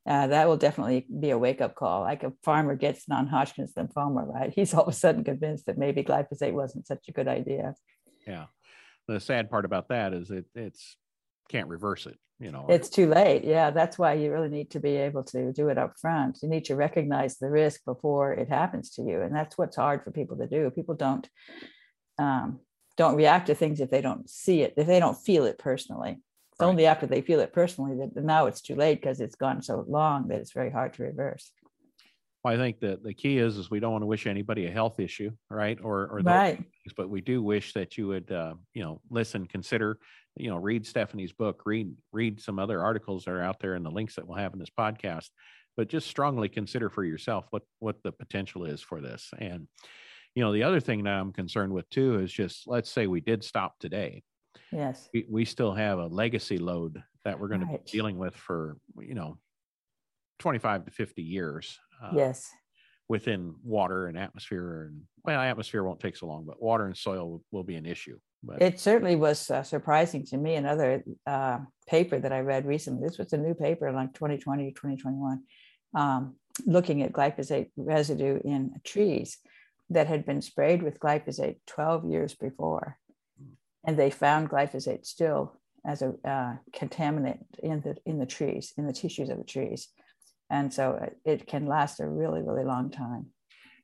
uh, 0.08 0.28
that 0.28 0.48
will 0.48 0.58
definitely 0.58 1.06
be 1.20 1.30
a 1.30 1.38
wake 1.38 1.62
up 1.62 1.76
call. 1.76 2.02
Like 2.02 2.24
a 2.24 2.34
farmer 2.44 2.76
gets 2.76 3.08
non 3.08 3.28
Hodgkin's 3.28 3.74
lymphoma, 3.74 4.26
right? 4.28 4.52
He's 4.54 4.74
all 4.74 4.84
of 4.84 4.90
a 4.90 4.94
sudden 4.94 5.24
convinced 5.24 5.66
that 5.66 5.78
maybe 5.78 6.04
glyphosate 6.04 6.54
wasn't 6.54 6.88
such 6.88 7.08
a 7.08 7.12
good 7.12 7.28
idea. 7.28 7.76
Yeah. 8.26 8.46
The 9.08 9.20
sad 9.20 9.50
part 9.50 9.66
about 9.66 9.90
that 9.90 10.14
is 10.14 10.30
it 10.30 10.46
it's 10.56 10.98
can't 11.50 11.68
reverse 11.68 12.06
it 12.06 12.18
you 12.40 12.52
know 12.52 12.66
it's 12.70 12.90
too 12.90 13.08
late 13.08 13.44
yeah 13.44 13.70
that's 13.70 13.98
why 13.98 14.14
you 14.14 14.32
really 14.32 14.50
need 14.50 14.72
to 14.72 14.80
be 14.80 14.96
able 14.96 15.24
to 15.24 15.52
do 15.52 15.68
it 15.68 15.78
up 15.78 15.94
front 16.00 16.40
you 16.42 16.48
need 16.48 16.66
to 16.66 16.76
recognize 16.76 17.38
the 17.38 17.50
risk 17.50 17.82
before 17.86 18.34
it 18.34 18.48
happens 18.48 18.92
to 18.92 19.02
you 19.02 19.22
and 19.22 19.36
that's 19.36 19.58
what's 19.58 19.76
hard 19.76 20.04
for 20.04 20.12
people 20.12 20.38
to 20.38 20.48
do 20.48 20.70
people 20.72 20.96
don't 20.96 21.28
um, 22.18 22.60
don't 22.98 23.16
react 23.16 23.48
to 23.48 23.56
things 23.56 23.80
if 23.80 23.90
they 23.90 24.02
don't 24.02 24.30
see 24.30 24.62
it 24.62 24.74
if 24.78 24.88
they 24.88 25.00
don't 25.00 25.18
feel 25.18 25.46
it 25.46 25.58
personally 25.58 26.22
it's 26.60 26.66
right. 26.66 26.70
only 26.70 26.86
after 26.86 27.08
they 27.08 27.22
feel 27.22 27.40
it 27.40 27.54
personally 27.54 27.96
that 27.96 28.22
now 28.22 28.46
it's 28.46 28.60
too 28.60 28.76
late 28.76 29.02
because 29.02 29.22
it's 29.22 29.36
gone 29.36 29.62
so 29.62 29.86
long 29.88 30.28
that 30.28 30.40
it's 30.40 30.52
very 30.52 30.70
hard 30.70 30.94
to 30.94 31.04
reverse 31.04 31.52
well, 32.44 32.54
I 32.54 32.58
think 32.58 32.80
that 32.80 33.04
the 33.04 33.14
key 33.14 33.38
is 33.38 33.58
is 33.58 33.70
we 33.70 33.80
don't 33.80 33.92
want 33.92 34.02
to 34.02 34.08
wish 34.08 34.26
anybody 34.26 34.66
a 34.66 34.72
health 34.72 35.00
issue, 35.00 35.32
right? 35.50 35.78
Or 35.82 36.08
or 36.08 36.22
right. 36.24 36.56
Things, 36.56 36.94
but 36.96 37.10
we 37.10 37.22
do 37.22 37.44
wish 37.44 37.74
that 37.74 37.98
you 37.98 38.08
would, 38.08 38.32
uh, 38.32 38.54
you 38.74 38.82
know, 38.82 39.02
listen, 39.10 39.46
consider, 39.46 40.00
you 40.38 40.50
know, 40.50 40.56
read 40.56 40.86
Stephanie's 40.88 41.34
book, 41.34 41.64
read 41.66 41.92
read 42.14 42.40
some 42.42 42.58
other 42.58 42.82
articles 42.82 43.26
that 43.26 43.32
are 43.32 43.42
out 43.42 43.60
there, 43.60 43.74
and 43.74 43.86
the 43.86 43.92
links 43.92 44.16
that 44.16 44.26
we'll 44.26 44.38
have 44.38 44.54
in 44.54 44.60
this 44.60 44.70
podcast. 44.70 45.28
But 45.76 45.90
just 45.90 46.08
strongly 46.08 46.48
consider 46.48 46.90
for 46.90 47.04
yourself 47.04 47.46
what 47.50 47.64
what 47.80 48.02
the 48.04 48.14
potential 48.14 48.64
is 48.64 48.82
for 48.82 49.02
this. 49.02 49.30
And 49.38 49.68
you 50.34 50.44
know, 50.44 50.54
the 50.54 50.64
other 50.64 50.80
thing 50.80 51.04
that 51.04 51.14
I'm 51.14 51.34
concerned 51.34 51.74
with 51.74 51.90
too 51.90 52.20
is 52.20 52.32
just 52.32 52.68
let's 52.68 52.90
say 52.90 53.08
we 53.08 53.20
did 53.20 53.44
stop 53.44 53.78
today. 53.80 54.24
Yes. 54.72 55.10
We, 55.14 55.26
we 55.30 55.46
still 55.46 55.74
have 55.74 56.00
a 56.00 56.08
legacy 56.08 56.58
load 56.58 57.02
that 57.26 57.40
we're 57.40 57.48
going 57.48 57.62
right. 57.62 57.86
to 57.86 57.92
be 57.92 57.98
dealing 57.98 58.18
with 58.18 58.36
for 58.36 58.78
you 59.00 59.16
know 59.16 59.38
25 60.40 60.86
to 60.86 60.92
50 60.92 61.22
years 61.22 61.78
uh, 62.02 62.12
yes 62.16 62.50
within 63.10 63.56
water 63.64 64.08
and 64.08 64.18
atmosphere 64.18 64.90
and 64.90 65.02
well 65.26 65.40
atmosphere 65.40 65.84
won't 65.84 66.00
take 66.00 66.16
so 66.16 66.28
long 66.28 66.46
but 66.46 66.62
water 66.62 66.86
and 66.86 66.96
soil 66.96 67.30
will, 67.30 67.44
will 67.52 67.64
be 67.64 67.76
an 67.76 67.86
issue 67.86 68.18
but 68.42 68.62
it 68.62 68.80
certainly 68.80 69.18
was 69.18 69.52
uh, 69.52 69.62
surprising 69.64 70.26
to 70.26 70.38
me 70.38 70.56
another 70.56 71.04
uh, 71.28 71.60
paper 71.88 72.20
that 72.20 72.32
i 72.32 72.40
read 72.40 72.66
recently 72.66 73.06
this 73.06 73.18
was 73.18 73.34
a 73.34 73.38
new 73.38 73.54
paper 73.54 73.92
like 73.92 74.14
2020 74.14 74.72
2021 74.72 75.44
um, 75.94 76.36
looking 76.66 77.02
at 77.02 77.12
glyphosate 77.12 77.70
residue 77.76 78.40
in 78.44 78.72
trees 78.84 79.38
that 79.90 80.08
had 80.08 80.26
been 80.26 80.42
sprayed 80.42 80.84
with 80.84 81.00
glyphosate 81.00 81.58
12 81.68 82.06
years 82.06 82.36
before. 82.36 82.98
And 83.90 83.98
they 83.98 84.12
found 84.12 84.52
glyphosate 84.52 85.04
still 85.04 85.60
as 85.84 86.04
a 86.04 86.14
uh, 86.24 86.54
contaminant 86.72 87.40
in 87.64 87.82
the 87.82 87.96
in 88.06 88.20
the 88.20 88.26
trees 88.26 88.74
in 88.78 88.86
the 88.86 88.94
tissues 88.94 89.30
of 89.30 89.38
the 89.40 89.44
trees 89.44 89.90
and 90.52 90.72
so 90.72 91.12
it 91.26 91.48
can 91.48 91.66
last 91.66 92.00
a 92.00 92.08
really 92.08 92.42
really 92.42 92.64
long 92.64 92.92
time 92.92 93.26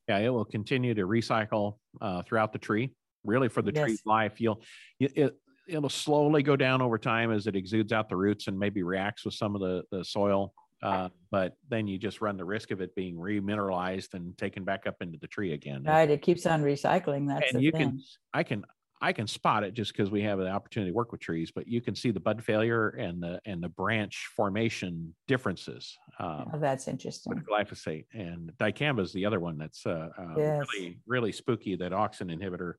yeah 0.07 0.19
it 0.19 0.29
will 0.29 0.45
continue 0.45 0.93
to 0.93 1.07
recycle 1.07 1.77
uh, 2.01 2.21
throughout 2.21 2.53
the 2.53 2.59
tree 2.59 2.93
really 3.23 3.49
for 3.49 3.63
the 3.63 3.71
yes. 3.73 3.83
tree's 3.83 4.01
life 4.05 4.39
you'll 4.39 4.61
it, 4.99 5.35
it'll 5.67 5.89
slowly 5.89 6.43
go 6.43 6.55
down 6.55 6.83
over 6.83 6.99
time 6.99 7.31
as 7.31 7.47
it 7.47 7.55
exudes 7.55 7.91
out 7.91 8.07
the 8.07 8.15
roots 8.15 8.47
and 8.47 8.59
maybe 8.59 8.83
reacts 8.83 9.25
with 9.25 9.33
some 9.33 9.55
of 9.55 9.61
the, 9.61 9.83
the 9.91 10.05
soil 10.05 10.53
uh, 10.83 11.09
but 11.31 11.53
then 11.67 11.87
you 11.87 11.97
just 11.97 12.21
run 12.21 12.37
the 12.37 12.45
risk 12.45 12.69
of 12.69 12.79
it 12.79 12.93
being 12.93 13.15
remineralized 13.15 14.13
and 14.13 14.37
taken 14.37 14.63
back 14.63 14.85
up 14.85 14.97
into 15.01 15.17
the 15.17 15.27
tree 15.27 15.53
again. 15.53 15.83
Right, 15.83 16.07
it 16.07 16.21
keeps 16.21 16.45
on 16.45 16.61
recycling. 16.61 17.27
That's 17.27 17.53
and 17.53 17.63
you 17.63 17.71
thing. 17.71 17.81
can, 17.81 18.01
I 18.35 18.43
can, 18.43 18.65
I 19.01 19.11
can 19.11 19.27
spot 19.27 19.63
it 19.63 19.73
just 19.73 19.91
because 19.91 20.09
we 20.09 20.21
have 20.23 20.39
the 20.39 20.49
opportunity 20.49 20.91
to 20.91 20.95
work 20.95 21.11
with 21.11 21.21
trees, 21.21 21.51
but 21.51 21.67
you 21.67 21.81
can 21.81 21.95
see 21.95 22.11
the 22.11 22.19
bud 22.19 22.43
failure 22.43 22.89
and 22.89 23.21
the 23.21 23.41
and 23.45 23.61
the 23.61 23.69
branch 23.69 24.29
formation 24.35 25.13
differences. 25.27 25.97
Um, 26.19 26.51
oh, 26.53 26.59
that's 26.59 26.87
interesting. 26.87 27.35
With 27.35 27.45
glyphosate 27.45 28.05
and 28.13 28.51
dicamba 28.57 29.01
is 29.01 29.11
the 29.11 29.25
other 29.25 29.39
one 29.39 29.57
that's 29.57 29.85
uh, 29.85 30.09
uh, 30.17 30.35
yes. 30.37 30.65
really 30.73 30.99
really 31.05 31.31
spooky. 31.31 31.75
That 31.75 31.91
auxin 31.91 32.33
inhibitor 32.33 32.75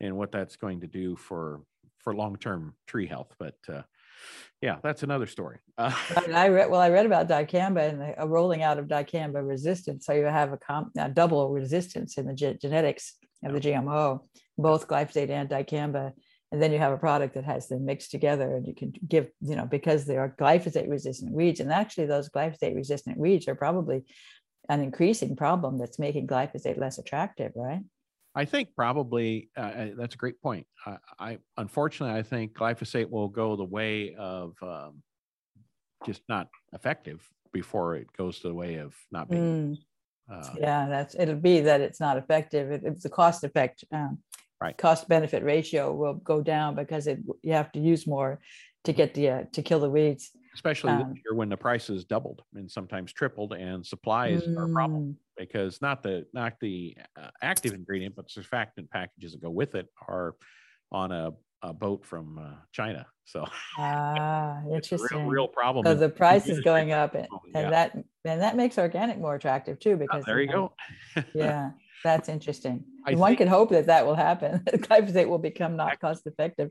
and 0.00 0.16
what 0.16 0.32
that's 0.32 0.56
going 0.56 0.80
to 0.82 0.86
do 0.86 1.16
for 1.16 1.62
for 1.98 2.14
long 2.14 2.36
term 2.36 2.74
tree 2.86 3.06
health. 3.06 3.34
But 3.38 3.56
uh, 3.68 3.82
yeah, 4.60 4.76
that's 4.82 5.02
another 5.02 5.26
story. 5.26 5.58
Uh, 5.76 5.92
I 6.32 6.48
read 6.50 6.70
well. 6.70 6.80
I 6.80 6.88
read 6.88 7.04
about 7.04 7.26
dicamba 7.26 7.88
and 7.88 8.14
a 8.16 8.28
rolling 8.28 8.62
out 8.62 8.78
of 8.78 8.86
dicamba 8.86 9.44
resistance. 9.44 10.06
So 10.06 10.12
you 10.12 10.24
have 10.26 10.52
a, 10.52 10.56
com- 10.56 10.92
a 10.96 11.08
double 11.08 11.50
resistance 11.50 12.16
in 12.16 12.26
the 12.26 12.32
ge- 12.32 12.60
genetics 12.60 13.14
of 13.46 13.52
the 13.52 13.60
GMO, 13.60 14.20
both 14.58 14.88
glyphosate 14.88 15.30
and 15.30 15.48
dicamba. 15.48 16.12
And 16.52 16.62
then 16.62 16.72
you 16.72 16.78
have 16.78 16.92
a 16.92 16.98
product 16.98 17.34
that 17.34 17.44
has 17.44 17.66
them 17.66 17.84
mixed 17.84 18.12
together 18.12 18.54
and 18.54 18.66
you 18.66 18.74
can 18.74 18.92
give, 19.06 19.28
you 19.40 19.56
know, 19.56 19.66
because 19.66 20.04
they 20.04 20.16
are 20.16 20.34
glyphosate 20.38 20.88
resistant 20.88 21.32
weeds. 21.32 21.60
And 21.60 21.72
actually, 21.72 22.06
those 22.06 22.28
glyphosate 22.28 22.76
resistant 22.76 23.18
weeds 23.18 23.48
are 23.48 23.56
probably 23.56 24.04
an 24.68 24.80
increasing 24.80 25.36
problem 25.36 25.78
that's 25.78 25.98
making 25.98 26.26
glyphosate 26.26 26.78
less 26.78 26.98
attractive, 26.98 27.52
right? 27.56 27.82
I 28.36 28.44
think 28.44 28.70
probably 28.74 29.50
uh, 29.56 29.60
uh 29.60 29.88
that's 29.96 30.14
a 30.14 30.18
great 30.18 30.40
point. 30.40 30.66
Uh, 30.84 30.96
I 31.18 31.38
unfortunately 31.56 32.18
I 32.18 32.22
think 32.22 32.54
glyphosate 32.54 33.08
will 33.08 33.28
go 33.28 33.56
the 33.56 33.64
way 33.64 34.14
of 34.14 34.54
um, 34.62 35.02
just 36.04 36.22
not 36.28 36.48
effective 36.72 37.22
before 37.52 37.94
it 37.94 38.08
goes 38.16 38.40
to 38.40 38.48
the 38.48 38.54
way 38.54 38.76
of 38.76 38.94
not 39.12 39.30
being 39.30 39.76
mm. 39.76 39.78
Uh, 40.30 40.48
yeah, 40.58 40.88
that's 40.88 41.14
it'll 41.14 41.34
be 41.34 41.60
that 41.60 41.80
it's 41.80 42.00
not 42.00 42.16
effective. 42.16 42.70
It, 42.70 42.82
it's 42.84 43.02
the 43.02 43.10
cost 43.10 43.44
effect, 43.44 43.84
um, 43.92 44.18
right? 44.60 44.76
Cost 44.76 45.08
benefit 45.08 45.42
ratio 45.42 45.92
will 45.92 46.14
go 46.14 46.40
down 46.40 46.74
because 46.74 47.06
it 47.06 47.18
you 47.42 47.52
have 47.52 47.70
to 47.72 47.80
use 47.80 48.06
more 48.06 48.40
to 48.84 48.92
get 48.92 49.14
the 49.14 49.28
uh, 49.28 49.42
to 49.52 49.62
kill 49.62 49.80
the 49.80 49.90
weeds. 49.90 50.30
Especially 50.54 50.92
um, 50.92 51.12
this 51.12 51.22
year 51.24 51.34
when 51.34 51.48
the 51.48 51.56
price 51.56 51.86
prices 51.86 52.04
doubled 52.04 52.42
and 52.54 52.70
sometimes 52.70 53.12
tripled, 53.12 53.52
and 53.52 53.84
supplies 53.84 54.42
mm, 54.42 54.56
are 54.56 54.64
a 54.64 54.72
problem 54.72 55.02
mm. 55.02 55.14
because 55.36 55.82
not 55.82 56.02
the 56.02 56.24
not 56.32 56.54
the 56.60 56.96
uh, 57.20 57.30
active 57.42 57.74
ingredient, 57.74 58.14
but 58.14 58.28
surfactant 58.28 58.88
packages 58.90 59.32
that 59.32 59.42
go 59.42 59.50
with 59.50 59.74
it 59.74 59.88
are 60.08 60.36
on 60.90 61.12
a 61.12 61.32
a 61.64 61.72
boat 61.72 62.04
from 62.04 62.38
uh, 62.38 62.54
China. 62.72 63.06
So 63.24 63.46
ah, 63.78 64.60
interesting. 64.72 65.18
real, 65.20 65.28
real 65.28 65.48
problem. 65.48 65.84
So 65.86 65.94
the 65.94 66.08
price 66.22 66.46
is 66.46 66.60
going 66.60 66.92
up, 66.92 67.14
and, 67.14 67.26
Yeah. 67.54 67.60
and 67.60 67.72
that 67.72 67.94
and 68.24 68.40
that 68.42 68.56
makes 68.56 68.78
organic 68.78 69.18
more 69.18 69.34
attractive 69.34 69.78
too. 69.80 69.92
Oh, 69.92 69.96
Because 69.96 70.24
there 70.24 70.40
you 70.40 70.48
know, 70.48 70.72
go. 71.16 71.22
yeah, 71.34 71.70
that's 72.04 72.28
interesting. 72.28 72.84
I 73.06 73.14
One 73.14 73.30
think- 73.30 73.38
can 73.38 73.48
hope 73.48 73.70
that 73.70 73.86
that 73.86 74.06
will 74.06 74.14
happen. 74.14 74.60
Glyphosate 74.66 75.28
will 75.28 75.38
become 75.38 75.76
not 75.76 75.98
cost 76.00 76.26
effective. 76.26 76.70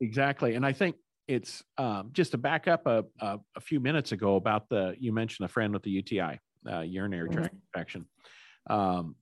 Exactly. 0.00 0.54
And 0.54 0.64
I 0.66 0.72
think 0.72 0.96
it's 1.28 1.64
um, 1.78 2.10
just 2.12 2.32
to 2.32 2.38
back 2.38 2.68
up 2.68 2.86
a, 2.86 3.04
a, 3.20 3.38
a 3.56 3.60
few 3.60 3.80
minutes 3.80 4.12
ago 4.12 4.36
about 4.36 4.68
the, 4.68 4.94
you 4.98 5.12
mentioned 5.12 5.46
a 5.46 5.48
friend 5.48 5.72
with 5.72 5.82
the 5.82 5.90
UTI, 5.90 6.38
uh, 6.70 6.80
urinary 6.80 7.30
tract 7.30 7.54
infection. 7.74 8.06
Um, 8.68 9.16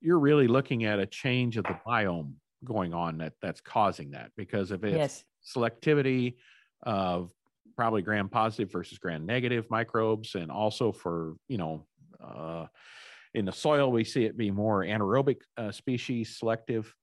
you're 0.00 0.18
really 0.20 0.48
looking 0.48 0.84
at 0.84 0.98
a 0.98 1.06
change 1.06 1.56
of 1.56 1.64
the 1.64 1.76
biome 1.86 2.34
going 2.64 2.94
on 2.94 3.18
that 3.18 3.34
that's 3.42 3.60
causing 3.60 4.10
that 4.12 4.30
because 4.36 4.70
of 4.70 4.84
its 4.84 4.96
Yes. 4.96 5.24
selectivity 5.56 6.36
of 6.82 7.30
probably 7.76 8.02
gram 8.02 8.28
positive 8.28 8.70
versus 8.70 8.98
gram 8.98 9.24
negative 9.26 9.66
microbes 9.70 10.34
and 10.34 10.50
also 10.50 10.92
for 10.92 11.34
you 11.48 11.58
know 11.58 11.86
uh, 12.22 12.66
in 13.34 13.44
the 13.44 13.52
soil 13.52 13.90
we 13.90 14.04
see 14.04 14.24
it 14.24 14.36
be 14.36 14.50
more 14.50 14.82
anaerobic 14.84 15.36
uh, 15.56 15.72
species 15.72 16.38
selective 16.38 16.94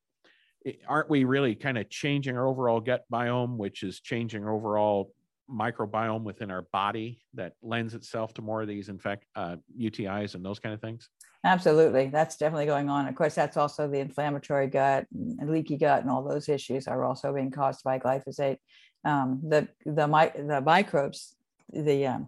I- 0.66 0.78
aren't 0.88 1.10
we 1.10 1.24
really 1.24 1.56
kind 1.56 1.78
of 1.78 1.90
changing 1.90 2.38
our 2.38 2.48
overall 2.48 2.80
gut 2.80 3.04
biome 3.12 3.58
which 3.58 3.84
is 3.84 4.00
changing 4.00 4.44
our 4.44 4.52
overall 4.54 5.14
microbiome 5.50 6.24
within 6.24 6.52
our 6.52 6.62
body 6.72 7.20
that 7.34 7.54
lends 7.64 7.96
itself 7.96 8.34
to 8.36 8.42
more 8.42 8.62
of 8.62 8.68
these 8.68 8.88
infect 8.88 9.26
uh, 9.36 9.56
utis 9.78 10.36
and 10.36 10.46
those 10.46 10.60
kind 10.60 10.76
of 10.76 10.82
things 10.82 11.10
Absolutely. 11.46 12.08
That's 12.08 12.36
definitely 12.36 12.66
going 12.66 12.90
on. 12.90 13.08
Of 13.08 13.16
course, 13.16 13.36
that's 13.36 13.56
also 13.56 13.88
the 13.88 14.00
inflammatory 14.00 14.68
gut 14.68 15.08
and 15.14 15.50
leaky 15.50 15.78
gut 15.78 16.02
and 16.02 16.12
all 16.12 16.24
those 16.24 16.50
issues 16.50 16.88
are 16.88 17.04
also 17.06 17.34
being 17.34 17.52
caused 17.52 17.84
by 17.84 17.98
glyphosate. 17.98 18.58
Um, 19.06 19.42
the, 19.48 19.70
the, 19.86 20.08
mi- 20.08 20.48
the 20.48 20.60
microbes, 20.60 21.36
the, 21.72 22.08
um, 22.08 22.28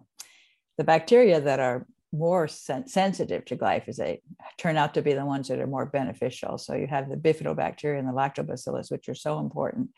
the 0.78 0.84
bacteria 0.84 1.40
that 1.42 1.60
are 1.60 1.86
more 2.12 2.48
sen- 2.48 2.88
sensitive 2.88 3.44
to 3.46 3.56
glyphosate 3.56 4.20
turn 4.58 4.76
out 4.78 4.94
to 4.94 5.02
be 5.02 5.12
the 5.12 5.26
ones 5.26 5.48
that 5.48 5.58
are 5.58 5.66
more 5.66 5.86
beneficial. 5.86 6.56
So 6.56 6.74
you 6.74 6.86
have 6.86 7.10
the 7.10 7.16
bifidobacteria 7.16 7.98
and 7.98 8.08
the 8.08 8.12
lactobacillus, 8.12 8.90
which 8.90 9.08
are 9.10 9.14
so 9.14 9.38
important. 9.40 9.90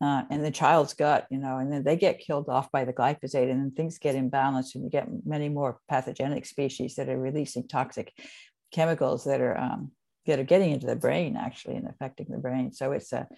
Uh, 0.00 0.22
and 0.30 0.44
the 0.44 0.50
child's 0.50 0.94
gut, 0.94 1.26
you 1.30 1.38
know, 1.38 1.58
and 1.58 1.72
then 1.72 1.84
they 1.84 1.96
get 1.96 2.18
killed 2.18 2.48
off 2.48 2.70
by 2.70 2.84
the 2.84 2.92
glyphosate, 2.92 3.50
and 3.50 3.60
then 3.60 3.70
things 3.70 3.98
get 3.98 4.16
imbalanced, 4.16 4.74
and 4.74 4.84
you 4.84 4.90
get 4.90 5.08
many 5.24 5.48
more 5.48 5.78
pathogenic 5.88 6.46
species 6.46 6.94
that 6.96 7.08
are 7.08 7.18
releasing 7.18 7.66
toxic 7.66 8.12
chemicals 8.72 9.24
that 9.24 9.40
are 9.40 9.56
um, 9.56 9.90
that 10.26 10.38
are 10.38 10.44
getting 10.44 10.72
into 10.72 10.86
the 10.86 10.96
brain 10.96 11.36
actually 11.36 11.76
and 11.76 11.88
affecting 11.88 12.26
the 12.28 12.38
brain. 12.38 12.72
So 12.72 12.92
it's 12.92 13.12
a 13.12 13.28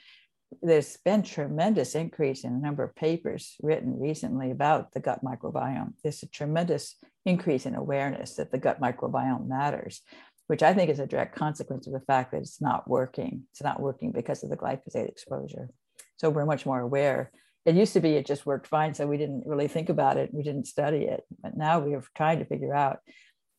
there's 0.62 0.97
been 0.99 1.22
tremendous 1.22 1.94
increase 1.94 2.44
in 2.44 2.53
the 2.53 2.64
number 2.64 2.84
of 2.84 2.94
papers 2.94 3.57
written 3.62 3.99
recently 3.99 4.51
about 4.51 4.92
the 4.92 5.01
gut 5.01 5.24
microbiome. 5.24 5.94
There's 6.03 6.22
a 6.22 6.28
tremendous 6.28 6.97
increase 7.24 7.66
in 7.66 7.74
awareness 7.74 8.36
that 8.36 8.53
the 8.53 8.59
gut 8.59 8.80
microbiome 8.80 9.49
matters, 9.49 10.03
which 10.47 10.62
I 10.62 10.72
think 10.72 10.88
is 10.88 11.01
a 11.01 11.07
direct 11.07 11.34
consequence 11.34 11.86
of 11.86 11.92
the 11.92 12.01
fact 12.01 12.30
that 12.30 12.42
it's 12.42 12.61
not 12.61 12.88
working. 12.88 13.42
It's 13.51 13.62
not 13.62 13.80
working 13.80 14.12
because 14.12 14.44
of 14.44 14.51
the 14.51 14.57
glyphosate 14.57 15.09
exposure. 15.09 15.68
So 16.16 16.30
we're 16.30 16.46
much 16.46 16.66
more 16.66 16.80
aware. 16.80 17.30
It 17.64 17.74
used 17.74 17.94
to 17.94 18.00
be 18.00 18.12
it 18.12 18.26
just 18.26 18.46
worked 18.46 18.68
fine, 18.68 18.94
so 18.94 19.06
we 19.06 19.16
didn't 19.16 19.42
really 19.44 19.68
think 19.68 19.88
about 19.88 20.16
it. 20.16 20.32
We 20.32 20.42
didn't 20.42 20.66
study 20.66 21.04
it, 21.04 21.24
but 21.42 21.56
now 21.56 21.80
we 21.80 21.94
are 21.94 22.04
trying 22.14 22.38
to 22.38 22.44
figure 22.44 22.74
out 22.74 23.00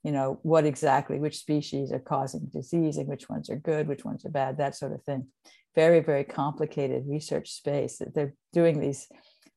you 0.03 0.11
know 0.11 0.39
what 0.43 0.65
exactly 0.65 1.19
which 1.19 1.37
species 1.37 1.91
are 1.91 1.99
causing 1.99 2.49
disease 2.53 2.95
and 2.97 3.07
which 3.07 3.27
ones 3.27 3.49
are 3.49 3.57
good 3.57 3.87
which 3.87 4.05
ones 4.05 4.23
are 4.25 4.29
bad 4.29 4.57
that 4.57 4.75
sort 4.75 4.93
of 4.93 5.03
thing. 5.03 5.27
Very 5.75 5.99
very 5.99 6.23
complicated 6.23 7.03
research 7.07 7.51
space 7.51 7.97
that 7.97 8.15
they're 8.15 8.33
doing 8.53 8.79
these 8.79 9.07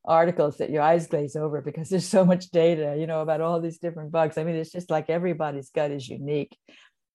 articles 0.04 0.56
that 0.56 0.70
your 0.70 0.82
eyes 0.82 1.06
glaze 1.06 1.36
over 1.36 1.60
because 1.60 1.88
there's 1.90 2.08
so 2.08 2.24
much 2.24 2.50
data 2.50 2.96
you 2.98 3.06
know 3.06 3.20
about 3.20 3.40
all 3.40 3.60
these 3.60 3.78
different 3.78 4.10
bugs. 4.10 4.36
I 4.36 4.44
mean 4.44 4.56
it's 4.56 4.72
just 4.72 4.90
like 4.90 5.08
everybody's 5.08 5.70
gut 5.70 5.92
is 5.92 6.08
unique. 6.08 6.56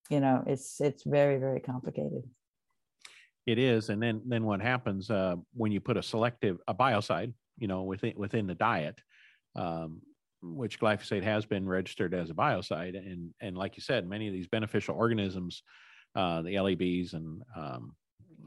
You 0.10 0.22
know 0.22 0.44
it's 0.48 0.80
it's 0.80 1.04
very 1.04 1.38
very 1.38 1.60
complicated 1.60 2.24
It 3.46 3.60
is, 3.60 3.90
and 3.90 4.02
then 4.02 4.22
then 4.26 4.44
what 4.44 4.62
happens 4.62 5.10
uh, 5.12 5.36
when 5.54 5.72
you 5.72 5.80
put 5.80 5.98
a 5.98 6.04
selective 6.04 6.58
a 6.68 6.74
biocide, 6.74 7.34
you 7.58 7.68
know, 7.68 7.84
within 7.84 8.14
within 8.16 8.48
the 8.48 8.56
diet, 8.56 9.00
um, 9.56 10.02
which 10.42 10.80
glyphosate 10.80 11.24
has 11.24 11.46
been 11.46 11.68
registered 11.68 12.14
as 12.14 12.30
a 12.32 12.34
biocide, 12.34 12.98
and 12.98 13.34
and 13.42 13.56
like 13.56 13.78
you 13.78 13.82
said, 13.82 14.08
many 14.08 14.28
of 14.28 14.34
these 14.34 14.48
beneficial 14.48 14.96
organisms, 14.96 15.62
uh, 16.16 16.42
the 16.42 16.56
LEBs 16.56 17.14
and 17.14 17.44
um, 17.56 17.96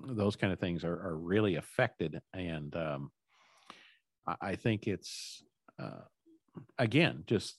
those 0.09 0.35
kind 0.35 0.53
of 0.53 0.59
things 0.59 0.85
are 0.85 1.01
are 1.01 1.17
really 1.17 1.57
affected, 1.57 2.21
and 2.35 2.75
um, 2.75 3.11
I, 4.27 4.35
I 4.41 4.57
think 4.57 4.89
it's 4.89 5.45
uh, 5.79 6.03
again 6.77 7.23
just 7.27 7.57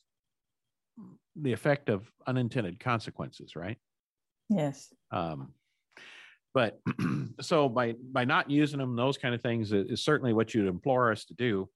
the 1.38 1.54
effect 1.54 1.88
of 1.88 2.12
unintended 2.28 2.82
consequences, 2.82 3.56
right? 3.56 3.78
yes 4.50 4.94
Um, 5.12 5.54
but 6.54 6.80
so 7.42 7.70
by 7.70 7.96
by 8.12 8.26
not 8.26 8.50
using 8.50 8.80
them, 8.80 8.96
those 8.96 9.18
kind 9.18 9.36
of 9.36 9.42
things 9.42 9.72
is, 9.72 9.92
is 9.92 10.04
certainly 10.04 10.34
what 10.34 10.54
you'd 10.54 10.68
implore 10.68 11.12
us 11.12 11.26
to 11.26 11.34
do. 11.34 11.70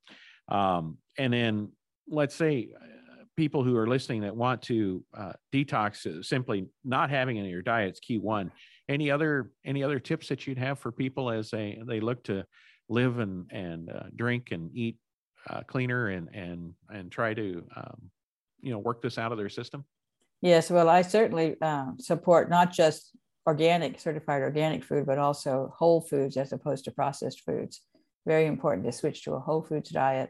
Um, 0.49 0.97
and 1.17 1.34
then 1.34 1.69
let's 2.09 2.36
say 2.36 2.69
uh, 2.76 3.24
people 3.36 3.63
who 3.63 3.78
are 3.78 3.88
listening 3.88 4.21
that 4.21 4.36
want 4.36 4.61
to 4.63 5.03
uh, 5.15 5.34
detox, 5.53 6.05
uh, 6.05 6.21
simply 6.21 6.67
not 6.84 7.09
having 7.09 7.38
it 7.38 7.43
in 7.43 7.49
your 7.49 7.61
diet's 7.61 7.99
key 7.99 8.17
one. 8.17 8.51
Any 8.89 9.09
other 9.09 9.51
any 9.65 9.84
other 9.84 9.99
tips 9.99 10.28
that 10.30 10.45
you'd 10.45 10.57
have 10.57 10.80
for 10.80 10.91
people 10.91 11.30
as 11.30 11.49
they 11.49 11.80
they 11.86 11.99
look 11.99 12.24
to 12.26 12.45
live 12.89 13.19
and 13.19 13.49
and 13.51 13.89
uh, 13.89 14.03
drink 14.15 14.49
and 14.51 14.69
eat 14.76 14.97
uh, 15.49 15.61
cleaner 15.61 16.09
and 16.09 16.30
and 16.34 16.74
and 16.91 17.11
try 17.11 17.34
to 17.34 17.63
um, 17.76 18.09
you 18.61 18.71
know 18.71 18.80
work 18.80 19.01
this 19.01 19.17
out 19.17 19.32
of 19.32 19.38
their 19.38 19.49
system? 19.49 19.86
Yes, 20.41 20.69
well, 20.69 20.89
I 20.89 21.03
certainly 21.03 21.55
uh, 21.61 21.91
support 21.99 22.49
not 22.49 22.74
just 22.74 23.11
organic, 23.45 23.99
certified 23.99 24.41
organic 24.41 24.83
food, 24.83 25.05
but 25.05 25.17
also 25.17 25.73
whole 25.75 26.01
foods 26.01 26.37
as 26.37 26.53
opposed 26.53 26.85
to 26.85 26.91
processed 26.91 27.41
foods. 27.41 27.81
Very 28.25 28.45
important 28.45 28.85
to 28.85 28.91
switch 28.91 29.23
to 29.23 29.33
a 29.33 29.39
whole 29.39 29.61
foods 29.61 29.89
diet. 29.89 30.29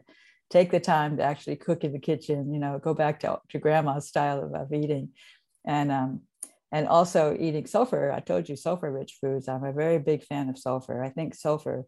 Take 0.50 0.70
the 0.70 0.80
time 0.80 1.16
to 1.16 1.22
actually 1.22 1.56
cook 1.56 1.84
in 1.84 1.92
the 1.92 1.98
kitchen. 1.98 2.52
You 2.52 2.58
know, 2.58 2.78
go 2.78 2.94
back 2.94 3.20
to, 3.20 3.40
to 3.50 3.58
grandma's 3.58 4.08
style 4.08 4.42
of, 4.42 4.54
of 4.54 4.72
eating, 4.72 5.10
and 5.64 5.90
um, 5.92 6.22
and 6.72 6.88
also 6.88 7.36
eating 7.38 7.66
sulfur. 7.66 8.10
I 8.10 8.18
told 8.18 8.48
you 8.48 8.56
sulfur-rich 8.56 9.18
foods. 9.20 9.48
I'm 9.48 9.62
a 9.62 9.72
very 9.72 9.98
big 9.98 10.24
fan 10.24 10.48
of 10.48 10.58
sulfur. 10.58 11.04
I 11.04 11.08
think 11.08 11.34
sulfur 11.34 11.86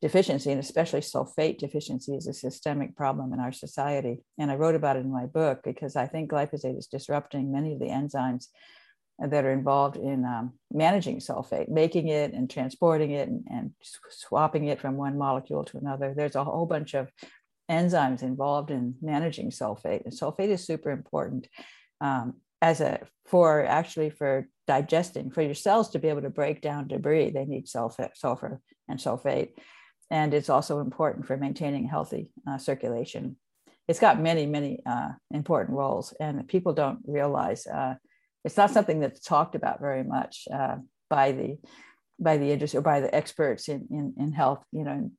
deficiency 0.00 0.50
and 0.50 0.60
especially 0.60 1.00
sulfate 1.00 1.58
deficiency 1.58 2.14
is 2.14 2.26
a 2.26 2.32
systemic 2.32 2.96
problem 2.96 3.32
in 3.32 3.40
our 3.40 3.52
society. 3.52 4.24
And 4.38 4.50
I 4.50 4.56
wrote 4.56 4.74
about 4.74 4.96
it 4.96 5.04
in 5.04 5.12
my 5.12 5.26
book 5.26 5.60
because 5.62 5.94
I 5.94 6.06
think 6.06 6.30
glyphosate 6.30 6.78
is 6.78 6.86
disrupting 6.86 7.52
many 7.52 7.74
of 7.74 7.78
the 7.78 7.86
enzymes 7.88 8.46
that 9.18 9.44
are 9.44 9.52
involved 9.52 9.96
in 9.96 10.24
um, 10.24 10.52
managing 10.72 11.18
sulfate, 11.18 11.68
making 11.68 12.08
it 12.08 12.32
and 12.32 12.50
transporting 12.50 13.12
it 13.12 13.28
and, 13.28 13.44
and 13.48 13.70
swapping 14.10 14.66
it 14.66 14.80
from 14.80 14.96
one 14.96 15.16
molecule 15.16 15.64
to 15.64 15.78
another. 15.78 16.14
There's 16.14 16.34
a 16.34 16.44
whole 16.44 16.66
bunch 16.66 16.94
of 16.94 17.10
enzymes 17.70 18.22
involved 18.22 18.70
in 18.70 18.96
managing 19.00 19.50
sulfate, 19.50 20.04
and 20.04 20.12
sulfate 20.12 20.48
is 20.48 20.64
super 20.64 20.90
important 20.90 21.46
um, 22.00 22.34
as 22.60 22.80
a 22.80 23.06
for 23.26 23.64
actually 23.64 24.10
for 24.10 24.48
digesting 24.66 25.30
for 25.30 25.42
your 25.42 25.54
cells 25.54 25.90
to 25.90 25.98
be 25.98 26.08
able 26.08 26.22
to 26.22 26.30
break 26.30 26.60
down 26.60 26.88
debris. 26.88 27.30
They 27.30 27.44
need 27.44 27.68
sulfur, 27.68 28.10
sulfur 28.14 28.60
and 28.88 28.98
sulfate, 28.98 29.50
and 30.10 30.34
it's 30.34 30.50
also 30.50 30.80
important 30.80 31.26
for 31.26 31.36
maintaining 31.36 31.86
healthy 31.86 32.30
uh, 32.48 32.58
circulation. 32.58 33.36
It's 33.86 34.00
got 34.00 34.20
many, 34.20 34.46
many 34.46 34.80
uh, 34.84 35.10
important 35.30 35.76
roles, 35.76 36.12
and 36.18 36.48
people 36.48 36.72
don't 36.72 36.98
realize 37.06 37.66
uh, 37.66 37.94
it's 38.44 38.56
not 38.56 38.70
something 38.70 39.00
that's 39.00 39.20
talked 39.20 39.54
about 39.54 39.80
very 39.80 40.04
much 40.04 40.46
uh, 40.52 40.76
by 41.08 41.32
the 41.32 41.58
by 42.20 42.36
the 42.36 42.52
industry 42.52 42.78
or 42.78 42.82
by 42.82 43.00
the 43.00 43.14
experts 43.14 43.68
in 43.68 43.86
in, 43.90 44.14
in 44.18 44.32
health. 44.32 44.64
You 44.72 44.84
know, 44.84 45.10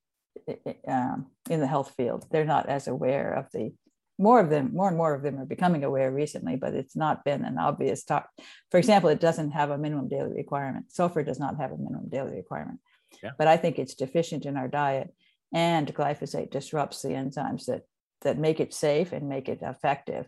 um, 0.88 1.28
in 1.50 1.60
the 1.60 1.68
health 1.68 1.94
field, 1.98 2.26
they're 2.32 2.46
not 2.46 2.70
as 2.70 2.88
aware 2.88 3.34
of 3.34 3.48
the 3.52 3.74
more 4.18 4.40
of 4.40 4.50
them. 4.50 4.72
More 4.74 4.88
and 4.88 4.98
more 4.98 5.14
of 5.14 5.24
them 5.24 5.40
are 5.40 5.46
becoming 5.46 5.84
aware 5.84 6.12
recently, 6.12 6.56
but 6.56 6.74
it's 6.74 6.96
not 6.96 7.26
been 7.26 7.44
an 7.44 7.58
obvious 7.58 8.04
talk. 8.04 8.30
For 8.72 8.78
example, 8.78 9.10
it 9.10 9.20
doesn't 9.20 9.52
have 9.52 9.72
a 9.72 9.78
minimum 9.78 10.08
daily 10.08 10.34
requirement. 10.34 10.92
Sulfur 10.92 11.24
does 11.24 11.40
not 11.40 11.58
have 11.58 11.72
a 11.72 11.78
minimum 11.78 12.10
daily 12.10 12.36
requirement, 12.36 12.80
Yeah. 13.22 13.32
but 13.38 13.48
I 13.48 13.58
think 13.58 13.78
it's 13.78 13.96
deficient 13.96 14.46
in 14.46 14.56
our 14.56 14.68
diet, 14.70 15.14
and 15.54 15.94
glyphosate 15.94 16.52
disrupts 16.52 17.02
the 17.02 17.10
enzymes 17.10 17.66
that 17.66 17.84
that 18.22 18.38
make 18.38 18.60
it 18.60 18.74
safe 18.74 19.12
and 19.12 19.28
make 19.30 19.50
it 19.50 19.60
effective. 19.62 20.28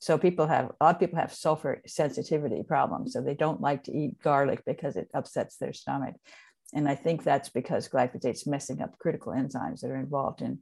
So 0.00 0.16
people 0.16 0.46
have 0.46 0.72
a 0.80 0.84
lot 0.84 0.94
of 0.96 1.00
people 1.00 1.18
have 1.18 1.32
sulfur 1.32 1.82
sensitivity 1.86 2.62
problems, 2.66 3.12
so 3.12 3.20
they 3.20 3.34
don't 3.34 3.60
like 3.60 3.84
to 3.84 3.92
eat 3.92 4.20
garlic 4.22 4.62
because 4.66 4.96
it 4.96 5.08
upsets 5.14 5.56
their 5.56 5.74
stomach. 5.74 6.14
And 6.72 6.88
I 6.88 6.94
think 6.94 7.22
that's 7.22 7.50
because 7.50 7.88
glyphosate's 7.88 8.46
messing 8.46 8.80
up 8.80 8.98
critical 8.98 9.32
enzymes 9.32 9.80
that 9.80 9.90
are 9.90 10.00
involved 10.00 10.40
in 10.40 10.60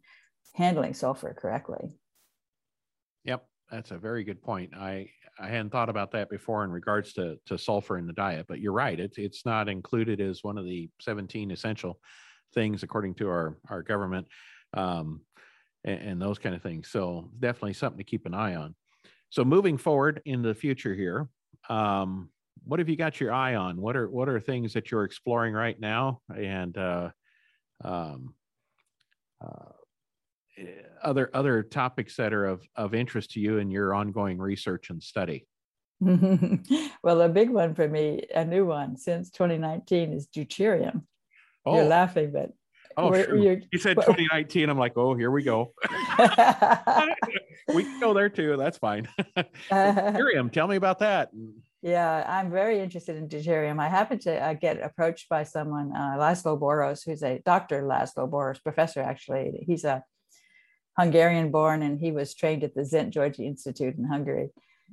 handling 0.54 0.92
sulfur 0.92 1.36
correctly. 1.38 1.96
Yep, 3.24 3.46
that's 3.70 3.92
a 3.92 3.98
very 3.98 4.24
good 4.24 4.42
point. 4.42 4.74
I 4.76 5.08
I 5.38 5.46
hadn't 5.46 5.70
thought 5.70 5.88
about 5.88 6.10
that 6.12 6.30
before 6.30 6.64
in 6.64 6.72
regards 6.72 7.12
to 7.12 7.38
to 7.46 7.56
sulfur 7.56 7.96
in 7.96 8.08
the 8.08 8.12
diet, 8.14 8.46
but 8.48 8.60
you're 8.60 8.72
right. 8.72 8.98
It's 8.98 9.18
it's 9.18 9.46
not 9.46 9.68
included 9.68 10.20
as 10.20 10.42
one 10.42 10.58
of 10.58 10.64
the 10.64 10.90
17 11.00 11.52
essential 11.52 12.00
things 12.54 12.82
according 12.82 13.14
to 13.16 13.28
our 13.28 13.56
our 13.70 13.82
government, 13.82 14.26
um, 14.74 15.20
and, 15.84 16.00
and 16.00 16.22
those 16.22 16.38
kind 16.38 16.56
of 16.56 16.62
things. 16.62 16.88
So 16.88 17.30
definitely 17.38 17.74
something 17.74 17.98
to 17.98 18.10
keep 18.10 18.26
an 18.26 18.34
eye 18.34 18.56
on. 18.56 18.74
So 19.30 19.44
moving 19.44 19.76
forward 19.76 20.22
in 20.24 20.42
the 20.42 20.54
future 20.54 20.94
here, 20.94 21.28
um, 21.68 22.30
what 22.64 22.78
have 22.78 22.88
you 22.88 22.96
got 22.96 23.20
your 23.20 23.32
eye 23.32 23.54
on? 23.54 23.80
What 23.80 23.96
are 23.96 24.08
what 24.10 24.28
are 24.28 24.40
things 24.40 24.72
that 24.74 24.90
you're 24.90 25.04
exploring 25.04 25.54
right 25.54 25.78
now, 25.78 26.20
and 26.34 26.76
uh, 26.76 27.10
um, 27.84 28.34
uh, 29.40 29.72
eh, 30.58 30.66
other 31.02 31.30
other 31.32 31.62
topics 31.62 32.16
that 32.16 32.32
are 32.32 32.46
of 32.46 32.62
of 32.76 32.94
interest 32.94 33.30
to 33.32 33.40
you 33.40 33.58
in 33.58 33.70
your 33.70 33.94
ongoing 33.94 34.38
research 34.38 34.90
and 34.90 35.02
study? 35.02 35.46
well, 36.00 37.22
a 37.22 37.28
big 37.28 37.50
one 37.50 37.74
for 37.74 37.88
me, 37.88 38.24
a 38.34 38.44
new 38.44 38.66
one 38.66 38.96
since 38.96 39.30
2019, 39.30 40.12
is 40.12 40.28
deuterium. 40.28 41.02
Oh. 41.66 41.74
You're 41.74 41.84
laughing, 41.84 42.32
but 42.32 42.52
Oh, 42.98 43.14
sure. 43.14 43.36
you 43.36 43.78
said 43.78 43.94
2019. 43.96 44.68
I'm 44.68 44.76
like, 44.76 44.96
oh, 44.96 45.14
here 45.14 45.30
we 45.30 45.44
go. 45.44 45.72
we 47.72 47.84
can 47.84 48.00
go 48.00 48.12
there 48.12 48.28
too. 48.28 48.56
That's 48.56 48.76
fine. 48.76 49.08
deuterium, 49.70 50.50
tell 50.50 50.66
me 50.66 50.74
about 50.74 50.98
that. 50.98 51.30
Yeah, 51.80 52.24
I'm 52.26 52.50
very 52.50 52.80
interested 52.80 53.16
in 53.16 53.28
deuterium. 53.28 53.78
I 53.78 53.88
happened 53.88 54.22
to 54.22 54.36
uh, 54.36 54.54
get 54.54 54.82
approached 54.82 55.28
by 55.28 55.44
someone, 55.44 55.92
uh, 55.94 56.16
Laszlo 56.18 56.60
Boros, 56.60 57.04
who's 57.04 57.22
a 57.22 57.38
Dr. 57.44 57.82
Laszlo 57.82 58.28
Boros, 58.28 58.60
professor 58.60 59.00
actually. 59.00 59.64
He's 59.64 59.84
a 59.84 60.02
Hungarian 60.98 61.52
born 61.52 61.82
and 61.82 62.00
he 62.00 62.10
was 62.10 62.34
trained 62.34 62.64
at 62.64 62.74
the 62.74 62.82
Szent 62.82 63.12
Györgyi 63.12 63.46
Institute 63.46 63.96
in 63.96 64.04
Hungary. 64.04 64.50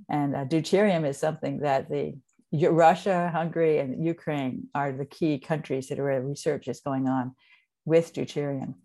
And 0.09 0.35
uh, 0.35 0.45
deuterium 0.45 1.07
is 1.07 1.17
something 1.17 1.61
that 1.61 1.89
the 1.89 2.13
Russia, 2.51 3.31
Hungary, 3.33 3.79
and 3.79 4.05
Ukraine 4.05 4.67
are 4.75 4.91
the 4.91 5.05
key 5.05 5.39
countries 5.39 5.87
that 5.87 5.97
where 5.97 6.21
research 6.21 6.67
is 6.67 6.81
going 6.81 7.07
on 7.07 7.33
with 7.85 8.13
deuterium. 8.13 8.75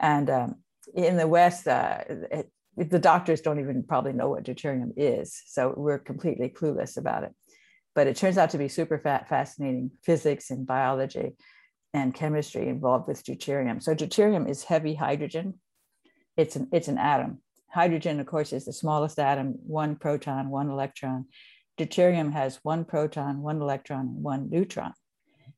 And 0.00 0.30
um, 0.30 0.54
in 0.94 1.16
the 1.16 1.28
West, 1.28 1.68
uh, 1.68 1.98
it, 2.08 2.50
the 2.76 2.98
doctors 2.98 3.40
don't 3.40 3.60
even 3.60 3.82
probably 3.82 4.12
know 4.12 4.30
what 4.30 4.44
deuterium 4.44 4.92
is. 4.96 5.40
So 5.46 5.74
we're 5.76 5.98
completely 5.98 6.48
clueless 6.48 6.96
about 6.96 7.24
it 7.24 7.32
but 7.94 8.06
it 8.06 8.16
turns 8.16 8.38
out 8.38 8.50
to 8.50 8.58
be 8.58 8.68
super 8.68 8.98
fascinating 8.98 9.90
physics 10.02 10.50
and 10.50 10.66
biology 10.66 11.36
and 11.92 12.12
chemistry 12.12 12.68
involved 12.68 13.06
with 13.06 13.24
deuterium. 13.24 13.82
So 13.82 13.94
deuterium 13.94 14.48
is 14.48 14.64
heavy 14.64 14.94
hydrogen. 14.94 15.60
It's 16.36 16.56
an, 16.56 16.68
it's 16.72 16.88
an 16.88 16.98
atom. 16.98 17.40
Hydrogen, 17.68 18.18
of 18.18 18.26
course, 18.26 18.52
is 18.52 18.64
the 18.64 18.72
smallest 18.72 19.18
atom, 19.18 19.54
one 19.66 19.96
proton, 19.96 20.50
one 20.50 20.70
electron. 20.70 21.26
Deuterium 21.78 22.32
has 22.32 22.58
one 22.62 22.84
proton, 22.84 23.42
one 23.42 23.60
electron, 23.60 24.22
one 24.22 24.50
neutron. 24.50 24.92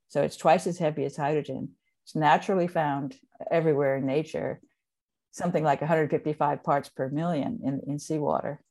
So 0.08 0.22
it's 0.22 0.36
twice 0.36 0.66
as 0.66 0.78
heavy 0.78 1.04
as 1.04 1.16
hydrogen. 1.16 1.70
It's 2.06 2.14
naturally 2.14 2.68
found 2.68 3.16
everywhere 3.50 3.98
in 3.98 4.06
nature, 4.06 4.60
something 5.32 5.62
like 5.62 5.80
155 5.80 6.62
parts 6.62 6.88
per 6.88 7.10
million 7.10 7.60
in, 7.64 7.80
in 7.86 7.98
seawater 7.98 8.62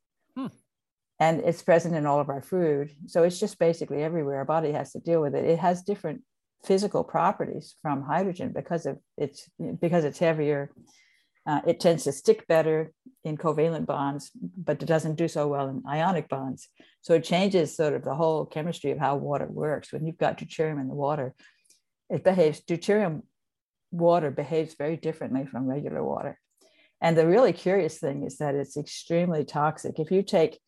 and 1.19 1.41
it's 1.41 1.61
present 1.61 1.95
in 1.95 2.05
all 2.05 2.19
of 2.19 2.29
our 2.29 2.41
food. 2.41 2.91
So 3.07 3.23
it's 3.23 3.39
just 3.39 3.57
basically 3.57 4.03
everywhere. 4.03 4.37
Our 4.37 4.45
body 4.45 4.71
has 4.71 4.91
to 4.93 4.99
deal 4.99 5.21
with 5.21 5.35
it. 5.35 5.45
It 5.45 5.59
has 5.59 5.83
different 5.83 6.21
physical 6.65 7.03
properties 7.03 7.75
from 7.81 8.01
hydrogen 8.01 8.51
because 8.53 8.85
of 8.85 8.97
it's 9.17 9.49
because 9.79 10.03
it's 10.03 10.19
heavier. 10.19 10.71
Uh, 11.47 11.61
it 11.67 11.79
tends 11.79 12.03
to 12.05 12.11
stick 12.11 12.47
better 12.47 12.91
in 13.23 13.37
covalent 13.37 13.85
bonds, 13.85 14.31
but 14.57 14.81
it 14.81 14.87
doesn't 14.87 15.15
do 15.15 15.27
so 15.27 15.47
well 15.47 15.69
in 15.69 15.83
ionic 15.87 16.27
bonds. 16.27 16.67
So 17.01 17.13
it 17.13 17.23
changes 17.23 17.75
sort 17.75 17.93
of 17.93 18.03
the 18.03 18.15
whole 18.15 18.47
chemistry 18.47 18.89
of 18.89 18.97
how 18.97 19.15
water 19.15 19.45
works. 19.47 19.93
When 19.93 20.07
you've 20.07 20.17
got 20.17 20.39
deuterium 20.39 20.81
in 20.81 20.87
the 20.87 20.95
water, 20.95 21.35
it 22.09 22.23
behaves, 22.23 22.61
deuterium 22.61 23.23
water 23.91 24.31
behaves 24.31 24.75
very 24.75 24.97
differently 24.97 25.45
from 25.45 25.67
regular 25.67 26.03
water. 26.03 26.39
And 27.01 27.17
the 27.17 27.27
really 27.27 27.53
curious 27.53 27.97
thing 27.99 28.23
is 28.23 28.37
that 28.37 28.55
it's 28.55 28.77
extremely 28.77 29.43
toxic. 29.43 29.99
If 29.99 30.11
you 30.11 30.23
take 30.23 30.59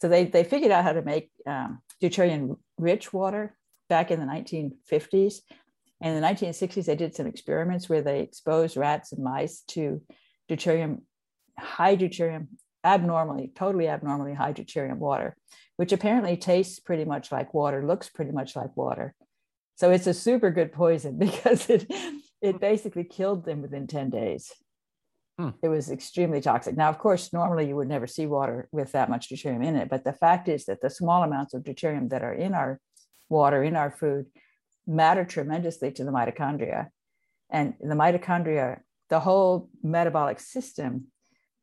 so 0.00 0.08
they, 0.08 0.24
they 0.24 0.44
figured 0.44 0.72
out 0.72 0.84
how 0.84 0.92
to 0.92 1.02
make 1.02 1.30
um, 1.46 1.80
deuterium 2.02 2.56
rich 2.78 3.12
water 3.12 3.54
back 3.88 4.10
in 4.10 4.18
the 4.18 4.26
1950s. 4.26 5.40
And 6.00 6.14
in 6.14 6.22
the 6.22 6.26
1960s, 6.26 6.86
they 6.86 6.96
did 6.96 7.14
some 7.14 7.26
experiments 7.26 7.88
where 7.88 8.00
they 8.00 8.20
exposed 8.20 8.78
rats 8.78 9.12
and 9.12 9.22
mice 9.22 9.62
to 9.68 10.00
deuterium, 10.50 11.02
high 11.58 11.96
deuterium, 11.96 12.46
abnormally, 12.82 13.52
totally 13.54 13.88
abnormally 13.88 14.32
high 14.32 14.54
deuterium 14.54 14.96
water, 14.96 15.36
which 15.76 15.92
apparently 15.92 16.38
tastes 16.38 16.80
pretty 16.80 17.04
much 17.04 17.30
like 17.30 17.52
water, 17.52 17.86
looks 17.86 18.08
pretty 18.08 18.32
much 18.32 18.56
like 18.56 18.74
water. 18.74 19.14
So 19.80 19.90
it's 19.90 20.06
a 20.06 20.12
super 20.12 20.50
good 20.50 20.72
poison 20.72 21.18
because 21.26 21.70
it, 21.70 21.90
it 22.42 22.60
basically 22.60 23.04
killed 23.04 23.46
them 23.46 23.62
within 23.62 23.86
10 23.86 24.10
days. 24.10 24.52
Hmm. 25.38 25.50
It 25.62 25.68
was 25.68 25.90
extremely 25.90 26.42
toxic. 26.42 26.76
Now, 26.76 26.90
of 26.90 26.98
course, 26.98 27.32
normally 27.32 27.66
you 27.66 27.76
would 27.76 27.88
never 27.88 28.06
see 28.06 28.26
water 28.26 28.68
with 28.72 28.92
that 28.92 29.08
much 29.08 29.30
deuterium 29.30 29.64
in 29.64 29.76
it, 29.76 29.88
but 29.88 30.04
the 30.04 30.12
fact 30.12 30.48
is 30.48 30.66
that 30.66 30.82
the 30.82 30.90
small 30.90 31.22
amounts 31.22 31.54
of 31.54 31.62
deuterium 31.62 32.10
that 32.10 32.22
are 32.22 32.34
in 32.34 32.52
our 32.52 32.78
water, 33.30 33.64
in 33.64 33.74
our 33.74 33.90
food, 33.90 34.26
matter 34.86 35.24
tremendously 35.24 35.90
to 35.92 36.04
the 36.04 36.12
mitochondria. 36.12 36.88
And 37.48 37.72
the 37.80 37.94
mitochondria, 37.94 38.80
the 39.08 39.20
whole 39.20 39.70
metabolic 39.82 40.40
system 40.40 41.06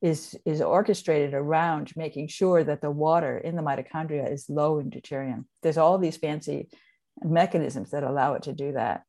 is, 0.01 0.35
is 0.43 0.59
orchestrated 0.59 1.35
around 1.35 1.93
making 1.95 2.29
sure 2.29 2.63
that 2.63 2.81
the 2.81 2.89
water 2.89 3.37
in 3.37 3.55
the 3.55 3.61
mitochondria 3.61 4.31
is 4.31 4.49
low 4.49 4.79
in 4.79 4.89
deuterium. 4.89 5.45
There's 5.61 5.77
all 5.77 5.99
these 5.99 6.17
fancy 6.17 6.69
mechanisms 7.23 7.91
that 7.91 8.03
allow 8.03 8.33
it 8.33 8.43
to 8.43 8.53
do 8.53 8.73
that. 8.73 9.03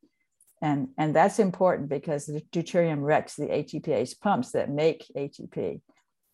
And, 0.61 0.88
and 0.98 1.14
that's 1.14 1.38
important 1.38 1.88
because 1.88 2.26
the 2.26 2.42
deuterium 2.52 3.02
wrecks 3.02 3.36
the 3.36 3.46
ATPase 3.46 4.18
pumps 4.20 4.52
that 4.52 4.70
make 4.70 5.06
ATP 5.16 5.80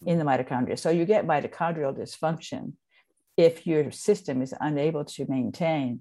in 0.07 0.19
the 0.19 0.25
mitochondria. 0.25 0.79
So 0.79 0.91
you 0.91 1.05
get 1.05 1.27
mitochondrial 1.27 1.97
dysfunction 1.97 2.73
if 3.37 3.67
your 3.67 3.91
system 3.91 4.43
is 4.43 4.55
unable 4.61 5.05
to 5.05 5.27
maintain 5.29 6.01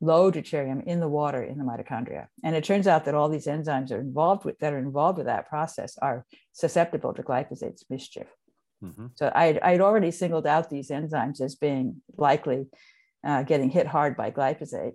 low 0.00 0.30
deuterium 0.30 0.84
in 0.84 1.00
the 1.00 1.08
water 1.08 1.42
in 1.42 1.58
the 1.58 1.64
mitochondria. 1.64 2.28
And 2.44 2.54
it 2.54 2.64
turns 2.64 2.86
out 2.86 3.04
that 3.04 3.14
all 3.14 3.28
these 3.28 3.46
enzymes 3.46 3.90
are 3.90 4.00
involved 4.00 4.44
with 4.44 4.58
that 4.60 4.72
are 4.72 4.78
involved 4.78 5.18
with 5.18 5.26
that 5.26 5.48
process 5.48 5.98
are 6.00 6.24
susceptible 6.52 7.12
to 7.14 7.22
glyphosate's 7.22 7.84
mischief. 7.90 8.28
Mm-hmm. 8.82 9.06
So 9.16 9.32
I'd, 9.34 9.58
I'd 9.58 9.80
already 9.80 10.12
singled 10.12 10.46
out 10.46 10.70
these 10.70 10.90
enzymes 10.90 11.40
as 11.40 11.56
being 11.56 12.00
likely 12.16 12.68
uh, 13.24 13.42
getting 13.42 13.70
hit 13.70 13.86
hard 13.88 14.16
by 14.16 14.30
glyphosate. 14.30 14.92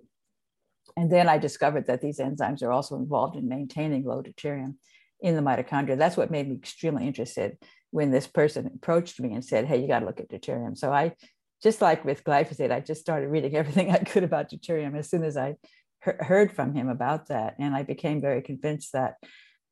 And 0.96 1.12
then 1.12 1.28
I 1.28 1.38
discovered 1.38 1.88
that 1.88 2.02
these 2.02 2.20
enzymes 2.20 2.62
are 2.62 2.72
also 2.72 2.96
involved 2.96 3.36
in 3.36 3.48
maintaining 3.48 4.06
low 4.06 4.22
deuterium 4.22 4.76
in 5.22 5.36
the 5.36 5.41
mitochondria. 5.41 5.98
That's 5.98 6.18
what 6.18 6.32
made 6.32 6.50
me 6.50 6.56
extremely 6.56 7.08
interested 7.08 7.58
when 7.91 8.12
this 8.12 8.28
person 8.28 8.70
approached 8.76 9.20
me 9.20 9.34
and 9.34 9.44
said, 9.44 9.66
Hey, 9.66 9.82
you 9.82 9.88
got 9.88 10.00
to 10.00 10.06
look 10.06 10.20
at 10.20 10.30
deuterium. 10.30 10.78
So 10.78 10.91
I, 10.91 11.14
just 11.62 11.82
like 11.82 12.04
with 12.06 12.24
glyphosate, 12.24 12.72
I 12.72 12.80
just 12.80 13.02
started 13.02 13.30
reading 13.30 13.56
everything 13.56 13.91
I 13.91 13.98
could 13.98 14.24
about 14.24 14.52
deuterium 14.52 14.98
as 14.98 15.10
soon 15.10 15.24
as 15.24 15.38
I 15.38 15.56
he- 16.04 16.12
heard 16.20 16.52
from 16.52 16.74
him 16.74 16.89
about 16.89 17.28
that. 17.28 17.56
And 17.60 17.76
I 17.76 17.84
became 17.84 18.22
very 18.22 18.41
convinced 18.41 18.94
that 18.94 19.16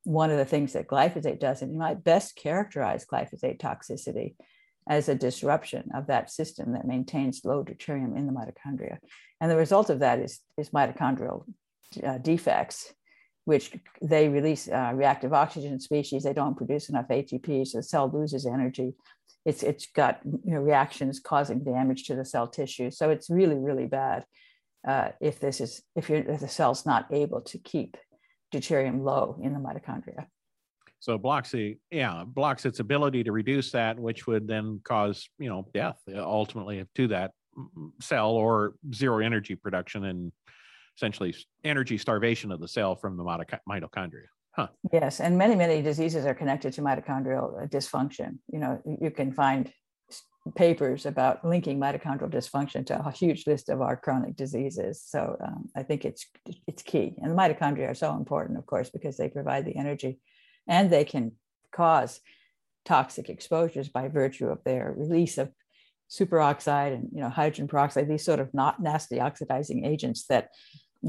one 0.04 0.30
of 0.30 0.38
the 0.38 0.44
things 0.44 0.72
that 0.72 0.88
glyphosate 0.88 1.38
does, 1.38 1.62
and 1.62 1.72
you 1.72 1.78
might 1.78 2.02
best 2.02 2.34
characterize 2.34 3.06
glyphosate 3.06 3.60
toxicity 3.60 4.34
as 4.88 5.08
a 5.08 5.14
disruption 5.14 5.90
of 5.94 6.06
that 6.06 6.30
system 6.30 6.72
that 6.72 6.86
maintains 6.86 7.44
low 7.44 7.62
deuterium 7.64 8.16
in 8.16 8.26
the 8.26 8.32
mitochondria. 8.32 8.98
And 9.40 9.50
the 9.50 9.56
result 9.56 9.90
of 9.90 10.00
that 10.00 10.18
is, 10.18 10.40
is 10.58 10.70
mitochondrial 10.70 11.44
uh, 12.04 12.18
defects, 12.18 12.92
which 13.44 13.72
they 14.00 14.28
release 14.28 14.68
uh, 14.68 14.92
reactive 14.94 15.32
oxygen 15.32 15.80
species. 15.80 16.22
They 16.22 16.32
don't 16.32 16.56
produce 16.56 16.88
enough 16.88 17.08
ATP, 17.08 17.66
so 17.66 17.78
the 17.78 17.82
cell 17.82 18.10
loses 18.12 18.46
energy. 18.46 18.94
It's, 19.44 19.62
it's 19.62 19.86
got 19.86 20.20
you 20.24 20.54
know, 20.54 20.60
reactions 20.60 21.20
causing 21.20 21.64
damage 21.64 22.04
to 22.04 22.14
the 22.14 22.24
cell 22.24 22.46
tissue. 22.46 22.90
So 22.90 23.10
it's 23.10 23.28
really, 23.30 23.56
really 23.56 23.86
bad 23.86 24.24
uh, 24.86 25.10
if 25.20 25.40
this 25.40 25.60
is 25.60 25.82
if, 25.94 26.08
you're, 26.08 26.18
if 26.18 26.40
the 26.40 26.48
cell's 26.48 26.86
not 26.86 27.06
able 27.12 27.40
to 27.42 27.58
keep 27.58 27.96
deuterium 28.52 29.02
low 29.02 29.38
in 29.42 29.52
the 29.52 29.58
mitochondria. 29.58 30.26
So 31.02 31.18
blocks 31.18 31.50
the 31.50 31.76
yeah 31.90 32.22
blocks 32.24 32.64
its 32.64 32.78
ability 32.78 33.24
to 33.24 33.32
reduce 33.32 33.72
that, 33.72 33.98
which 33.98 34.28
would 34.28 34.46
then 34.46 34.80
cause 34.84 35.28
you 35.36 35.48
know 35.48 35.66
death 35.74 36.00
uh, 36.08 36.22
ultimately 36.22 36.84
to 36.94 37.08
that 37.08 37.32
cell 38.00 38.30
or 38.30 38.74
zero 38.94 39.18
energy 39.18 39.56
production 39.56 40.04
and 40.04 40.30
essentially 40.96 41.34
energy 41.64 41.98
starvation 41.98 42.52
of 42.52 42.60
the 42.60 42.68
cell 42.68 42.94
from 42.94 43.16
the 43.16 43.24
mitochondria. 43.24 44.28
Huh. 44.52 44.68
Yes, 44.92 45.18
and 45.18 45.36
many 45.36 45.56
many 45.56 45.82
diseases 45.82 46.24
are 46.24 46.34
connected 46.34 46.72
to 46.74 46.82
mitochondrial 46.82 47.64
uh, 47.64 47.66
dysfunction. 47.66 48.38
You 48.52 48.60
know, 48.60 48.80
you 49.00 49.10
can 49.10 49.32
find 49.32 49.72
papers 50.54 51.04
about 51.04 51.44
linking 51.44 51.80
mitochondrial 51.80 52.30
dysfunction 52.30 52.86
to 52.86 53.04
a 53.04 53.10
huge 53.10 53.48
list 53.48 53.68
of 53.68 53.80
our 53.80 53.96
chronic 53.96 54.36
diseases. 54.36 55.02
So 55.04 55.36
um, 55.44 55.68
I 55.74 55.82
think 55.82 56.04
it's 56.04 56.24
it's 56.68 56.84
key, 56.84 57.16
and 57.20 57.32
the 57.32 57.36
mitochondria 57.36 57.90
are 57.90 57.94
so 57.94 58.14
important, 58.14 58.56
of 58.56 58.66
course, 58.66 58.88
because 58.90 59.16
they 59.16 59.28
provide 59.28 59.64
the 59.64 59.74
energy 59.74 60.20
and 60.66 60.90
they 60.90 61.04
can 61.04 61.32
cause 61.72 62.20
toxic 62.84 63.28
exposures 63.28 63.88
by 63.88 64.08
virtue 64.08 64.48
of 64.48 64.62
their 64.64 64.94
release 64.96 65.38
of 65.38 65.50
superoxide 66.10 66.92
and 66.92 67.08
you 67.12 67.22
know 67.22 67.28
hydrogen 67.30 67.66
peroxide 67.66 68.08
these 68.08 68.24
sort 68.24 68.40
of 68.40 68.52
not 68.52 68.82
nasty 68.82 69.18
oxidizing 69.18 69.86
agents 69.86 70.26
that 70.26 70.50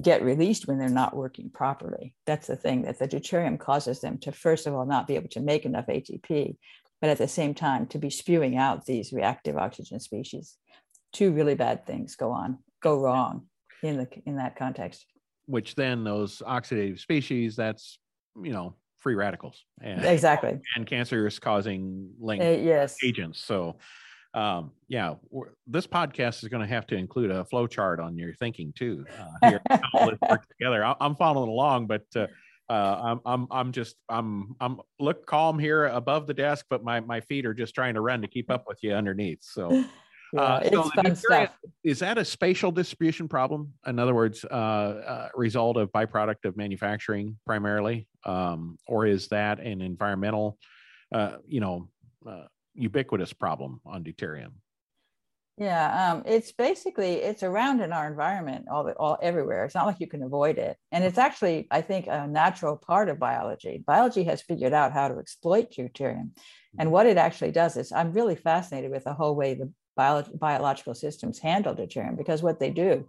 get 0.01 0.23
released 0.23 0.67
when 0.67 0.79
they're 0.79 0.89
not 0.89 1.15
working 1.15 1.49
properly. 1.49 2.15
That's 2.25 2.47
the 2.47 2.55
thing 2.55 2.83
that 2.83 2.97
the 2.97 3.07
deuterium 3.07 3.59
causes 3.59 4.01
them 4.01 4.17
to, 4.19 4.31
first 4.31 4.65
of 4.65 4.73
all, 4.73 4.85
not 4.85 5.07
be 5.07 5.15
able 5.15 5.29
to 5.29 5.39
make 5.39 5.65
enough 5.65 5.85
ATP, 5.85 6.57
but 6.99 7.09
at 7.09 7.19
the 7.19 7.27
same 7.27 7.53
time 7.53 7.85
to 7.87 7.99
be 7.99 8.09
spewing 8.09 8.57
out 8.57 8.85
these 8.85 9.13
reactive 9.13 9.55
oxygen 9.55 9.99
species. 9.99 10.57
Two 11.11 11.31
really 11.31 11.53
bad 11.53 11.85
things 11.85 12.15
go 12.15 12.31
on, 12.31 12.57
go 12.81 12.99
wrong 12.99 13.45
in 13.83 13.97
the 13.97 14.07
in 14.25 14.37
that 14.37 14.55
context. 14.55 15.05
Which 15.45 15.75
then 15.75 16.03
those 16.03 16.39
oxidative 16.39 16.99
species, 16.99 17.55
that's 17.55 17.99
you 18.41 18.51
know 18.51 18.75
free 19.03 19.15
radicals 19.15 19.65
and 19.81 20.03
exactly 20.03 20.59
and 20.75 20.87
cancer 20.87 21.27
is 21.27 21.37
causing 21.37 22.09
link 22.19 22.41
uh, 22.41 22.47
yes 22.47 22.97
agents. 23.03 23.39
So 23.39 23.75
um, 24.33 24.71
yeah, 24.87 25.15
this 25.67 25.85
podcast 25.85 26.41
is 26.41 26.49
going 26.49 26.61
to 26.61 26.67
have 26.67 26.87
to 26.87 26.95
include 26.95 27.29
a 27.29 27.45
flow 27.45 27.67
chart 27.67 27.99
on 27.99 28.17
your 28.17 28.33
thinking 28.33 28.73
too. 28.75 29.05
Uh, 29.43 29.49
here, 29.49 29.61
all 29.93 30.09
this 30.09 30.19
work 30.27 30.47
together. 30.47 30.83
I, 30.83 30.95
am 31.01 31.15
following 31.15 31.49
along, 31.49 31.85
but 31.85 32.05
uh, 32.15 32.25
uh, 32.67 32.73
I'm 33.03 33.19
I'm 33.25 33.47
I'm 33.51 33.71
just 33.71 33.95
I'm 34.09 34.55
I'm 34.59 34.79
look 34.99 35.27
calm 35.27 35.59
here 35.59 35.85
above 35.85 36.25
the 36.25 36.33
desk, 36.33 36.65
but 36.69 36.83
my 36.83 36.99
my 36.99 37.21
feet 37.21 37.45
are 37.45 37.53
just 37.53 37.75
trying 37.75 37.93
to 37.93 38.01
run 38.01 38.21
to 38.23 38.27
keep 38.27 38.49
up 38.49 38.65
with 38.67 38.79
you 38.81 38.93
underneath. 38.93 39.43
So. 39.43 39.83
Yeah, 40.33 40.41
uh, 40.41 40.59
it's 40.63 40.75
so 40.75 40.89
fun 40.89 41.15
stuff. 41.15 41.57
Is 41.83 41.99
that 41.99 42.17
a 42.17 42.25
spatial 42.25 42.71
distribution 42.71 43.27
problem? 43.27 43.73
In 43.85 43.99
other 43.99 44.15
words, 44.15 44.43
uh, 44.43 44.53
uh, 44.53 45.29
result 45.35 45.77
of 45.77 45.91
byproduct 45.91 46.45
of 46.45 46.57
manufacturing 46.57 47.37
primarily, 47.45 48.07
um, 48.25 48.77
or 48.87 49.05
is 49.05 49.27
that 49.27 49.59
an 49.59 49.81
environmental, 49.81 50.57
uh, 51.13 51.37
you 51.47 51.59
know, 51.59 51.89
uh, 52.27 52.45
ubiquitous 52.73 53.31
problem 53.31 53.79
on 53.85 54.03
deuterium. 54.03 54.53
Yeah, 55.57 56.13
um, 56.13 56.23
it's 56.25 56.51
basically 56.51 57.21
it's 57.21 57.43
around 57.43 57.81
in 57.81 57.93
our 57.93 58.07
environment 58.07 58.65
all 58.71 58.83
the, 58.83 58.93
all 58.93 59.19
everywhere. 59.21 59.65
It's 59.65 59.75
not 59.75 59.85
like 59.85 59.99
you 59.99 60.07
can 60.07 60.23
avoid 60.23 60.57
it, 60.57 60.77
and 60.91 61.03
it's 61.03 61.19
actually 61.19 61.67
I 61.69 61.81
think 61.81 62.07
a 62.07 62.25
natural 62.25 62.75
part 62.75 63.07
of 63.07 63.19
biology. 63.19 63.83
Biology 63.85 64.23
has 64.23 64.41
figured 64.41 64.73
out 64.73 64.93
how 64.93 65.09
to 65.09 65.19
exploit 65.19 65.71
deuterium, 65.71 66.31
and 66.79 66.91
what 66.91 67.05
it 67.05 67.17
actually 67.17 67.51
does 67.51 67.77
is 67.77 67.91
I'm 67.91 68.13
really 68.13 68.35
fascinated 68.35 68.89
with 68.89 69.03
the 69.03 69.13
whole 69.13 69.35
way 69.35 69.53
the 69.53 69.71
bio, 69.95 70.23
biological 70.33 70.95
systems 70.95 71.39
handle 71.39 71.75
deuterium 71.75 72.17
because 72.17 72.43
what 72.43 72.59
they 72.59 72.69
do 72.69 73.07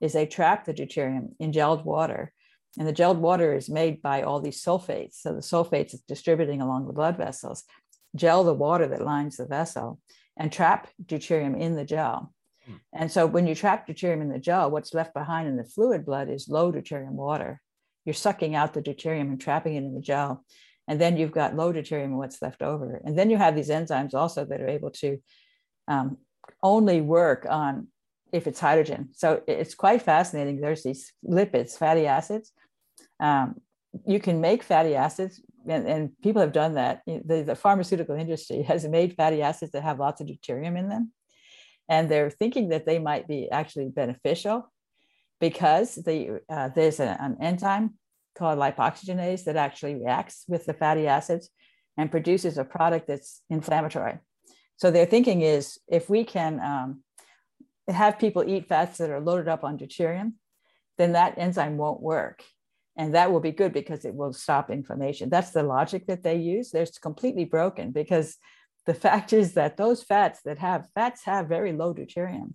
is 0.00 0.12
they 0.12 0.26
trap 0.26 0.64
the 0.64 0.74
deuterium 0.74 1.28
in 1.38 1.52
gelled 1.52 1.84
water, 1.84 2.32
and 2.78 2.86
the 2.86 2.92
gelled 2.92 3.18
water 3.18 3.54
is 3.54 3.70
made 3.70 4.02
by 4.02 4.22
all 4.22 4.40
these 4.40 4.62
sulfates. 4.62 5.14
So 5.14 5.32
the 5.32 5.40
sulfates 5.40 5.94
is 5.94 6.02
distributing 6.02 6.60
along 6.60 6.86
the 6.86 6.92
blood 6.92 7.16
vessels, 7.16 7.64
gel 8.14 8.44
the 8.44 8.54
water 8.54 8.86
that 8.88 9.04
lines 9.04 9.36
the 9.36 9.46
vessel 9.46 10.00
and 10.36 10.52
trap 10.52 10.88
deuterium 11.04 11.58
in 11.58 11.76
the 11.76 11.84
gel. 11.84 12.32
Hmm. 12.66 12.74
And 12.92 13.10
so 13.10 13.26
when 13.26 13.46
you 13.46 13.54
trap 13.54 13.86
deuterium 13.86 14.20
in 14.20 14.28
the 14.28 14.38
gel, 14.38 14.70
what's 14.70 14.94
left 14.94 15.14
behind 15.14 15.48
in 15.48 15.56
the 15.56 15.64
fluid 15.64 16.04
blood 16.04 16.28
is 16.28 16.48
low 16.48 16.70
deuterium 16.70 17.12
water. 17.12 17.60
You're 18.04 18.14
sucking 18.14 18.54
out 18.54 18.74
the 18.74 18.82
deuterium 18.82 19.22
and 19.22 19.40
trapping 19.40 19.76
it 19.76 19.84
in 19.84 19.94
the 19.94 20.00
gel. 20.00 20.44
And 20.88 21.00
then 21.00 21.16
you've 21.16 21.32
got 21.32 21.56
low 21.56 21.72
deuterium 21.72 22.04
and 22.04 22.18
what's 22.18 22.40
left 22.40 22.62
over. 22.62 23.00
And 23.04 23.18
then 23.18 23.30
you 23.30 23.36
have 23.36 23.56
these 23.56 23.70
enzymes 23.70 24.14
also 24.14 24.44
that 24.44 24.60
are 24.60 24.68
able 24.68 24.90
to 24.90 25.18
um, 25.88 26.18
only 26.62 27.00
work 27.00 27.46
on 27.48 27.88
if 28.32 28.46
it's 28.46 28.60
hydrogen. 28.60 29.10
So 29.12 29.42
it's 29.46 29.74
quite 29.74 30.02
fascinating. 30.02 30.60
There's 30.60 30.82
these 30.82 31.12
lipids, 31.24 31.78
fatty 31.78 32.06
acids. 32.06 32.52
Um, 33.20 33.56
you 34.06 34.20
can 34.20 34.40
make 34.40 34.62
fatty 34.62 34.94
acids 34.94 35.40
and, 35.68 35.86
and 35.86 36.10
people 36.22 36.42
have 36.42 36.52
done 36.52 36.74
that. 36.74 37.02
The, 37.06 37.42
the 37.42 37.56
pharmaceutical 37.56 38.16
industry 38.16 38.62
has 38.68 38.86
made 38.86 39.14
fatty 39.14 39.42
acids 39.42 39.72
that 39.72 39.82
have 39.82 39.98
lots 39.98 40.20
of 40.20 40.26
deuterium 40.26 40.78
in 40.78 40.88
them. 40.88 41.12
And 41.88 42.08
they're 42.08 42.30
thinking 42.30 42.70
that 42.70 42.84
they 42.84 42.98
might 42.98 43.28
be 43.28 43.50
actually 43.50 43.88
beneficial 43.88 44.70
because 45.40 45.94
the, 45.94 46.40
uh, 46.48 46.70
there's 46.74 46.98
a, 46.98 47.16
an 47.20 47.36
enzyme 47.40 47.94
called 48.36 48.58
lipoxygenase 48.58 49.44
that 49.44 49.56
actually 49.56 49.94
reacts 49.94 50.44
with 50.48 50.66
the 50.66 50.74
fatty 50.74 51.06
acids 51.06 51.48
and 51.96 52.10
produces 52.10 52.58
a 52.58 52.64
product 52.64 53.06
that's 53.06 53.42
inflammatory. 53.48 54.18
So 54.76 54.90
their 54.90 55.06
thinking 55.06 55.42
is 55.42 55.78
if 55.88 56.08
we 56.10 56.24
can 56.24 56.60
um, 56.60 57.02
have 57.88 58.18
people 58.18 58.44
eat 58.46 58.68
fats 58.68 58.98
that 58.98 59.10
are 59.10 59.20
loaded 59.20 59.48
up 59.48 59.64
on 59.64 59.78
deuterium, 59.78 60.34
then 60.98 61.12
that 61.12 61.38
enzyme 61.38 61.76
won't 61.76 62.00
work 62.00 62.42
and 62.96 63.14
that 63.14 63.30
will 63.30 63.40
be 63.40 63.52
good 63.52 63.72
because 63.72 64.04
it 64.04 64.14
will 64.14 64.32
stop 64.32 64.70
inflammation. 64.70 65.28
That's 65.28 65.50
the 65.50 65.62
logic 65.62 66.06
that 66.06 66.22
they 66.22 66.36
use. 66.36 66.70
They're 66.70 66.86
completely 67.00 67.44
broken 67.44 67.92
because 67.92 68.36
the 68.86 68.94
fact 69.06 69.32
is 69.32 69.54
that 69.54 69.76
those 69.76 70.02
fats 70.02 70.40
that 70.44 70.58
have 70.58 70.88
fats 70.94 71.24
have 71.24 71.48
very 71.48 71.72
low 71.72 71.94
deuterium. 71.94 72.54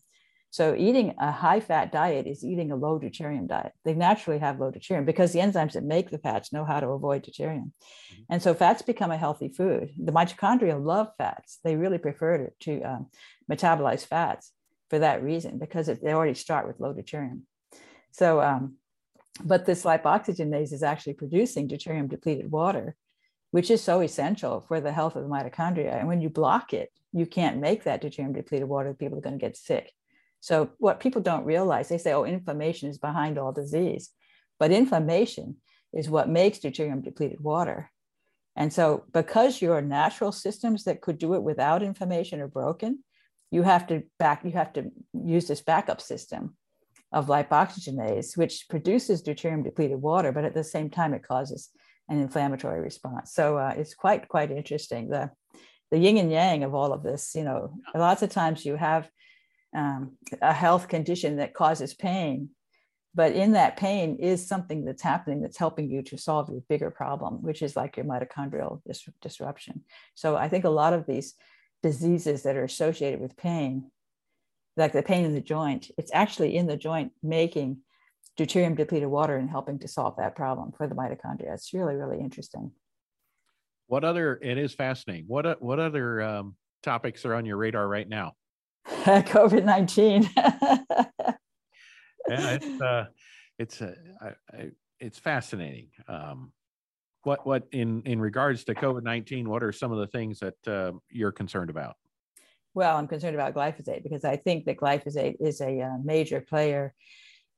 So 0.52 0.76
eating 0.78 1.16
a 1.18 1.32
high 1.32 1.62
fat 1.62 1.91
diet 1.91 2.28
is 2.28 2.43
eating 2.43 2.72
a 2.72 2.76
low 2.76 2.99
deuterium 2.99 3.47
diet. 3.47 3.72
They 3.86 3.93
naturally 3.93 4.39
have 4.39 4.60
low 4.60 4.70
deuterium 4.70 5.06
because 5.06 5.32
the 5.32 5.39
enzymes 5.39 5.74
that 5.74 5.84
make 5.84 6.12
the 6.12 6.18
fats 6.18 6.52
know 6.52 6.66
how 6.66 6.80
to 6.82 6.89
avoid 6.89 7.24
deuterium. 7.24 7.72
Mm-hmm. 7.72 8.24
And 8.30 8.43
so 8.43 8.54
fats 8.54 8.82
become 8.82 9.12
a 9.12 9.18
healthy 9.18 9.47
food. 9.47 9.91
The 9.97 10.12
mitochondria 10.12 10.84
love 10.84 11.08
fats. 11.18 11.60
They 11.64 11.78
really 11.78 11.97
prefer 11.97 12.38
to, 12.38 12.52
to 12.60 12.82
um, 12.84 13.08
metabolize 13.49 14.06
fats 14.06 14.52
for 14.89 14.99
that 14.99 15.24
reason 15.24 15.58
because 15.58 15.88
it, 15.88 16.04
they 16.04 16.12
already 16.12 16.36
start 16.36 16.68
with 16.68 16.82
low 16.82 16.93
deuterium. 16.93 17.41
So 18.12 18.41
um, 18.41 18.76
but 19.43 19.66
this 19.66 19.84
lipoxygenase 19.84 20.74
is 20.74 20.84
actually 20.84 21.14
producing 21.14 21.68
deuterium 21.68 22.10
depleted 22.10 22.52
water, 22.52 22.95
which 23.52 23.72
is 23.72 23.82
so 23.82 24.02
essential 24.02 24.62
for 24.68 24.82
the 24.82 24.91
health 24.91 25.16
of 25.16 25.24
the 25.24 25.30
mitochondria. 25.30 25.97
And 25.97 26.08
when 26.08 26.22
you 26.22 26.30
block 26.30 26.74
it, 26.74 26.89
you 27.14 27.26
can't 27.26 27.60
make 27.60 27.84
that 27.84 28.02
deuterium 28.02 28.34
depleted 28.36 28.68
water. 28.68 28.93
People 28.93 29.18
are 29.18 29.22
going 29.22 29.39
to 29.39 29.45
get 29.45 29.58
sick. 29.58 29.91
So, 30.42 30.72
what 30.80 31.00
people 31.00 31.22
don't 31.22 31.46
realize, 31.46 31.88
they 31.88 31.98
say, 32.00 32.14
oh, 32.14 32.24
inflammation 32.26 32.89
is 32.89 32.98
behind 32.98 33.38
all 33.38 33.52
disease. 33.52 34.10
But 34.60 34.72
inflammation 34.72 35.58
is 35.94 36.10
what 36.10 36.30
makes 36.30 36.60
deuterium 36.60 37.04
depleted 37.04 37.39
water. 37.39 37.92
And 38.56 38.74
so, 38.74 39.06
because 39.14 39.62
your 39.62 39.82
natural 39.82 40.32
systems 40.32 40.84
that 40.84 41.02
could 41.02 41.20
do 41.20 41.36
it 41.36 41.44
without 41.44 41.84
inflammation 41.84 42.42
are 42.42 42.48
broken, 42.48 43.04
you 43.52 43.64
have 43.64 43.88
to 43.88 44.04
back, 44.18 44.44
you 44.44 44.52
have 44.52 44.74
to 44.74 44.92
use 45.14 45.48
this 45.48 45.62
backup 45.62 46.02
system 46.02 46.56
of 47.12 47.28
lipoxygenase, 47.28 48.36
which 48.36 48.66
produces 48.70 49.22
deuterium 49.22 49.64
depleted 49.64 50.02
water, 50.02 50.32
but 50.32 50.46
at 50.46 50.54
the 50.54 50.64
same 50.64 50.89
time, 50.89 51.14
it 51.14 51.28
causes 51.28 51.70
an 52.10 52.20
inflammatory 52.20 52.80
response. 52.82 53.34
So 53.34 53.58
uh, 53.58 53.74
it's 53.78 53.94
quite, 53.94 54.28
quite 54.28 54.52
interesting. 54.52 55.10
The, 55.10 55.30
the 55.92 56.00
yin 56.00 56.18
and 56.18 56.32
yang 56.32 56.64
of 56.64 56.74
all 56.74 56.94
of 56.94 57.04
this, 57.04 57.36
you 57.36 57.44
know, 57.44 57.74
lots 57.94 58.22
of 58.22 58.30
times 58.30 58.66
you 58.66 58.76
have 58.76 59.10
um, 59.76 60.17
a 60.41 60.53
health 60.53 60.88
condition 60.88 61.38
that 61.38 61.53
causes 61.53 61.93
pain, 61.93 62.49
but 63.13 63.34
in 63.34 63.53
that 63.53 63.78
pain 63.78 64.17
is 64.17 64.47
something 64.47 64.86
that's 64.86 65.01
happening 65.01 65.41
that's 65.41 65.57
helping 65.57 65.89
you 65.89 66.01
to 66.03 66.17
solve 66.17 66.49
your 66.49 66.61
bigger 66.69 66.91
problem, 66.91 67.41
which 67.41 67.61
is 67.61 67.76
like 67.76 67.97
your 67.97 68.05
mitochondrial 68.05 68.82
dis- 68.86 69.09
disruption. 69.22 69.84
So 70.15 70.36
I 70.36 70.47
think 70.49 70.65
a 70.65 70.69
lot 70.69 70.93
of 70.93 71.05
these 71.05 71.34
diseases 71.84 72.43
that 72.43 72.55
are 72.55 72.63
associated 72.63 73.19
with 73.19 73.38
pain 73.38 73.91
like 74.78 74.93
the 74.93 75.03
pain 75.03 75.26
in 75.26 75.34
the 75.34 75.41
joint, 75.41 75.91
it's 75.97 76.11
actually 76.13 76.55
in 76.55 76.67
the 76.67 76.78
joint 76.78 77.11
making 77.22 77.80
deuterium 78.39 78.76
depleted 78.76 79.09
water 79.09 79.36
and 79.36 79.49
helping 79.49 79.80
to 79.80 79.88
solve 79.88 80.15
that 80.17 80.36
problem 80.36 80.72
for 80.72 80.88
the 80.88 80.95
mitochondria. 80.95 81.53
It's 81.53 81.74
really, 81.74 81.95
really 81.95 82.19
interesting. 82.19 82.72
What 83.88 84.05
other, 84.05 84.39
it 84.41 84.57
is 84.57 84.74
fascinating. 84.74 85.26
What, 85.28 85.61
what 85.61 85.80
other 85.80 86.22
um, 86.22 86.55
topics 86.82 87.26
are 87.26 87.36
on 87.36 87.45
your 87.45 87.57
radar 87.57 87.88
right 87.88 88.07
now? 88.07 88.34
COVID 88.88 89.63
19. 89.63 90.29
yeah, 90.36 91.17
it's, 92.27 92.82
uh, 92.82 93.05
it's, 93.59 93.82
uh, 93.82 93.95
I, 94.21 94.27
I, 94.55 94.71
it's 94.99 95.19
fascinating. 95.19 95.89
Um, 96.07 96.51
what, 97.23 97.45
what 97.45 97.67
in, 97.71 98.01
in 98.03 98.19
regards 98.19 98.63
to 98.65 98.75
COVID 98.75 99.03
19, 99.03 99.47
what 99.47 99.63
are 99.63 99.71
some 99.71 99.91
of 99.91 99.99
the 99.99 100.07
things 100.07 100.39
that 100.39 100.67
uh, 100.67 100.91
you're 101.09 101.32
concerned 101.32 101.69
about? 101.69 101.95
well, 102.73 102.97
I'm 102.97 103.07
concerned 103.07 103.36
about 103.36 103.53
glyphosate 103.53 104.03
because 104.03 104.23
I 104.23 104.38
think 104.38 104.65
that 104.65 104.77
glyphosate 104.77 105.36
is 105.39 105.61
a, 105.61 105.82
uh, 105.82 105.97
major 106.03 106.41
player 106.41 106.93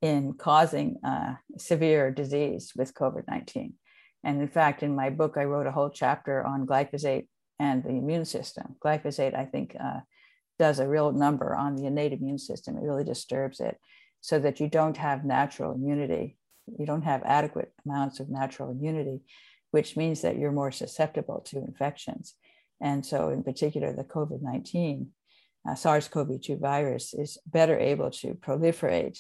in 0.02 0.34
causing 0.34 0.98
uh, 1.06 1.36
severe 1.58 2.12
disease 2.12 2.74
with 2.76 2.94
COVID 2.94 3.24
19. 3.28 3.74
And 4.24 4.42
in 4.42 4.48
fact, 4.48 4.84
in 4.84 4.96
my 4.96 5.10
book, 5.10 5.36
I 5.38 5.44
wrote 5.44 5.68
a 5.68 5.72
whole 5.72 5.90
chapter 5.90 6.44
on 6.44 6.66
glyphosate 6.66 7.28
and 7.60 7.84
the 7.84 7.90
immune 7.90 8.26
system. 8.26 8.76
Glyphosate, 8.84 9.38
I 9.38 9.46
think, 9.46 9.76
uh, 9.80 10.00
does 10.64 10.80
a 10.80 10.88
real 10.88 11.12
number 11.12 11.54
on 11.54 11.76
the 11.76 11.86
innate 11.88 12.14
immune 12.14 12.40
system. 12.40 12.78
It 12.78 12.84
really 12.84 13.04
disturbs 13.04 13.60
it 13.60 13.78
so 14.22 14.40
that 14.40 14.62
you 14.62 14.70
don't 14.70 14.96
have 14.96 15.26
natural 15.26 15.74
immunity. 15.74 16.38
You 16.80 16.86
don't 16.86 17.02
have 17.02 17.22
adequate 17.26 17.74
amounts 17.86 18.22
of 18.22 18.30
natural 18.30 18.72
immunity, 18.72 19.24
which 19.72 19.98
means 19.98 20.22
that 20.22 20.38
you're 20.38 20.54
more 20.54 20.72
susceptible 20.72 21.42
to 21.48 21.58
infections. 21.58 22.36
And 22.80 23.06
so, 23.06 23.28
in 23.28 23.44
particular, 23.44 23.92
the 23.92 24.06
COVID 24.06 24.42
19 24.42 25.10
uh, 25.68 25.76
SARS 25.76 26.08
CoV 26.08 26.40
2 26.40 26.56
virus 26.56 27.14
is 27.14 27.38
better 27.46 27.78
able 27.78 28.12
to 28.12 28.34
proliferate 28.36 29.20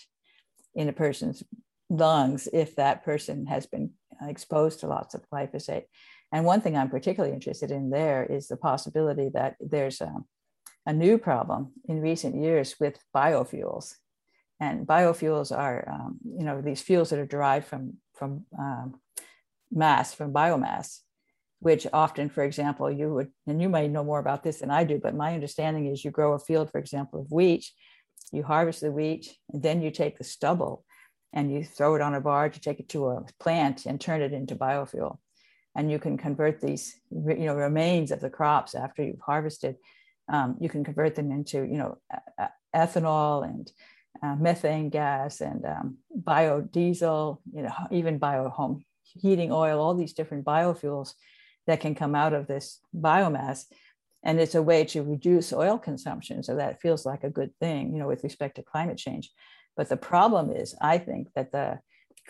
in 0.73 0.87
a 0.87 0.93
person's 0.93 1.43
lungs 1.89 2.47
if 2.53 2.77
that 2.77 3.03
person 3.03 3.47
has 3.47 3.65
been 3.65 3.91
exposed 4.21 4.79
to 4.79 4.87
lots 4.87 5.13
of 5.13 5.25
glyphosate. 5.29 5.87
And 6.31 6.45
one 6.45 6.61
thing 6.61 6.77
I'm 6.77 6.89
particularly 6.89 7.35
interested 7.35 7.69
in 7.69 7.89
there 7.89 8.23
is 8.23 8.47
the 8.47 8.55
possibility 8.55 9.29
that 9.33 9.57
there's 9.59 9.99
a, 9.99 10.23
a 10.85 10.93
new 10.93 11.17
problem 11.17 11.71
in 11.87 12.01
recent 12.01 12.35
years 12.35 12.75
with 12.79 12.99
biofuels. 13.15 13.93
And 14.59 14.87
biofuels 14.87 15.55
are, 15.55 15.87
um, 15.89 16.19
you 16.37 16.45
know, 16.45 16.61
these 16.61 16.81
fuels 16.81 17.09
that 17.09 17.19
are 17.19 17.25
derived 17.25 17.67
from 17.67 17.97
from 18.13 18.45
um, 18.57 18.99
mass, 19.71 20.13
from 20.13 20.31
biomass, 20.31 20.99
which 21.59 21.87
often, 21.93 22.29
for 22.29 22.43
example, 22.43 22.91
you 22.91 23.13
would, 23.13 23.29
and 23.47 23.61
you 23.61 23.69
may 23.69 23.87
know 23.87 24.03
more 24.03 24.19
about 24.19 24.43
this 24.43 24.59
than 24.59 24.69
I 24.69 24.83
do, 24.83 24.99
but 25.01 25.15
my 25.15 25.33
understanding 25.33 25.87
is 25.87 26.03
you 26.03 26.11
grow 26.11 26.33
a 26.33 26.39
field, 26.39 26.69
for 26.69 26.77
example, 26.77 27.21
of 27.21 27.31
wheat, 27.31 27.65
you 28.31 28.43
harvest 28.43 28.81
the 28.81 28.91
wheat, 28.91 29.35
and 29.51 29.63
then 29.63 29.81
you 29.81 29.91
take 29.91 30.17
the 30.17 30.23
stubble 30.23 30.85
and 31.33 31.51
you 31.51 31.63
throw 31.63 31.95
it 31.95 32.01
on 32.01 32.13
a 32.13 32.21
barge, 32.21 32.55
you 32.55 32.61
take 32.61 32.79
it 32.79 32.89
to 32.89 33.07
a 33.07 33.25
plant 33.39 33.85
and 33.85 33.99
turn 33.99 34.21
it 34.21 34.33
into 34.33 34.55
biofuel. 34.55 35.17
And 35.75 35.89
you 35.89 35.97
can 35.97 36.17
convert 36.17 36.61
these, 36.61 36.99
you 37.09 37.45
know, 37.45 37.55
remains 37.55 38.11
of 38.11 38.19
the 38.19 38.29
crops 38.29 38.75
after 38.75 39.03
you've 39.03 39.21
harvested. 39.25 39.77
Um, 40.29 40.57
you 40.59 40.69
can 40.69 40.83
convert 40.83 41.15
them 41.15 41.31
into, 41.31 41.63
you 41.63 41.77
know, 41.77 41.97
ethanol 42.75 43.43
and 43.43 43.71
uh, 44.21 44.35
methane 44.35 44.89
gas 44.89 45.41
and 45.41 45.65
um, 45.65 45.97
biodiesel, 46.17 47.39
you 47.53 47.63
know, 47.63 47.73
even 47.91 48.17
bio 48.17 48.49
home 48.49 48.85
heating 49.03 49.51
oil, 49.51 49.79
all 49.79 49.95
these 49.95 50.13
different 50.13 50.45
biofuels 50.45 51.13
that 51.67 51.81
can 51.81 51.95
come 51.95 52.15
out 52.15 52.33
of 52.33 52.47
this 52.47 52.79
biomass. 52.95 53.65
And 54.23 54.39
it's 54.39 54.55
a 54.55 54.61
way 54.61 54.85
to 54.85 55.03
reduce 55.03 55.51
oil 55.51 55.77
consumption. 55.77 56.43
So 56.43 56.55
that 56.55 56.81
feels 56.81 57.05
like 57.05 57.23
a 57.23 57.29
good 57.29 57.51
thing, 57.59 57.93
you 57.93 57.99
know, 57.99 58.07
with 58.07 58.23
respect 58.23 58.55
to 58.55 58.63
climate 58.63 58.97
change. 58.97 59.29
But 59.75 59.89
the 59.89 59.97
problem 59.97 60.51
is, 60.51 60.75
I 60.81 60.97
think 60.97 61.29
that 61.35 61.51
the 61.51 61.79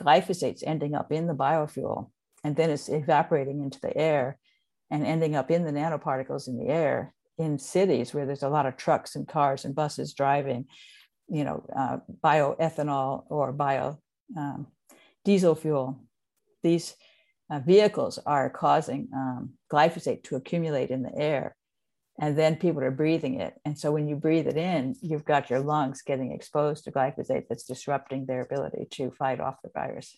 glyphosate's 0.02 0.64
ending 0.64 0.96
up 0.96 1.12
in 1.12 1.28
the 1.28 1.36
biofuel 1.36 2.10
and 2.44 2.56
then 2.56 2.70
it's 2.70 2.90
evaporating 2.90 3.62
into 3.62 3.80
the 3.80 3.96
air 3.96 4.40
and 4.90 5.06
ending 5.06 5.36
up 5.36 5.52
in 5.52 5.64
the 5.64 5.72
nanoparticles 5.72 6.48
in 6.48 6.58
the 6.58 6.68
air 6.68 7.14
in 7.38 7.58
cities 7.58 8.14
where 8.14 8.26
there's 8.26 8.44
a 8.44 8.50
lot 8.50 8.66
of 8.66 8.78
trucks 8.78 9.16
and 9.16 9.28
cars 9.28 9.66
and 9.66 9.76
buses 9.76 10.14
driving, 10.14 10.66
you 11.28 11.44
know, 11.44 11.64
uh, 11.76 11.98
bioethanol 12.24 13.24
or 13.30 13.52
bio 13.52 13.98
um, 14.38 14.68
diesel 15.26 15.56
fuel. 15.56 16.00
These 16.62 16.96
uh, 17.50 17.60
vehicles 17.60 18.20
are 18.26 18.50
causing 18.50 19.10
um, 19.14 19.54
glyphosate 19.72 20.24
to 20.24 20.36
accumulate 20.36 20.90
in 20.90 21.04
the 21.04 21.16
air 21.16 21.56
and 22.20 22.38
then 22.38 22.56
people 22.56 22.84
are 22.84 22.92
breathing 22.92 23.40
it. 23.40 23.56
And 23.66 23.78
so 23.78 23.92
when 23.92 24.08
you 24.08 24.16
breathe 24.16 24.48
it 24.48 24.58
in, 24.58 24.96
you've 25.02 25.26
got 25.26 25.50
your 25.50 25.60
lungs 25.60 26.04
getting 26.04 26.32
exposed 26.32 26.84
to 26.84 26.92
glyphosate 26.92 27.48
that's 27.50 27.64
disrupting 27.64 28.26
their 28.26 28.42
ability 28.42 28.88
to 28.92 29.12
fight 29.12 29.40
off 29.40 29.56
the 29.64 29.72
virus. 29.74 30.16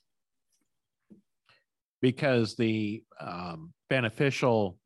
Because 2.02 2.56
the 2.56 3.04
um, 3.20 3.74
beneficial, 3.90 4.78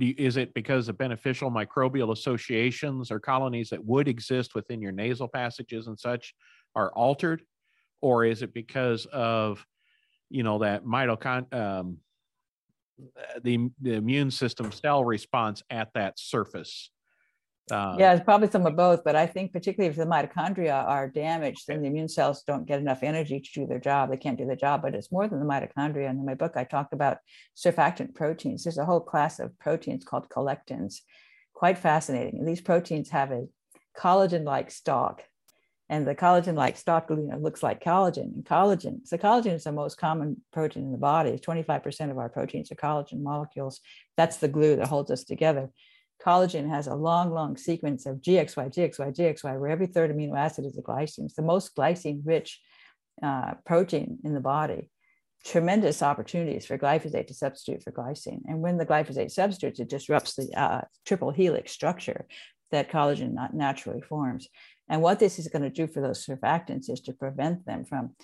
is 0.00 0.36
it 0.36 0.54
because 0.54 0.88
of 0.88 0.98
beneficial 0.98 1.50
microbial 1.50 2.12
associations 2.12 3.10
or 3.10 3.20
colonies 3.20 3.70
that 3.70 3.84
would 3.84 4.08
exist 4.08 4.54
within 4.54 4.80
your 4.80 4.92
nasal 4.92 5.28
passages 5.28 5.86
and 5.86 5.98
such 5.98 6.34
are 6.74 6.92
altered? 6.92 7.42
Or 8.00 8.24
is 8.24 8.42
it 8.42 8.52
because 8.52 9.06
of, 9.06 9.64
you 10.30 10.42
know, 10.42 10.58
that 10.58 10.84
mitochondria? 10.84 11.52
Um, 11.52 11.98
the, 13.42 13.70
the 13.80 13.94
immune 13.94 14.30
system 14.30 14.70
cell 14.70 15.04
response 15.04 15.62
at 15.70 15.92
that 15.94 16.18
surface. 16.18 16.90
Uh, 17.70 17.96
yeah, 17.98 18.12
it's 18.12 18.24
probably 18.24 18.48
some 18.50 18.66
of 18.66 18.76
both, 18.76 19.02
but 19.04 19.16
I 19.16 19.26
think 19.26 19.52
particularly 19.52 19.90
if 19.90 19.96
the 19.96 20.04
mitochondria 20.04 20.84
are 20.86 21.08
damaged, 21.08 21.64
then 21.66 21.80
the 21.80 21.88
immune 21.88 22.08
cells 22.08 22.42
don't 22.42 22.66
get 22.66 22.78
enough 22.78 23.02
energy 23.02 23.40
to 23.40 23.50
do 23.52 23.66
their 23.66 23.78
job. 23.78 24.10
They 24.10 24.18
can't 24.18 24.36
do 24.36 24.44
their 24.44 24.54
job, 24.54 24.82
but 24.82 24.94
it's 24.94 25.10
more 25.10 25.26
than 25.26 25.40
the 25.40 25.46
mitochondria. 25.46 26.10
And 26.10 26.18
in 26.18 26.26
my 26.26 26.34
book, 26.34 26.52
I 26.56 26.64
talked 26.64 26.92
about 26.92 27.18
surfactant 27.56 28.14
proteins. 28.14 28.64
There's 28.64 28.76
a 28.76 28.84
whole 28.84 29.00
class 29.00 29.40
of 29.40 29.58
proteins 29.58 30.04
called 30.04 30.28
collectins. 30.28 30.96
quite 31.54 31.78
fascinating. 31.78 32.38
And 32.38 32.46
these 32.46 32.60
proteins 32.60 33.10
have 33.10 33.30
a 33.30 33.46
collagen-like 33.96 34.70
stalk 34.70 35.22
and 35.88 36.06
the 36.06 36.14
collagen 36.14 36.54
like 36.54 36.76
stalk 36.76 37.10
looks 37.10 37.62
like 37.62 37.82
collagen 37.82 38.34
and 38.34 38.44
collagen 38.44 39.06
so 39.06 39.16
collagen 39.16 39.52
is 39.52 39.64
the 39.64 39.72
most 39.72 39.98
common 39.98 40.40
protein 40.52 40.84
in 40.84 40.92
the 40.92 40.98
body 40.98 41.38
25% 41.38 42.10
of 42.10 42.18
our 42.18 42.28
proteins 42.28 42.72
are 42.72 42.76
collagen 42.76 43.22
molecules 43.22 43.80
that's 44.16 44.38
the 44.38 44.48
glue 44.48 44.76
that 44.76 44.88
holds 44.88 45.10
us 45.10 45.24
together 45.24 45.70
collagen 46.22 46.68
has 46.68 46.86
a 46.86 46.94
long 46.94 47.32
long 47.32 47.56
sequence 47.56 48.06
of 48.06 48.16
gxy 48.16 48.72
gxy 48.72 49.14
gxy 49.14 49.60
where 49.60 49.70
every 49.70 49.86
third 49.86 50.14
amino 50.14 50.36
acid 50.36 50.64
is 50.64 50.78
a 50.78 50.82
glycine 50.82 51.24
it's 51.24 51.34
the 51.34 51.42
most 51.42 51.74
glycine 51.76 52.20
rich 52.24 52.60
uh, 53.22 53.54
protein 53.64 54.18
in 54.24 54.34
the 54.34 54.40
body 54.40 54.90
tremendous 55.44 56.02
opportunities 56.02 56.64
for 56.64 56.78
glyphosate 56.78 57.26
to 57.26 57.34
substitute 57.34 57.82
for 57.82 57.92
glycine 57.92 58.40
and 58.46 58.60
when 58.60 58.78
the 58.78 58.86
glyphosate 58.86 59.30
substitutes 59.30 59.80
it 59.80 59.88
disrupts 59.88 60.34
the 60.34 60.50
uh, 60.56 60.80
triple 61.04 61.30
helix 61.30 61.72
structure 61.72 62.26
that 62.70 62.90
collagen 62.90 63.34
not 63.34 63.54
naturally 63.54 64.00
forms 64.00 64.48
and 64.88 65.00
what 65.00 65.18
this 65.18 65.38
is 65.38 65.48
going 65.48 65.62
to 65.62 65.70
do 65.70 65.86
for 65.86 66.00
those 66.00 66.24
surfactants 66.24 66.90
is 66.90 67.00
to 67.02 67.12
prevent 67.12 67.64
them 67.66 67.84
from 67.84 68.14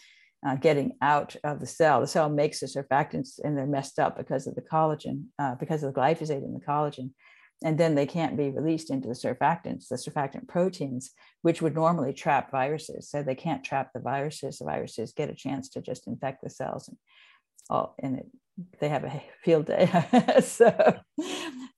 uh, 0.46 0.56
getting 0.56 0.92
out 1.02 1.36
of 1.44 1.60
the 1.60 1.66
cell. 1.66 2.00
The 2.00 2.06
cell 2.06 2.28
makes 2.28 2.60
the 2.60 2.66
surfactants 2.66 3.38
and 3.42 3.56
they're 3.56 3.66
messed 3.66 3.98
up 3.98 4.16
because 4.16 4.46
of 4.46 4.54
the 4.54 4.62
collagen, 4.62 5.24
uh, 5.38 5.54
because 5.56 5.82
of 5.82 5.92
the 5.92 6.00
glyphosate 6.00 6.44
in 6.44 6.54
the 6.54 6.60
collagen. 6.60 7.10
And 7.62 7.76
then 7.76 7.94
they 7.94 8.06
can't 8.06 8.38
be 8.38 8.48
released 8.48 8.90
into 8.90 9.08
the 9.08 9.14
surfactants, 9.14 9.88
the 9.88 9.96
surfactant 9.96 10.48
proteins, 10.48 11.10
which 11.42 11.60
would 11.60 11.74
normally 11.74 12.14
trap 12.14 12.50
viruses. 12.50 13.10
So 13.10 13.22
they 13.22 13.34
can't 13.34 13.62
trap 13.62 13.90
the 13.92 14.00
viruses. 14.00 14.58
The 14.58 14.64
viruses 14.64 15.12
get 15.12 15.28
a 15.28 15.34
chance 15.34 15.68
to 15.70 15.82
just 15.82 16.06
infect 16.06 16.42
the 16.42 16.48
cells. 16.48 16.88
And, 16.88 16.96
oh, 17.68 17.94
and 17.98 18.18
it, 18.20 18.26
they 18.80 18.88
have 18.88 19.04
a 19.04 19.22
field 19.44 19.66
day. 19.66 19.90
so, 20.42 21.00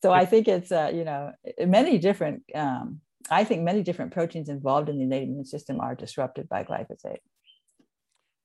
so 0.03 0.13
I 0.13 0.25
think 0.25 0.47
it's, 0.47 0.71
uh, 0.71 0.93
you 0.95 1.05
know, 1.05 1.33
many 1.67 1.99
different 1.99 2.45
um, 2.55 3.01
I 3.31 3.45
think 3.45 3.63
many 3.63 3.83
different 3.83 4.13
proteins 4.13 4.49
involved 4.49 4.89
in 4.89 4.99
the 4.99 5.05
innate 5.05 5.25
immune 5.25 5.45
system 5.45 5.81
are 5.81 5.95
disrupted 5.95 6.49
by 6.49 6.65
glyphosate. 6.65 7.19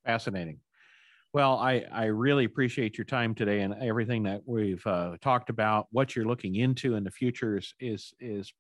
Fascinating. 0.06 0.60
Well, 1.34 1.58
I, 1.58 1.84
I 1.92 2.06
really 2.06 2.46
appreciate 2.46 2.98
your 2.98 3.06
time 3.06 3.36
today 3.36 3.62
and 3.62 3.74
everything 3.76 4.24
that 4.24 4.42
we've 4.46 4.86
uh, 4.88 5.18
talked 5.22 5.50
about. 5.50 5.88
What 5.92 6.16
you're 6.16 6.26
looking 6.26 6.56
into 6.56 6.96
in 6.96 7.04
the 7.04 7.12
future 7.12 7.58
is 7.58 7.74
is, 7.80 8.14
is 8.20 8.54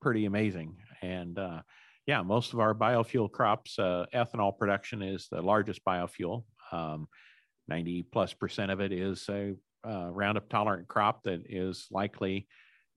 pretty 0.00 0.26
amazing. 0.26 0.76
And 1.02 1.38
uh, 1.38 1.62
yeah, 2.06 2.22
most 2.22 2.52
of 2.52 2.60
our 2.60 2.74
biofuel 2.74 3.30
crops, 3.30 3.78
uh, 3.78 4.06
ethanol 4.14 4.56
production 4.56 5.02
is 5.02 5.28
the 5.30 5.42
largest 5.42 5.84
biofuel. 5.84 6.44
Um, 6.72 7.08
90 7.68 8.04
plus 8.12 8.32
percent 8.32 8.70
of 8.70 8.80
it 8.80 8.92
is 8.92 9.26
a 9.28 9.54
uh, 9.86 10.10
Roundup 10.10 10.48
tolerant 10.48 10.88
crop 10.88 11.24
that 11.24 11.42
is 11.48 11.86
likely 11.90 12.46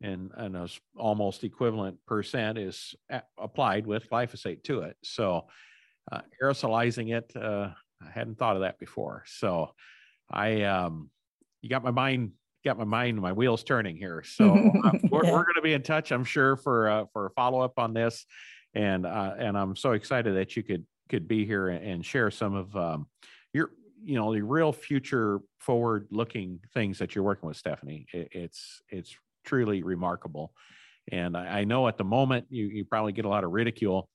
and, 0.01 0.31
and 0.37 0.55
a 0.55 0.67
almost 0.95 1.43
equivalent 1.43 1.97
percent 2.05 2.57
is 2.57 2.95
applied 3.37 3.87
with 3.87 4.09
glyphosate 4.09 4.63
to 4.63 4.81
it. 4.81 4.95
So 5.03 5.47
uh, 6.11 6.21
aerosolizing 6.41 7.15
it, 7.15 7.31
uh, 7.35 7.71
I 8.01 8.11
hadn't 8.11 8.37
thought 8.37 8.55
of 8.55 8.61
that 8.61 8.79
before. 8.79 9.23
So 9.27 9.71
I, 10.29 10.63
um, 10.63 11.09
you 11.61 11.69
got 11.69 11.83
my 11.83 11.91
mind, 11.91 12.31
got 12.63 12.77
my 12.77 12.83
mind, 12.83 13.19
my 13.19 13.33
wheels 13.33 13.63
turning 13.63 13.97
here. 13.97 14.23
So 14.35 14.53
uh, 14.53 14.91
we're, 15.09 15.23
we're 15.23 15.43
going 15.43 15.55
to 15.55 15.61
be 15.61 15.73
in 15.73 15.83
touch, 15.83 16.11
I'm 16.11 16.23
sure, 16.23 16.55
for 16.55 16.89
uh, 16.89 17.05
for 17.13 17.27
a 17.27 17.29
follow 17.31 17.61
up 17.61 17.73
on 17.77 17.93
this, 17.93 18.25
and 18.73 19.05
uh, 19.05 19.33
and 19.37 19.57
I'm 19.57 19.75
so 19.75 19.93
excited 19.93 20.35
that 20.35 20.55
you 20.55 20.63
could 20.63 20.85
could 21.09 21.27
be 21.27 21.45
here 21.45 21.69
and 21.69 22.05
share 22.05 22.29
some 22.29 22.53
of 22.55 22.75
um, 22.75 23.07
your 23.53 23.71
you 24.03 24.15
know 24.15 24.33
the 24.33 24.41
real 24.41 24.71
future 24.71 25.39
forward 25.59 26.07
looking 26.11 26.59
things 26.73 26.99
that 26.99 27.15
you're 27.15 27.23
working 27.23 27.47
with 27.47 27.57
stephanie 27.57 28.05
it, 28.13 28.29
it's 28.31 28.81
it's 28.89 29.15
truly 29.47 29.81
remarkable. 29.81 30.53
And 31.11 31.35
I, 31.35 31.59
I 31.59 31.63
know 31.63 31.87
at 31.87 31.97
the 31.97 32.03
moment 32.03 32.45
you, 32.49 32.67
you 32.67 32.85
probably 32.85 33.13
get 33.13 33.25
a 33.25 33.29
lot 33.29 33.43
of 33.43 33.51
ridicule, 33.51 34.09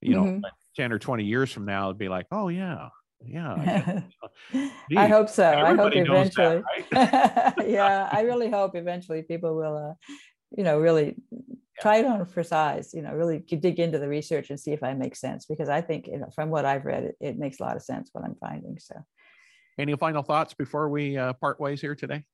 you 0.00 0.14
mm-hmm. 0.14 0.40
know, 0.40 0.48
10 0.76 0.92
or 0.92 0.98
20 0.98 1.24
years 1.24 1.50
from 1.50 1.64
now, 1.64 1.86
it'd 1.86 1.98
be 1.98 2.08
like, 2.08 2.26
oh, 2.30 2.48
yeah, 2.48 2.88
yeah. 3.24 4.02
I, 4.54 4.70
I 4.96 5.06
hope 5.08 5.28
so. 5.28 5.48
I 5.48 5.74
hope 5.74 5.94
eventually. 5.94 6.62
That, 6.92 7.54
right? 7.56 7.66
yeah, 7.68 8.08
I 8.10 8.20
really 8.22 8.50
hope 8.50 8.74
eventually 8.74 9.22
people 9.22 9.56
will, 9.56 9.76
uh, 9.76 9.94
you 10.56 10.64
know, 10.64 10.78
really 10.78 11.16
yeah. 11.30 11.54
try 11.80 11.96
it 11.98 12.06
on 12.06 12.24
for 12.26 12.42
size, 12.42 12.92
you 12.94 13.02
know, 13.02 13.12
really 13.12 13.38
dig 13.38 13.80
into 13.80 13.98
the 13.98 14.08
research 14.08 14.50
and 14.50 14.60
see 14.60 14.72
if 14.72 14.82
I 14.82 14.94
make 14.94 15.16
sense 15.16 15.46
because 15.46 15.68
I 15.68 15.80
think, 15.80 16.06
you 16.06 16.18
know, 16.18 16.28
from 16.34 16.50
what 16.50 16.64
I've 16.64 16.84
read, 16.84 17.04
it, 17.04 17.16
it 17.20 17.38
makes 17.38 17.60
a 17.60 17.64
lot 17.64 17.76
of 17.76 17.82
sense 17.82 18.10
what 18.12 18.24
I'm 18.24 18.36
finding. 18.40 18.78
So 18.78 18.94
any 19.78 19.94
final 19.96 20.22
thoughts 20.22 20.54
before 20.54 20.88
we 20.88 21.18
uh, 21.18 21.34
part 21.34 21.60
ways 21.60 21.82
here 21.82 21.94
today? 21.94 22.24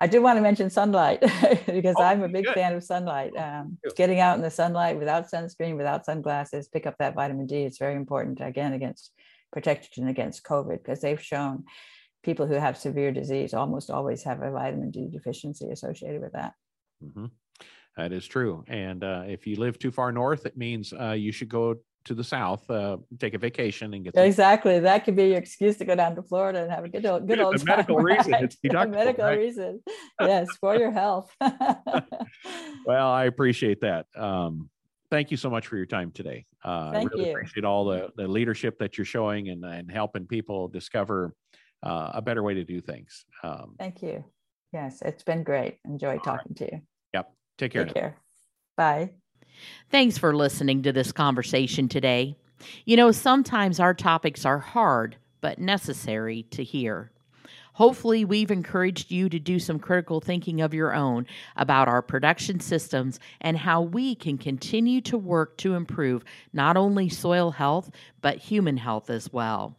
I 0.00 0.08
do 0.08 0.20
want 0.20 0.38
to 0.38 0.40
mention 0.40 0.70
sunlight 0.70 1.20
because 1.20 1.94
oh, 1.98 2.02
I'm 2.02 2.24
a 2.24 2.28
big 2.28 2.46
good. 2.46 2.54
fan 2.54 2.74
of 2.74 2.82
sunlight. 2.82 3.30
Um, 3.36 3.78
getting 3.94 4.18
out 4.18 4.36
in 4.36 4.42
the 4.42 4.50
sunlight 4.50 4.98
without 4.98 5.30
sunscreen, 5.30 5.76
without 5.76 6.04
sunglasses, 6.04 6.66
pick 6.66 6.84
up 6.84 6.96
that 6.98 7.14
vitamin 7.14 7.46
D. 7.46 7.62
It's 7.62 7.78
very 7.78 7.94
important 7.94 8.40
again 8.40 8.72
against 8.72 9.12
protection 9.52 10.08
against 10.08 10.44
COVID 10.44 10.78
because 10.78 11.00
they've 11.00 11.22
shown 11.22 11.64
people 12.22 12.46
who 12.46 12.54
have 12.54 12.76
severe 12.76 13.12
disease 13.12 13.54
almost 13.54 13.90
always 13.90 14.22
have 14.24 14.42
a 14.42 14.50
vitamin 14.50 14.90
D 14.90 15.08
deficiency 15.10 15.70
associated 15.70 16.20
with 16.20 16.32
that. 16.32 16.52
Mm-hmm. 17.04 17.26
That 17.96 18.12
is 18.12 18.26
true. 18.26 18.64
And 18.68 19.02
uh, 19.02 19.24
if 19.26 19.46
you 19.46 19.56
live 19.56 19.78
too 19.78 19.90
far 19.90 20.12
north, 20.12 20.46
it 20.46 20.56
means 20.56 20.92
uh, 20.92 21.12
you 21.12 21.32
should 21.32 21.48
go 21.48 21.76
to 22.04 22.14
the 22.14 22.24
south, 22.24 22.68
uh, 22.70 22.96
take 23.18 23.34
a 23.34 23.38
vacation, 23.38 23.92
and 23.92 24.04
get 24.04 24.14
some- 24.14 24.24
exactly. 24.24 24.78
That 24.78 25.04
could 25.04 25.16
be 25.16 25.28
your 25.28 25.38
excuse 25.38 25.76
to 25.78 25.84
go 25.84 25.94
down 25.94 26.14
to 26.16 26.22
Florida 26.22 26.62
and 26.62 26.70
have 26.70 26.84
a 26.84 26.88
good 26.88 27.04
old 27.04 27.26
good 27.26 27.40
old 27.40 27.56
time, 27.58 27.66
medical 27.66 27.96
right? 27.96 28.18
reason. 28.18 28.34
It's 28.34 28.56
deductible, 28.64 28.92
medical 28.92 29.24
right? 29.24 29.38
reason. 29.38 29.82
Yes, 30.20 30.46
for 30.60 30.76
your 30.76 30.92
health. 30.92 31.30
well, 31.40 33.08
I 33.08 33.24
appreciate 33.24 33.80
that. 33.80 34.06
Um, 34.16 34.70
thank 35.10 35.30
you 35.30 35.36
so 35.36 35.50
much 35.50 35.66
for 35.66 35.76
your 35.76 35.86
time 35.86 36.10
today. 36.10 36.44
Uh, 36.64 36.92
Thank 36.92 37.10
I 37.10 37.14
really 37.14 37.30
you. 37.30 37.36
appreciate 37.36 37.64
all 37.64 37.84
the, 37.84 38.10
the 38.16 38.26
leadership 38.26 38.78
that 38.78 38.98
you're 38.98 39.04
showing 39.04 39.48
and, 39.48 39.64
and 39.64 39.90
helping 39.90 40.26
people 40.26 40.68
discover 40.68 41.34
uh, 41.82 42.10
a 42.14 42.22
better 42.22 42.42
way 42.42 42.54
to 42.54 42.64
do 42.64 42.80
things. 42.80 43.24
Um, 43.42 43.74
Thank 43.78 44.02
you. 44.02 44.24
Yes, 44.72 45.00
it's 45.02 45.22
been 45.22 45.42
great. 45.42 45.78
Enjoy 45.86 46.08
right. 46.08 46.22
talking 46.22 46.54
to 46.56 46.64
you. 46.64 46.80
yep. 47.14 47.32
Take 47.56 47.72
care. 47.72 47.84
Take 47.84 47.94
now. 47.94 48.00
care. 48.00 48.16
Bye. 48.76 49.10
Thanks 49.90 50.18
for 50.18 50.36
listening 50.36 50.82
to 50.82 50.92
this 50.92 51.10
conversation 51.10 51.88
today. 51.88 52.36
You 52.84 52.96
know, 52.96 53.12
sometimes 53.12 53.80
our 53.80 53.94
topics 53.94 54.44
are 54.44 54.58
hard, 54.58 55.16
but 55.40 55.58
necessary 55.58 56.44
to 56.50 56.62
hear. 56.62 57.12
Hopefully, 57.78 58.24
we've 58.24 58.50
encouraged 58.50 59.08
you 59.12 59.28
to 59.28 59.38
do 59.38 59.60
some 59.60 59.78
critical 59.78 60.20
thinking 60.20 60.60
of 60.60 60.74
your 60.74 60.92
own 60.92 61.24
about 61.54 61.86
our 61.86 62.02
production 62.02 62.58
systems 62.58 63.20
and 63.40 63.56
how 63.56 63.80
we 63.80 64.16
can 64.16 64.36
continue 64.36 65.00
to 65.00 65.16
work 65.16 65.56
to 65.58 65.74
improve 65.74 66.24
not 66.52 66.76
only 66.76 67.08
soil 67.08 67.52
health, 67.52 67.88
but 68.20 68.36
human 68.36 68.78
health 68.78 69.10
as 69.10 69.32
well. 69.32 69.76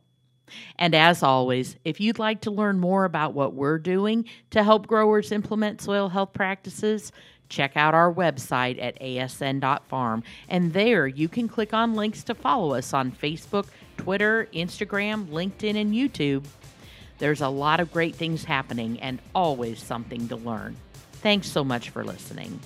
And 0.78 0.96
as 0.96 1.22
always, 1.24 1.76
if 1.84 2.00
you'd 2.00 2.20
like 2.20 2.40
to 2.44 2.52
learn 2.52 2.80
more 2.80 3.04
about 3.04 3.34
what 3.34 3.54
we're 3.54 3.78
doing 3.78 4.24
to 4.52 4.64
help 4.64 4.88
growers 4.88 5.34
implement 5.34 5.82
soil 5.82 6.08
health 6.08 6.32
practices, 6.32 7.12
check 7.50 7.76
out 7.76 7.94
our 7.94 8.14
website 8.14 8.82
at 8.82 8.98
asn.farm. 9.02 10.24
And 10.48 10.72
there 10.72 11.06
you 11.06 11.28
can 11.28 11.50
click 11.50 11.74
on 11.74 11.96
links 11.96 12.24
to 12.24 12.34
follow 12.34 12.76
us 12.76 12.94
on 12.94 13.12
Facebook, 13.12 13.68
Twitter, 13.98 14.48
Instagram, 14.54 15.26
LinkedIn, 15.26 15.76
and 15.76 15.94
YouTube. 15.94 16.46
There's 17.20 17.42
a 17.42 17.50
lot 17.50 17.80
of 17.80 17.92
great 17.92 18.16
things 18.16 18.44
happening 18.44 19.00
and 19.02 19.20
always 19.36 19.82
something 19.82 20.28
to 20.30 20.36
learn. 20.38 20.78
Thanks 21.22 21.48
so 21.50 21.64
much 21.64 21.90
for 21.90 22.04
listening. 22.04 22.60